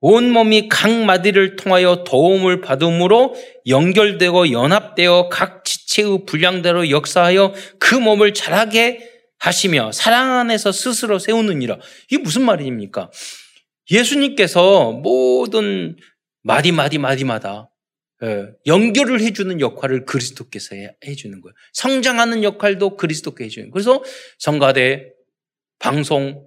온 0.02 0.30
몸이 0.30 0.68
각 0.68 0.90
마디를 0.90 1.56
통하여 1.56 2.04
도움을 2.04 2.62
받음으로 2.62 3.34
연결되고 3.66 4.50
연합되어 4.50 5.28
각 5.28 5.64
지체의 5.64 6.24
분량대로 6.26 6.88
역사하여 6.88 7.52
그 7.78 7.94
몸을 7.96 8.32
자라게 8.32 9.10
하시며 9.38 9.92
사랑 9.92 10.32
안에서 10.38 10.72
스스로 10.72 11.18
세우느니라. 11.18 11.78
이게 12.10 12.22
무슨 12.22 12.42
말입니까? 12.42 13.10
예수님께서 13.90 14.92
모든 14.92 15.96
마디 16.42 16.72
마디 16.72 16.98
마디마다 16.98 17.70
예, 18.22 18.48
연결을 18.66 19.20
해주는 19.20 19.60
역할을 19.60 20.04
그리스도께서 20.04 20.76
해주는 21.06 21.40
거예요. 21.40 21.54
성장하는 21.72 22.42
역할도 22.44 22.96
그리스도께 22.96 23.44
해주는 23.44 23.70
거예요. 23.70 23.72
그래서 23.72 24.04
성가대, 24.38 25.12
방송, 25.78 26.46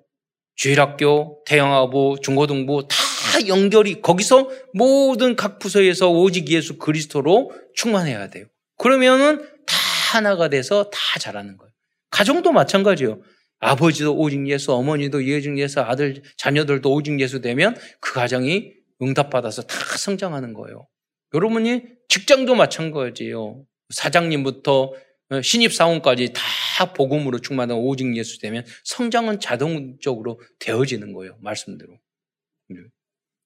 주일학교, 0.55 1.43
태영아부, 1.47 2.17
중고등부 2.21 2.87
다 2.87 3.47
연결이 3.47 4.01
거기서 4.01 4.49
모든 4.73 5.35
각 5.35 5.57
부서에서 5.57 6.11
오직 6.11 6.49
예수 6.49 6.77
그리스도로 6.77 7.51
충만해야 7.73 8.29
돼요. 8.29 8.45
그러면은 8.77 9.39
다 9.65 9.75
하나가 10.13 10.49
돼서 10.49 10.91
다 10.91 11.19
잘하는 11.19 11.57
거예요. 11.57 11.71
가정도 12.11 12.51
마찬가지예요. 12.51 13.19
아버지도 13.63 14.15
오직 14.15 14.47
예수, 14.47 14.73
어머니도 14.73 15.25
예직 15.25 15.57
예수, 15.57 15.79
아들, 15.79 16.21
자녀들도 16.37 16.91
오직 16.91 17.19
예수 17.19 17.41
되면 17.41 17.75
그 17.99 18.13
가정이 18.13 18.73
응답받아서 19.01 19.63
다 19.63 19.97
성장하는 19.97 20.53
거예요. 20.53 20.87
여러분이 21.33 21.83
직장도 22.09 22.55
마찬가지예요. 22.55 23.65
사장님부터 23.89 24.93
신입사원까지 25.41 26.33
다 26.33 26.93
복음으로 26.93 27.39
충만한 27.39 27.77
오직 27.77 28.15
예수 28.15 28.39
되면 28.39 28.65
성장은 28.83 29.39
자동적으로 29.39 30.39
되어지는 30.59 31.13
거예요. 31.13 31.37
말씀대로. 31.41 31.97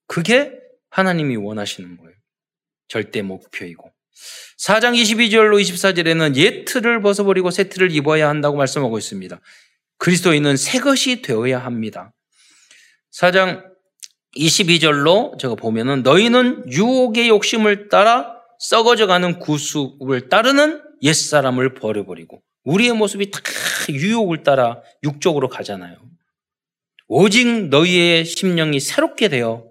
그게 0.06 0.52
하나님이 0.90 1.36
원하시는 1.36 1.96
거예요. 1.96 2.14
절대 2.88 3.22
목표이고. 3.22 3.90
4장 4.58 5.00
22절로 5.00 5.60
24절에는 5.60 6.36
옛 6.36 6.64
틀을 6.64 7.00
벗어버리고 7.02 7.50
새 7.50 7.68
틀을 7.68 7.92
입어야 7.92 8.28
한다고 8.28 8.56
말씀하고 8.56 8.98
있습니다. 8.98 9.40
그리스도인은 9.98 10.56
새 10.56 10.78
것이 10.78 11.22
되어야 11.22 11.58
합니다. 11.58 12.12
4장 13.12 13.64
22절로 14.36 15.38
제가 15.38 15.54
보면은 15.54 16.02
너희는 16.02 16.70
유혹의 16.70 17.28
욕심을 17.28 17.88
따라 17.88 18.34
썩어져가는 18.58 19.38
구속을 19.38 20.28
따르는 20.28 20.82
옛사람을 21.02 21.74
버려버리고 21.74 22.42
우리의 22.64 22.92
모습이 22.92 23.30
다 23.30 23.40
유혹을 23.88 24.42
따라 24.42 24.82
육적으로 25.02 25.48
가잖아요. 25.48 25.96
오직 27.06 27.68
너희의 27.68 28.24
심령이 28.24 28.80
새롭게 28.80 29.28
되어 29.28 29.64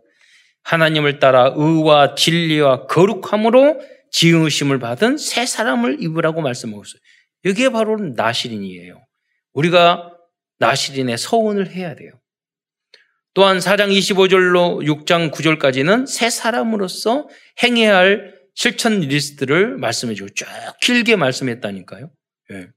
하나님을 0.63 1.19
따라 1.19 1.53
의와 1.55 2.15
진리와 2.15 2.87
거룩함으로 2.87 3.79
지으심을 4.11 4.79
받은 4.79 5.17
새 5.17 5.45
사람을 5.45 6.01
입으라고 6.01 6.41
말씀하고 6.41 6.83
있어요. 6.83 6.99
이게 7.45 7.69
바로 7.69 7.97
나시린이에요. 7.97 8.99
우리가 9.53 10.16
나시린의 10.59 11.17
서원을 11.17 11.71
해야 11.71 11.95
돼요. 11.95 12.11
또한 13.33 13.59
4장 13.59 13.95
25절로 13.95 14.83
6장 14.83 15.31
9절까지는 15.31 16.07
새 16.07 16.29
사람으로서 16.29 17.27
행해야 17.61 17.95
할 17.95 18.35
실천 18.55 18.99
리스트를 18.99 19.77
말씀해 19.77 20.15
주고 20.15 20.29
쭉 20.33 20.47
길게 20.81 21.15
말씀했다니까요. 21.15 22.09
예. 22.51 22.67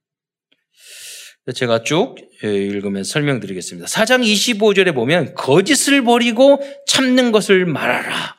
제가 1.55 1.83
쭉 1.83 2.17
예, 2.45 2.49
읽으면 2.55 3.05
설명드리겠습니다. 3.05 3.89
4장 3.89 4.23
25절에 4.23 4.95
보면 4.95 5.35
거짓을 5.35 6.05
버리고 6.05 6.61
참는 6.87 7.33
것을 7.33 7.65
말하라. 7.65 8.37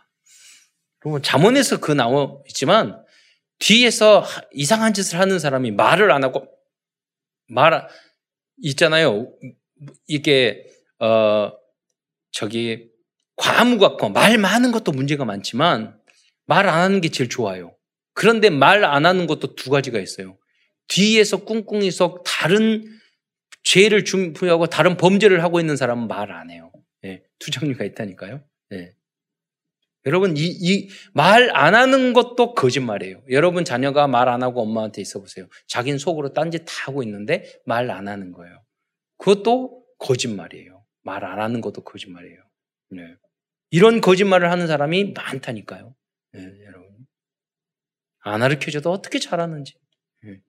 그러면 1.00 1.24
잠언에서 1.24 1.80
그 1.80 1.92
나와 1.92 2.32
있지만 2.50 3.04
뒤에서 3.58 4.24
이상한 4.52 4.94
짓을 4.94 5.20
하는 5.20 5.40
사람이 5.40 5.72
말을 5.72 6.12
안 6.12 6.24
하고 6.24 6.48
말 7.48 7.88
있잖아요. 8.62 9.32
이게 10.08 10.66
어 11.00 11.52
저기 12.32 12.90
과무 13.36 13.78
같고 13.80 14.10
말 14.10 14.38
많은 14.38 14.72
것도 14.72 14.92
문제가 14.92 15.26
많지만 15.26 15.98
말 16.46 16.68
안 16.68 16.82
하는 16.82 17.02
게 17.02 17.10
제일 17.10 17.30
좋아요. 17.30 17.76
그런데 18.14 18.50
말 18.50 18.84
안 18.86 19.06
하는 19.06 19.28
것도 19.28 19.56
두 19.56 19.70
가지가 19.70 20.00
있어요. 20.00 20.38
뒤에서 20.88 21.46
꿍꿍이서 21.46 22.24
다른 22.26 22.84
죄를 23.64 24.06
준비하고 24.06 24.68
다른 24.68 24.98
범죄를 24.98 25.44
하고 25.44 25.60
있는 25.60 25.78
사람은 25.78 26.08
말 26.08 26.32
안 26.32 26.50
해요. 26.52 26.72
네, 27.02 27.24
두 27.40 27.52
종류가 27.52 27.84
있다니까요. 27.86 28.44
네. 28.70 28.94
여러분, 30.06 30.36
이, 30.38 30.42
이, 30.46 30.90
말 31.14 31.52
안 31.56 31.76
하는 31.76 32.14
것도 32.14 32.54
거짓말이에요. 32.56 33.24
여러분 33.30 33.64
자녀가 33.66 34.08
말 34.08 34.28
안 34.30 34.42
하고 34.44 34.62
엄마한테 34.62 35.02
있어 35.02 35.20
보세요. 35.20 35.48
자기는 35.68 36.00
속으로 36.00 36.34
딴짓 36.34 36.64
다 36.66 36.74
하고 36.88 37.04
있는데 37.04 37.44
말 37.66 37.90
안 37.92 38.08
하는 38.08 38.32
거예요. 38.32 38.64
그것도 39.18 39.86
거짓말이에요. 40.00 40.84
말 41.04 41.24
안 41.24 41.40
하는 41.40 41.62
것도 41.62 41.84
거짓말이에요. 41.84 42.40
네. 42.92 43.16
이런 43.70 44.02
거짓말을 44.02 44.50
하는 44.52 44.68
사람이 44.68 45.14
많다니까요. 45.14 45.96
네, 46.34 46.42
여러분. 46.66 46.90
안 48.24 48.40
가르쳐줘도 48.42 48.92
어떻게 48.92 49.20
잘하는지. 49.20 49.76
네. 50.24 50.40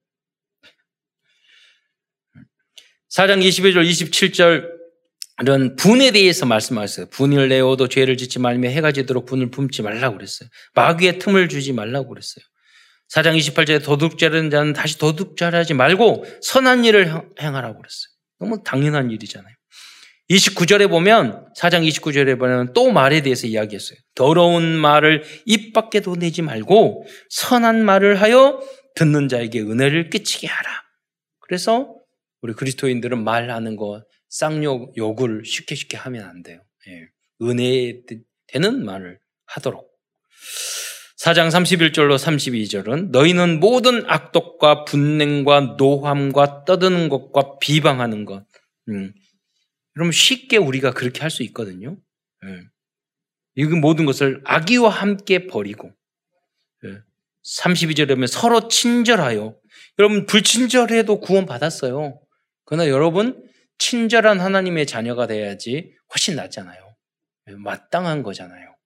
4장 3.11 3.43
22절, 3.47 3.87
27절 3.89 4.82
이런 5.41 5.77
분에 5.77 6.11
대해서 6.11 6.47
말씀하셨어요. 6.47 7.07
분을 7.07 7.49
내어도 7.49 7.89
죄를 7.89 8.17
짓지 8.17 8.39
말며 8.39 8.69
해가 8.69 8.93
지도록 8.93 9.27
분을 9.27 9.51
품지 9.51 9.83
말라고 9.83 10.17
그랬어요. 10.17 10.49
마귀의 10.75 11.19
틈을 11.19 11.49
주지 11.49 11.73
말라고 11.73 12.09
그랬어요. 12.09 12.45
4장 13.15 13.37
28절에 13.37 13.85
도둑질하는 13.85 14.51
자는 14.51 14.73
다시 14.73 14.99
도둑질하지 14.99 15.75
말고 15.75 16.25
선한 16.43 16.85
일을 16.85 17.07
행하라고 17.41 17.79
그랬어요. 17.79 18.13
너무 18.41 18.63
당연한 18.63 19.11
일이잖아요. 19.11 19.55
29절에 20.31 20.89
보면 20.89 21.47
4장 21.59 21.87
29절에 21.87 22.39
보면 22.39 22.73
또 22.73 22.91
말에 22.91 23.21
대해서 23.21 23.47
이야기했어요. 23.47 23.99
더러운 24.15 24.65
말을 24.65 25.25
입 25.45 25.73
밖에도 25.73 26.15
내지 26.17 26.43
말고 26.43 27.05
선한 27.31 27.85
말을 27.85 28.21
하여 28.21 28.61
듣는 28.95 29.29
자에게 29.29 29.61
은혜를 29.61 30.11
끼치게 30.11 30.47
하라. 30.47 30.71
그래서 31.41 31.95
우리 32.41 32.55
그리스도인들은 32.55 33.23
말하는 33.23 33.77
거 33.77 34.03
쌍욕 34.33 34.97
욕을 34.97 35.45
쉽게 35.45 35.75
쉽게 35.75 35.99
하면 35.99 36.25
안 36.25 36.43
돼요. 36.43 36.59
예. 36.89 37.07
은혜 37.43 38.01
되는 38.47 38.83
말을 38.83 39.19
하도록. 39.45 39.87
4장 41.19 41.49
31절로 41.49 42.17
32절은 42.17 43.11
너희는 43.11 43.61
모든 43.61 44.09
악독과 44.09 44.87
분냉과 44.87 45.77
노함과 45.77 46.65
떠드는 46.65 47.11
것과 47.11 47.59
비방하는 47.59 48.25
것. 48.25 48.47
음. 48.89 49.13
여러분 49.97 50.11
쉽게 50.11 50.57
우리가 50.57 50.93
그렇게 50.93 51.21
할 51.21 51.31
수 51.31 51.43
있거든요. 51.45 51.99
예. 52.47 52.63
이 53.55 53.65
모든 53.67 54.07
것을 54.07 54.41
악의와 54.45 54.89
함께 54.89 55.47
버리고 55.47 55.93
예. 56.85 57.03
32절에 57.45 58.09
보면 58.09 58.29
서로 58.29 58.69
친절하여 58.69 59.55
여러분 59.99 60.25
불친절해도 60.25 61.21
구원 61.21 61.45
받았어요. 61.45 62.19
그러나 62.65 62.89
여러분 62.89 63.52
친절한 63.83 64.39
하나님의 64.39 64.87
자녀가 64.87 65.27
돼야지 65.27 65.93
훨씬 66.15 66.37
낫잖아요. 66.37 66.95
마땅한 67.57 68.23
거잖아요. 68.23 68.77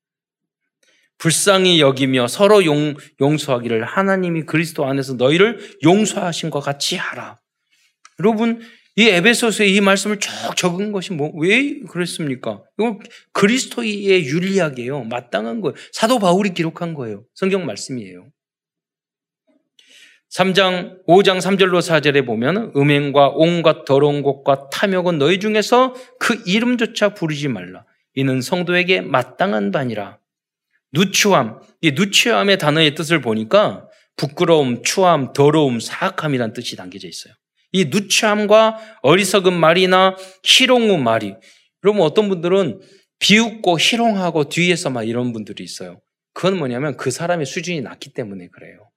불쌍히 1.18 1.80
여기며 1.82 2.28
서로 2.28 2.64
용, 2.64 2.94
용서하기를 3.20 3.84
하나님이 3.84 4.44
그리스도 4.44 4.86
안에서 4.86 5.14
너희를 5.14 5.58
용서하신 5.84 6.48
것 6.48 6.60
같이 6.60 6.96
하라. 6.96 7.38
여러분, 8.20 8.62
이 8.96 9.06
에베소서에 9.06 9.66
이 9.66 9.82
말씀을 9.82 10.18
쭉 10.18 10.30
적은 10.56 10.92
것이 10.92 11.12
뭐, 11.12 11.30
왜 11.34 11.78
그랬습니까? 11.80 12.62
이거 12.78 12.98
그리스도의 13.34 14.24
윤리학이에요. 14.24 15.04
마땅한 15.04 15.60
거예요. 15.60 15.74
사도 15.92 16.18
바울이 16.18 16.54
기록한 16.54 16.94
거예요. 16.94 17.26
성경 17.34 17.66
말씀이에요. 17.66 18.30
3장, 20.32 21.04
5장 21.06 21.38
3절로 21.38 21.78
4절에 21.78 22.26
보면 22.26 22.72
음행과 22.76 23.30
온갖 23.34 23.84
더러운 23.84 24.22
것과 24.22 24.68
탐욕은 24.70 25.18
너희 25.18 25.38
중에서 25.40 25.94
그 26.18 26.42
이름조차 26.46 27.14
부르지 27.14 27.48
말라. 27.48 27.84
이는 28.14 28.40
성도에게 28.40 29.02
마땅한 29.02 29.70
바니라. 29.70 30.18
누추함, 30.92 31.60
이 31.82 31.92
누추함의 31.92 32.58
단어의 32.58 32.94
뜻을 32.94 33.20
보니까 33.20 33.88
부끄러움, 34.16 34.82
추함, 34.82 35.32
더러움, 35.32 35.78
사악함이란 35.78 36.54
뜻이 36.54 36.76
담겨져 36.76 37.06
있어요. 37.06 37.34
이 37.72 37.86
누추함과 37.86 38.78
어리석은 39.02 39.52
말이나 39.52 40.16
희롱의 40.42 40.98
말이 40.98 41.34
여러분 41.84 42.02
어떤 42.02 42.28
분들은 42.28 42.80
비웃고 43.18 43.78
희롱하고 43.78 44.48
뒤에서 44.48 44.90
막 44.90 45.04
이런 45.04 45.32
분들이 45.32 45.62
있어요. 45.62 46.00
그건 46.32 46.58
뭐냐면 46.58 46.96
그 46.96 47.10
사람의 47.10 47.46
수준이 47.46 47.82
낮기 47.82 48.12
때문에 48.12 48.48
그래요. 48.48 48.90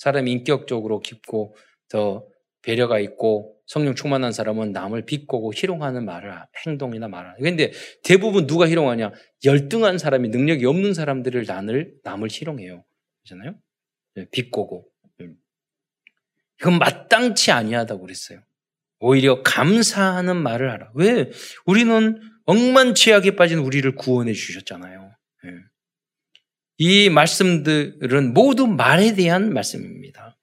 예. 0.00 0.02
사람이 0.02 0.32
인격적으로 0.32 1.00
깊고 1.00 1.54
더 1.88 2.26
배려가 2.62 2.98
있고 3.00 3.56
성령 3.66 3.94
충만한 3.94 4.32
사람은 4.32 4.72
남을 4.72 5.06
비꼬고 5.06 5.52
희롱하는 5.54 6.04
말을 6.04 6.34
행동이나 6.66 7.08
말을. 7.08 7.34
그런데 7.38 7.72
대부분 8.02 8.46
누가 8.46 8.68
희롱하냐? 8.68 9.12
열등한 9.44 9.98
사람이 9.98 10.28
능력이 10.30 10.66
없는 10.66 10.94
사람들을 10.94 11.44
남을 11.46 11.94
남을 12.02 12.28
희롱해요. 12.30 12.84
그렇잖아요? 13.24 13.54
네, 14.16 14.26
비꼬고. 14.30 14.86
음. 15.20 15.36
그건 16.58 16.78
마땅치 16.78 17.52
아니하다고 17.52 18.00
그랬어요. 18.02 18.40
오히려 18.98 19.42
감사하는 19.42 20.36
말을 20.36 20.70
하라. 20.70 20.90
왜? 20.94 21.30
우리는 21.64 22.20
억만취하게 22.44 23.36
빠진 23.36 23.58
우리를 23.58 23.94
구원해 23.94 24.32
주셨잖아요. 24.32 25.14
네. 26.80 26.86
이 26.86 27.10
말씀들은 27.10 28.32
모두 28.32 28.66
말에 28.66 29.14
대한 29.14 29.52
말씀입니다. 29.52 30.38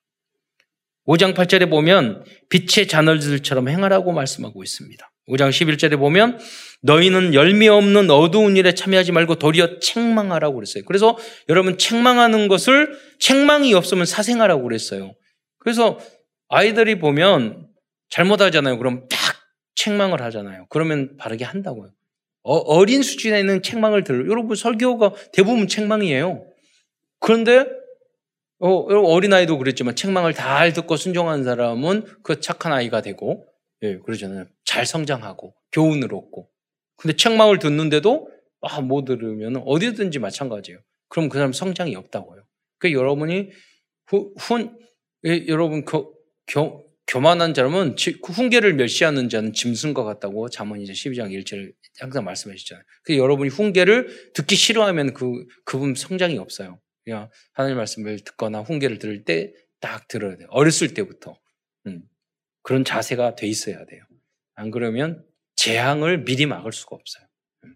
5장 1.07 1.33
8절에 1.33 1.69
보면 1.69 2.23
빛의 2.49 2.87
자널들처럼 2.87 3.69
행하라고 3.69 4.11
말씀하고 4.11 4.61
있습니다. 4.63 5.11
5장 5.29 5.49
11절에 5.49 5.97
보면 5.97 6.39
너희는 6.83 7.33
열매 7.33 7.67
없는 7.67 8.09
어두운 8.11 8.55
일에 8.55 8.73
참여하지 8.73 9.13
말고 9.13 9.35
도리어 9.35 9.79
책망하라고 9.79 10.55
그랬어요. 10.55 10.83
그래서 10.85 11.17
여러분 11.49 11.77
책망하는 11.77 12.47
것을 12.47 12.97
책망이 13.19 13.73
없으면 13.73 14.05
사생하라고 14.05 14.63
그랬어요. 14.63 15.13
그래서 15.59 15.99
아이들이 16.49 16.99
보면 16.99 17.67
잘못하잖아요. 18.09 18.77
그럼 18.77 19.07
딱 19.09 19.17
책망을 19.75 20.21
하잖아요. 20.21 20.67
그러면 20.69 21.17
바르게 21.17 21.43
한다고요. 21.43 21.91
어, 22.43 22.85
린 22.85 23.03
수준에는 23.03 23.61
책망을 23.61 24.03
들어. 24.03 24.19
여러분 24.29 24.55
설교가 24.55 25.13
대부분 25.33 25.67
책망이에요. 25.67 26.45
그런데 27.19 27.65
어, 28.59 28.69
어린 28.69 29.33
아이도 29.33 29.57
그랬지만 29.57 29.95
책망을 29.95 30.33
잘 30.33 30.73
듣고 30.73 30.95
순종하는 30.95 31.43
사람은 31.43 32.05
그 32.23 32.39
착한 32.39 32.73
아이가 32.73 33.01
되고 33.01 33.45
예, 33.83 33.97
그러잖아요. 33.99 34.45
잘 34.65 34.85
성장하고 34.85 35.53
교훈을 35.71 36.13
얻고. 36.13 36.49
근데 36.97 37.15
책망을 37.15 37.59
듣는데도 37.59 38.29
아, 38.61 38.81
못 38.81 39.05
들으면 39.05 39.61
어디든지 39.65 40.19
마찬가지예요. 40.19 40.79
그럼 41.09 41.29
그 41.29 41.37
사람 41.37 41.53
성장이 41.53 41.95
없다고요. 41.95 42.43
그 42.79 42.91
여러분이 42.91 43.51
후, 44.07 44.33
훈, 44.39 44.77
예, 45.25 45.45
여러분 45.47 45.85
교, 45.85 46.15
교, 46.47 46.85
교만한 47.07 47.53
사람은 47.53 47.95
그 48.21 48.33
훈계를 48.33 48.73
멸시하는 48.73 49.29
자는 49.29 49.53
짐승과 49.53 50.03
같다고 50.03 50.49
잠언 50.49 50.81
이제 50.81 50.93
12장 50.93 51.31
1절 51.31 51.71
항상 51.99 52.23
말씀하시잖아요. 52.25 52.83
그 53.03 53.17
여러분이 53.17 53.49
훈계를 53.49 54.31
듣기 54.33 54.55
싫어하면 54.55 55.13
그 55.13 55.45
그분 55.65 55.95
성장이 55.95 56.37
없어요. 56.37 56.79
그냥 57.03 57.29
하나님 57.53 57.77
말씀을 57.77 58.19
듣거나 58.19 58.61
훈계를 58.61 58.99
들을 58.99 59.23
때 59.23 59.53
딱 59.79 60.07
들어야 60.07 60.35
돼요. 60.35 60.47
어렸을 60.51 60.93
때부터 60.93 61.37
음, 61.87 62.01
그런 62.63 62.83
자세가 62.83 63.35
돼 63.35 63.47
있어야 63.47 63.85
돼요. 63.85 64.03
안 64.55 64.71
그러면 64.71 65.23
재앙을 65.55 66.23
미리 66.23 66.45
막을 66.45 66.71
수가 66.71 66.95
없어요. 66.95 67.25
음. 67.65 67.75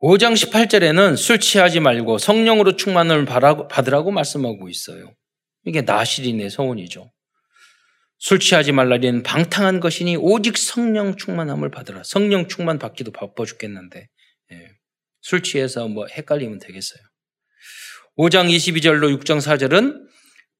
5장 0.00 0.34
18절에는 0.34 1.16
술 1.16 1.40
취하지 1.40 1.80
말고 1.80 2.18
성령으로 2.18 2.76
충만을 2.76 3.24
받으라고 3.24 4.10
말씀하고 4.10 4.68
있어요. 4.68 5.14
이게 5.64 5.82
나실인의 5.82 6.50
서원이죠. 6.50 7.12
술 8.18 8.40
취하지 8.40 8.72
말라리는 8.72 9.22
방탕한 9.22 9.80
것이니 9.80 10.16
오직 10.16 10.56
성령 10.56 11.16
충만함을 11.16 11.70
받으라. 11.70 12.02
성령 12.04 12.48
충만 12.48 12.78
받기도 12.78 13.12
바빠 13.12 13.44
죽겠는데 13.44 14.08
예. 14.52 14.68
술 15.20 15.42
취해서 15.42 15.88
뭐 15.88 16.06
헷갈리면 16.06 16.58
되겠어요. 16.58 17.02
5장 18.16 18.48
22절로 18.48 19.16
6장 19.18 19.38
4절은 19.38 20.06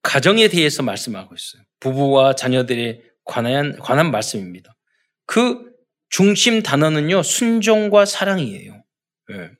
가정에 0.03 0.49
대해서 0.49 0.83
말씀하고 0.83 1.35
있어요. 1.35 1.63
부부와 1.81 2.35
자녀들에 2.35 3.01
관한, 3.25 3.77
관한 3.79 4.11
말씀입니다. 4.11 4.77
그 5.27 5.73
중심 6.11 6.63
단어는요, 6.63 7.23
순종과 7.23 8.05
사랑이에요. 8.05 8.85
예. 9.33 9.51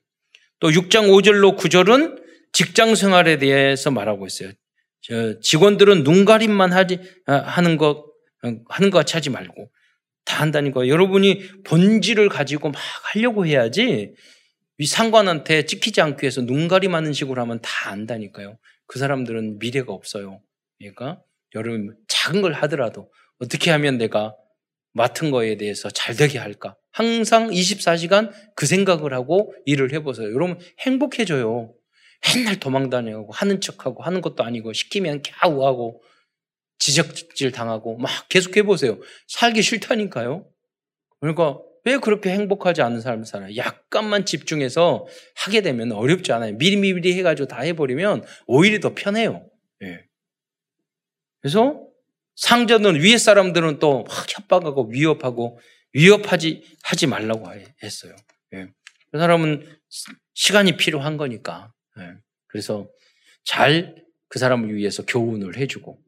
또 0.59 0.69
6장 0.69 1.09
5절로 1.09 1.57
9절은 1.57 2.23
직장 2.53 2.95
생활에 2.95 3.37
대해서 3.37 3.91
말하고 3.91 4.25
있어요. 4.25 4.51
직원들은 5.41 6.03
눈 6.03 6.25
가림만 6.25 6.73
하지, 6.73 6.99
아, 7.25 7.35
하는 7.35 7.77
것, 7.77 8.05
하는 8.41 8.89
것 8.89 8.97
같이 8.99 9.15
하지 9.15 9.29
말고 9.29 9.69
다 10.25 10.41
한다니까. 10.41 10.87
여러분이 10.87 11.63
본질을 11.63 12.29
가지고 12.29 12.69
막 12.69 12.81
하려고 13.13 13.45
해야지 13.45 14.13
이 14.77 14.85
상관한테 14.85 15.65
찍히지 15.65 16.01
않기 16.01 16.23
위해서 16.23 16.41
눈 16.41 16.67
가림하는 16.67 17.13
식으로 17.13 17.41
하면 17.41 17.59
다 17.61 17.89
안다니까요. 17.89 18.57
그 18.85 18.99
사람들은 18.99 19.59
미래가 19.59 19.93
없어요. 19.93 20.41
그러니까 20.77 21.21
여러분 21.55 21.95
작은 22.07 22.41
걸 22.41 22.53
하더라도 22.53 23.11
어떻게 23.39 23.71
하면 23.71 23.97
내가 23.97 24.35
맡은 24.93 25.31
거에 25.31 25.57
대해서 25.57 25.89
잘 25.89 26.15
되게 26.15 26.37
할까? 26.39 26.75
항상 26.91 27.49
24시간 27.49 28.31
그 28.55 28.65
생각을 28.65 29.13
하고 29.13 29.53
일을 29.65 29.93
해보세요. 29.93 30.27
여러분 30.33 30.59
행복해져요. 30.79 31.73
맨날 32.25 32.59
도망다니고 32.59 33.31
하는 33.31 33.61
척하고 33.61 34.03
하는 34.03 34.21
것도 34.21 34.43
아니고 34.43 34.73
시키면 34.73 35.21
갸우하고 35.21 36.01
지적질 36.79 37.51
당하고 37.51 37.97
막 37.97 38.29
계속 38.29 38.55
해보세요. 38.57 38.99
살기 39.27 39.61
싫다니까요. 39.61 40.47
그러니까 41.19 41.59
왜 41.83 41.97
그렇게 41.97 42.31
행복하지 42.31 42.81
않은 42.81 43.01
사람 43.01 43.23
살아요? 43.23 43.55
약간만 43.55 44.25
집중해서 44.25 45.07
하게 45.35 45.61
되면 45.61 45.91
어렵지 45.93 46.33
않아요. 46.33 46.53
미리미리 46.55 47.13
해가지고 47.17 47.47
다 47.47 47.61
해버리면 47.61 48.25
오히려 48.45 48.79
더 48.79 48.93
편해요. 48.93 49.49
예. 49.83 50.05
그래서 51.41 51.87
상전은 52.35 53.01
위에 53.01 53.17
사람들은 53.17 53.79
또 53.79 54.05
협박하고 54.29 54.89
위협하고 54.89 55.59
위협하지 55.93 56.63
하지 56.83 57.07
말라고 57.07 57.47
했어요. 57.81 58.15
예. 58.53 58.67
그 59.11 59.17
사람은 59.17 59.65
시간이 60.33 60.77
필요한 60.77 61.15
거니까. 61.17 61.73
예. 61.99 62.13
그래서 62.47 62.89
잘 63.43 64.07
그 64.29 64.39
사람을 64.39 64.75
위해서 64.75 65.05
교훈을 65.05 65.57
해주고 65.57 65.99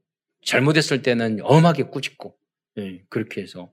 잘못했을 0.46 1.02
때는 1.02 1.40
엄하게 1.42 1.84
꾸짖고 1.84 2.38
예. 2.80 3.04
그렇게 3.10 3.42
해서 3.42 3.72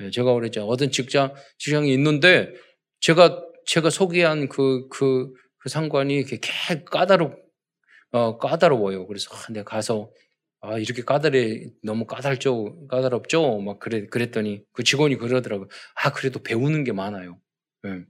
예. 0.00 0.10
제가 0.10 0.32
그랬죠. 0.34 0.66
어떤 0.66 0.90
직장 0.90 1.34
직장이 1.58 1.92
있는데 1.94 2.52
제가 3.00 3.44
제가 3.66 3.90
소개한 3.90 4.48
그 4.48 4.88
그, 4.88 5.32
그 5.58 5.68
상관이 5.68 6.24
개 6.24 6.38
까다롭 6.84 7.36
어, 8.12 8.38
까다로워요. 8.38 9.06
그래서 9.06 9.30
아, 9.34 9.52
내가 9.52 9.70
가서 9.70 10.10
아, 10.60 10.78
이렇게 10.78 11.02
까다래, 11.02 11.66
너무 11.84 12.04
까다롭죠, 12.06 12.88
까다롭죠? 12.88 13.60
막 13.60 13.78
그래, 13.78 14.06
그랬더니 14.06 14.64
그 14.72 14.82
직원이 14.82 15.16
그러더라고요. 15.16 15.68
아, 15.94 16.12
그래도 16.12 16.42
배우는 16.42 16.84
게 16.84 16.92
많아요. 16.92 17.38
네. 17.84 18.04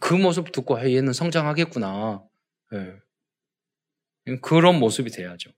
그 0.00 0.14
모습 0.14 0.50
듣고, 0.52 0.78
아, 0.78 0.90
얘는 0.90 1.12
성장하겠구나. 1.12 2.24
네. 2.72 4.36
그런 4.42 4.78
모습이 4.78 5.10
돼야죠. 5.10 5.50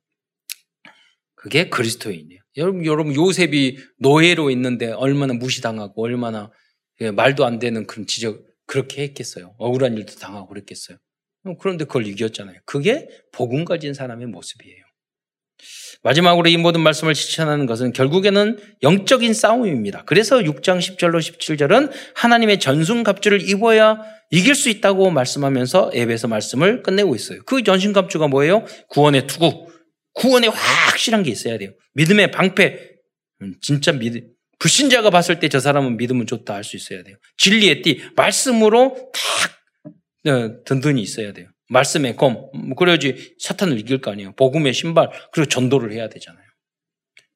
그게 1.35 1.69
그리스도인이에요. 1.69 2.41
여러분, 2.57 2.85
여러분, 2.85 3.15
요셉이 3.15 3.79
노예로 3.99 4.51
있는데 4.51 4.91
얼마나 4.91 5.35
무시당하고 5.35 6.03
얼마나 6.03 6.51
예, 7.01 7.11
말도 7.13 7.45
안 7.45 7.59
되는 7.61 7.87
그런 7.87 8.07
지적, 8.07 8.45
그렇게 8.67 9.03
했겠어요. 9.03 9.55
억울한 9.59 9.97
일도 9.97 10.17
당하고 10.17 10.49
그랬겠어요. 10.49 10.99
그런데 11.61 11.85
그걸 11.85 12.07
이겼잖아요. 12.07 12.61
그게 12.67 13.09
복음 13.33 13.65
가진 13.65 13.95
사람의 13.95 14.27
모습이에요. 14.27 14.85
마지막으로 16.03 16.49
이 16.49 16.57
모든 16.57 16.81
말씀을 16.81 17.15
실천하는 17.15 17.67
것은 17.67 17.93
결국에는 17.93 18.59
영적인 18.83 19.35
싸움입니다. 19.35 20.05
그래서 20.07 20.39
6장 20.39 20.79
10절로 20.79 21.19
17절은 21.19 21.91
하나님의 22.15 22.61
전순갑주를 22.61 23.49
입어야 23.49 23.99
이길 24.31 24.55
수 24.55 24.69
있다고 24.69 25.11
말씀하면서 25.11 25.93
앱에서 25.95 26.29
말씀을 26.29 26.83
끝내고 26.83 27.15
있어요. 27.17 27.41
그 27.47 27.63
전신갑주가 27.63 28.29
뭐예요? 28.29 28.65
구원의 28.91 29.27
투구. 29.27 29.69
구원에 30.15 30.49
확실한 30.49 31.23
게 31.23 31.31
있어야 31.31 31.59
돼요. 31.59 31.71
믿음의 31.95 32.31
방패. 32.31 32.91
음, 33.43 33.55
진짜 33.61 33.93
믿음. 33.93 34.21
불신자가 34.59 35.11
봤을 35.11 35.39
때 35.39 35.49
저 35.49 35.61
사람은 35.61 35.97
믿음은 35.97 36.27
좋다 36.27 36.55
할 36.55 36.65
수 36.65 36.77
있어야 36.77 37.03
돼요. 37.05 37.17
진리의 37.39 37.83
띠. 37.83 38.01
말씀으로 38.17 39.11
딱 39.13 40.31
어, 40.31 40.65
든든히 40.65 41.01
있어야 41.03 41.33
돼요. 41.33 41.49
말씀의 41.69 42.17
검. 42.17 42.51
뭐 42.55 42.75
그래야지 42.77 43.37
사탄을 43.39 43.79
이길 43.79 44.01
거 44.01 44.11
아니에요. 44.11 44.33
복음의 44.33 44.73
신발. 44.73 45.11
그리고 45.33 45.49
전도를 45.49 45.93
해야 45.93 46.09
되잖아요. 46.09 46.45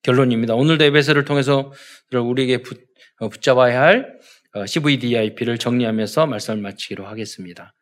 결론입니다. 0.02 0.54
오늘도 0.54 0.84
에베소를 0.84 1.24
통해서 1.24 1.72
우리에게 2.12 2.62
붙, 2.62 2.80
어, 3.20 3.28
붙잡아야 3.28 3.80
할 3.80 4.18
CVDIP를 4.66 5.54
어, 5.54 5.56
정리하면서 5.56 6.26
말씀을 6.26 6.60
마치기로 6.60 7.06
하겠습니다. 7.06 7.74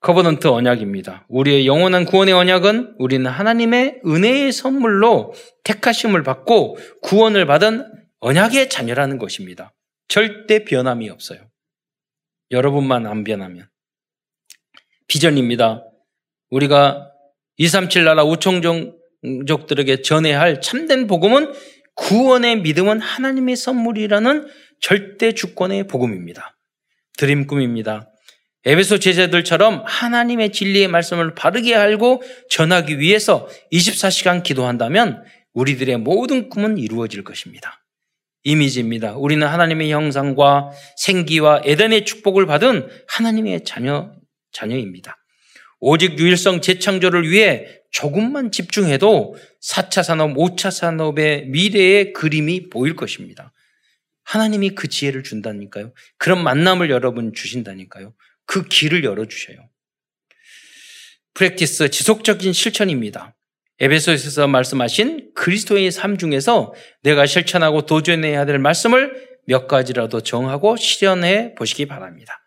covenant 0.00 0.46
언약입니다. 0.46 1.26
우리의 1.28 1.66
영원한 1.66 2.04
구원의 2.04 2.34
언약은 2.34 2.94
우리는 2.98 3.28
하나님의 3.28 4.02
은혜의 4.06 4.52
선물로 4.52 5.34
택하심을 5.64 6.22
받고 6.22 6.78
구원을 7.02 7.46
받은 7.46 7.84
언약의 8.20 8.68
자녀라는 8.68 9.18
것입니다. 9.18 9.74
절대 10.06 10.64
변함이 10.64 11.10
없어요. 11.10 11.40
여러분만 12.50 13.06
안 13.06 13.24
변하면. 13.24 13.68
비전입니다. 15.08 15.84
우리가 16.50 17.10
237 17.56 18.04
나라 18.04 18.24
우총족들에게 18.24 20.02
전해야 20.02 20.40
할 20.40 20.60
참된 20.60 21.06
복음은 21.06 21.52
구원의 21.94 22.60
믿음은 22.60 23.00
하나님의 23.00 23.56
선물이라는 23.56 24.46
절대 24.80 25.32
주권의 25.32 25.88
복음입니다. 25.88 26.56
드림 27.16 27.46
꿈입니다. 27.46 28.10
에베소 28.64 28.98
제자들처럼 28.98 29.82
하나님의 29.86 30.52
진리의 30.52 30.88
말씀을 30.88 31.34
바르게 31.34 31.74
알고 31.74 32.22
전하기 32.50 32.98
위해서 32.98 33.48
24시간 33.72 34.42
기도한다면 34.42 35.24
우리들의 35.54 35.96
모든 35.98 36.48
꿈은 36.48 36.78
이루어질 36.78 37.24
것입니다. 37.24 37.84
이미지입니다. 38.44 39.14
우리는 39.16 39.44
하나님의 39.46 39.90
형상과 39.90 40.70
생기와 40.96 41.62
에덴의 41.64 42.04
축복을 42.04 42.46
받은 42.46 42.88
하나님의 43.08 43.64
자녀 43.64 44.12
자녀입니다. 44.52 45.16
오직 45.80 46.18
유일성 46.18 46.60
재창조를 46.60 47.30
위해 47.30 47.66
조금만 47.90 48.50
집중해도 48.50 49.36
4차 49.62 50.02
산업, 50.02 50.34
5차 50.34 50.70
산업의 50.70 51.46
미래의 51.46 52.12
그림이 52.12 52.68
보일 52.68 52.96
것입니다. 52.96 53.52
하나님이 54.24 54.70
그 54.70 54.88
지혜를 54.88 55.22
준다니까요. 55.22 55.92
그런 56.18 56.42
만남을 56.42 56.90
여러분 56.90 57.32
주신다니까요. 57.32 58.14
그 58.44 58.64
길을 58.64 59.04
열어주셔요. 59.04 59.68
프랙티스 61.34 61.90
지속적인 61.90 62.52
실천입니다. 62.52 63.36
에베소에서 63.80 64.48
말씀하신 64.48 65.30
그리스도의 65.34 65.92
삶 65.92 66.18
중에서 66.18 66.74
내가 67.02 67.26
실천하고 67.26 67.86
도전해야 67.86 68.44
될 68.44 68.58
말씀을 68.58 69.28
몇 69.46 69.68
가지라도 69.68 70.20
정하고 70.20 70.76
실현해 70.76 71.54
보시기 71.54 71.86
바랍니다. 71.86 72.42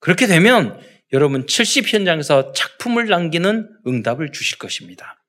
그렇게 0.00 0.26
되면 0.26 0.80
여러분 1.12 1.46
70 1.46 1.92
현장에서 1.92 2.52
작품을 2.52 3.06
남기는 3.06 3.68
응답을 3.86 4.32
주실 4.32 4.58
것입니다. 4.58 5.22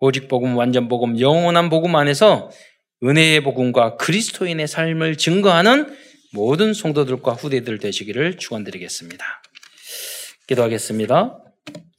오직 0.00 0.26
복음, 0.26 0.56
완전 0.56 0.88
복음, 0.88 1.20
영원한 1.20 1.70
복음 1.70 1.94
안에서 1.94 2.50
은혜의 3.04 3.42
복음과 3.44 3.96
그리스도인의 3.96 4.66
삶을 4.66 5.16
증거하는 5.16 5.96
모든 6.32 6.74
성도들과 6.74 7.34
후대들 7.34 7.78
되시기를 7.78 8.38
축원드리겠습니다. 8.38 9.24
기도하겠습니다. 10.48 11.38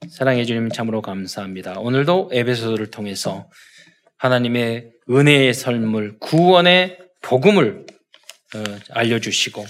사랑해 0.09 0.43
주님 0.43 0.69
참으로 0.69 1.01
감사합니다. 1.01 1.80
오늘도 1.80 2.32
에베소를 2.34 2.91
통해서 2.91 3.49
하나님의 4.17 4.91
은혜의 5.09 5.53
삶을 5.53 6.19
구원의 6.19 6.97
복음을 7.21 7.86
어, 8.55 8.63
알려주시고 8.91 9.65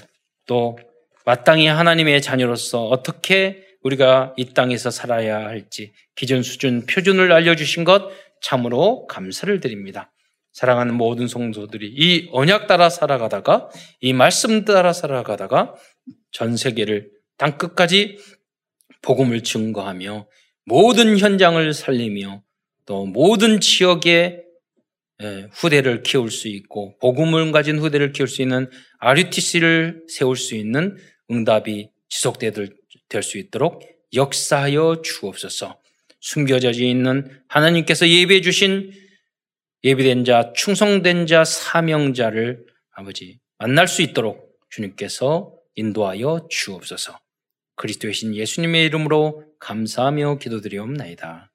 또 0.46 0.76
마땅히 1.24 1.66
하나님의 1.66 2.20
자녀로서 2.22 2.86
어떻게 2.86 3.64
우리가 3.82 4.34
이 4.36 4.52
땅에서 4.52 4.90
살아야 4.90 5.46
할지 5.46 5.92
기존 6.16 6.42
수준 6.42 6.86
표준을 6.86 7.32
알려주신 7.32 7.84
것 7.84 8.10
참으로 8.40 9.06
감사를 9.06 9.60
드립니다. 9.60 10.12
사랑하는 10.52 10.94
모든 10.94 11.26
성도들이 11.26 11.92
이 11.96 12.28
언약 12.32 12.66
따라 12.66 12.88
살아가다가 12.88 13.68
이 14.00 14.12
말씀 14.12 14.64
따라 14.64 14.92
살아가다가 14.92 15.74
전 16.30 16.56
세계를 16.56 17.10
땅 17.36 17.58
끝까지 17.58 18.18
복음을 19.02 19.42
증거하며 19.42 20.28
모든 20.66 21.18
현장을 21.18 21.72
살리며 21.72 22.42
또 22.86 23.06
모든 23.06 23.60
지역에 23.60 24.42
후대를 25.52 26.02
키울 26.02 26.30
수 26.30 26.48
있고 26.48 26.96
복음을 26.98 27.50
가진 27.52 27.78
후대를 27.78 28.12
키울 28.12 28.28
수 28.28 28.42
있는 28.42 28.70
RUTC를 28.98 30.04
세울 30.08 30.36
수 30.36 30.54
있는 30.54 30.96
응답이 31.30 31.90
지속될 32.08 33.22
수 33.22 33.38
있도록 33.38 33.82
역사하여 34.14 35.02
주옵소서. 35.02 35.80
숨겨져 36.20 36.70
있는 36.70 37.42
하나님께서 37.48 38.08
예비해 38.08 38.40
주신 38.40 38.92
예비된 39.82 40.24
자, 40.24 40.52
충성된 40.56 41.26
자, 41.26 41.44
사명자를 41.44 42.64
아버지 42.92 43.38
만날 43.58 43.88
수 43.88 44.02
있도록 44.02 44.58
주님께서 44.70 45.54
인도하여 45.74 46.46
주옵소서. 46.50 47.18
그리스도의 47.76 48.14
신 48.14 48.34
예수님의 48.34 48.86
이름으로 48.86 49.44
감사하며 49.58 50.38
기도드리옵나이다. 50.38 51.50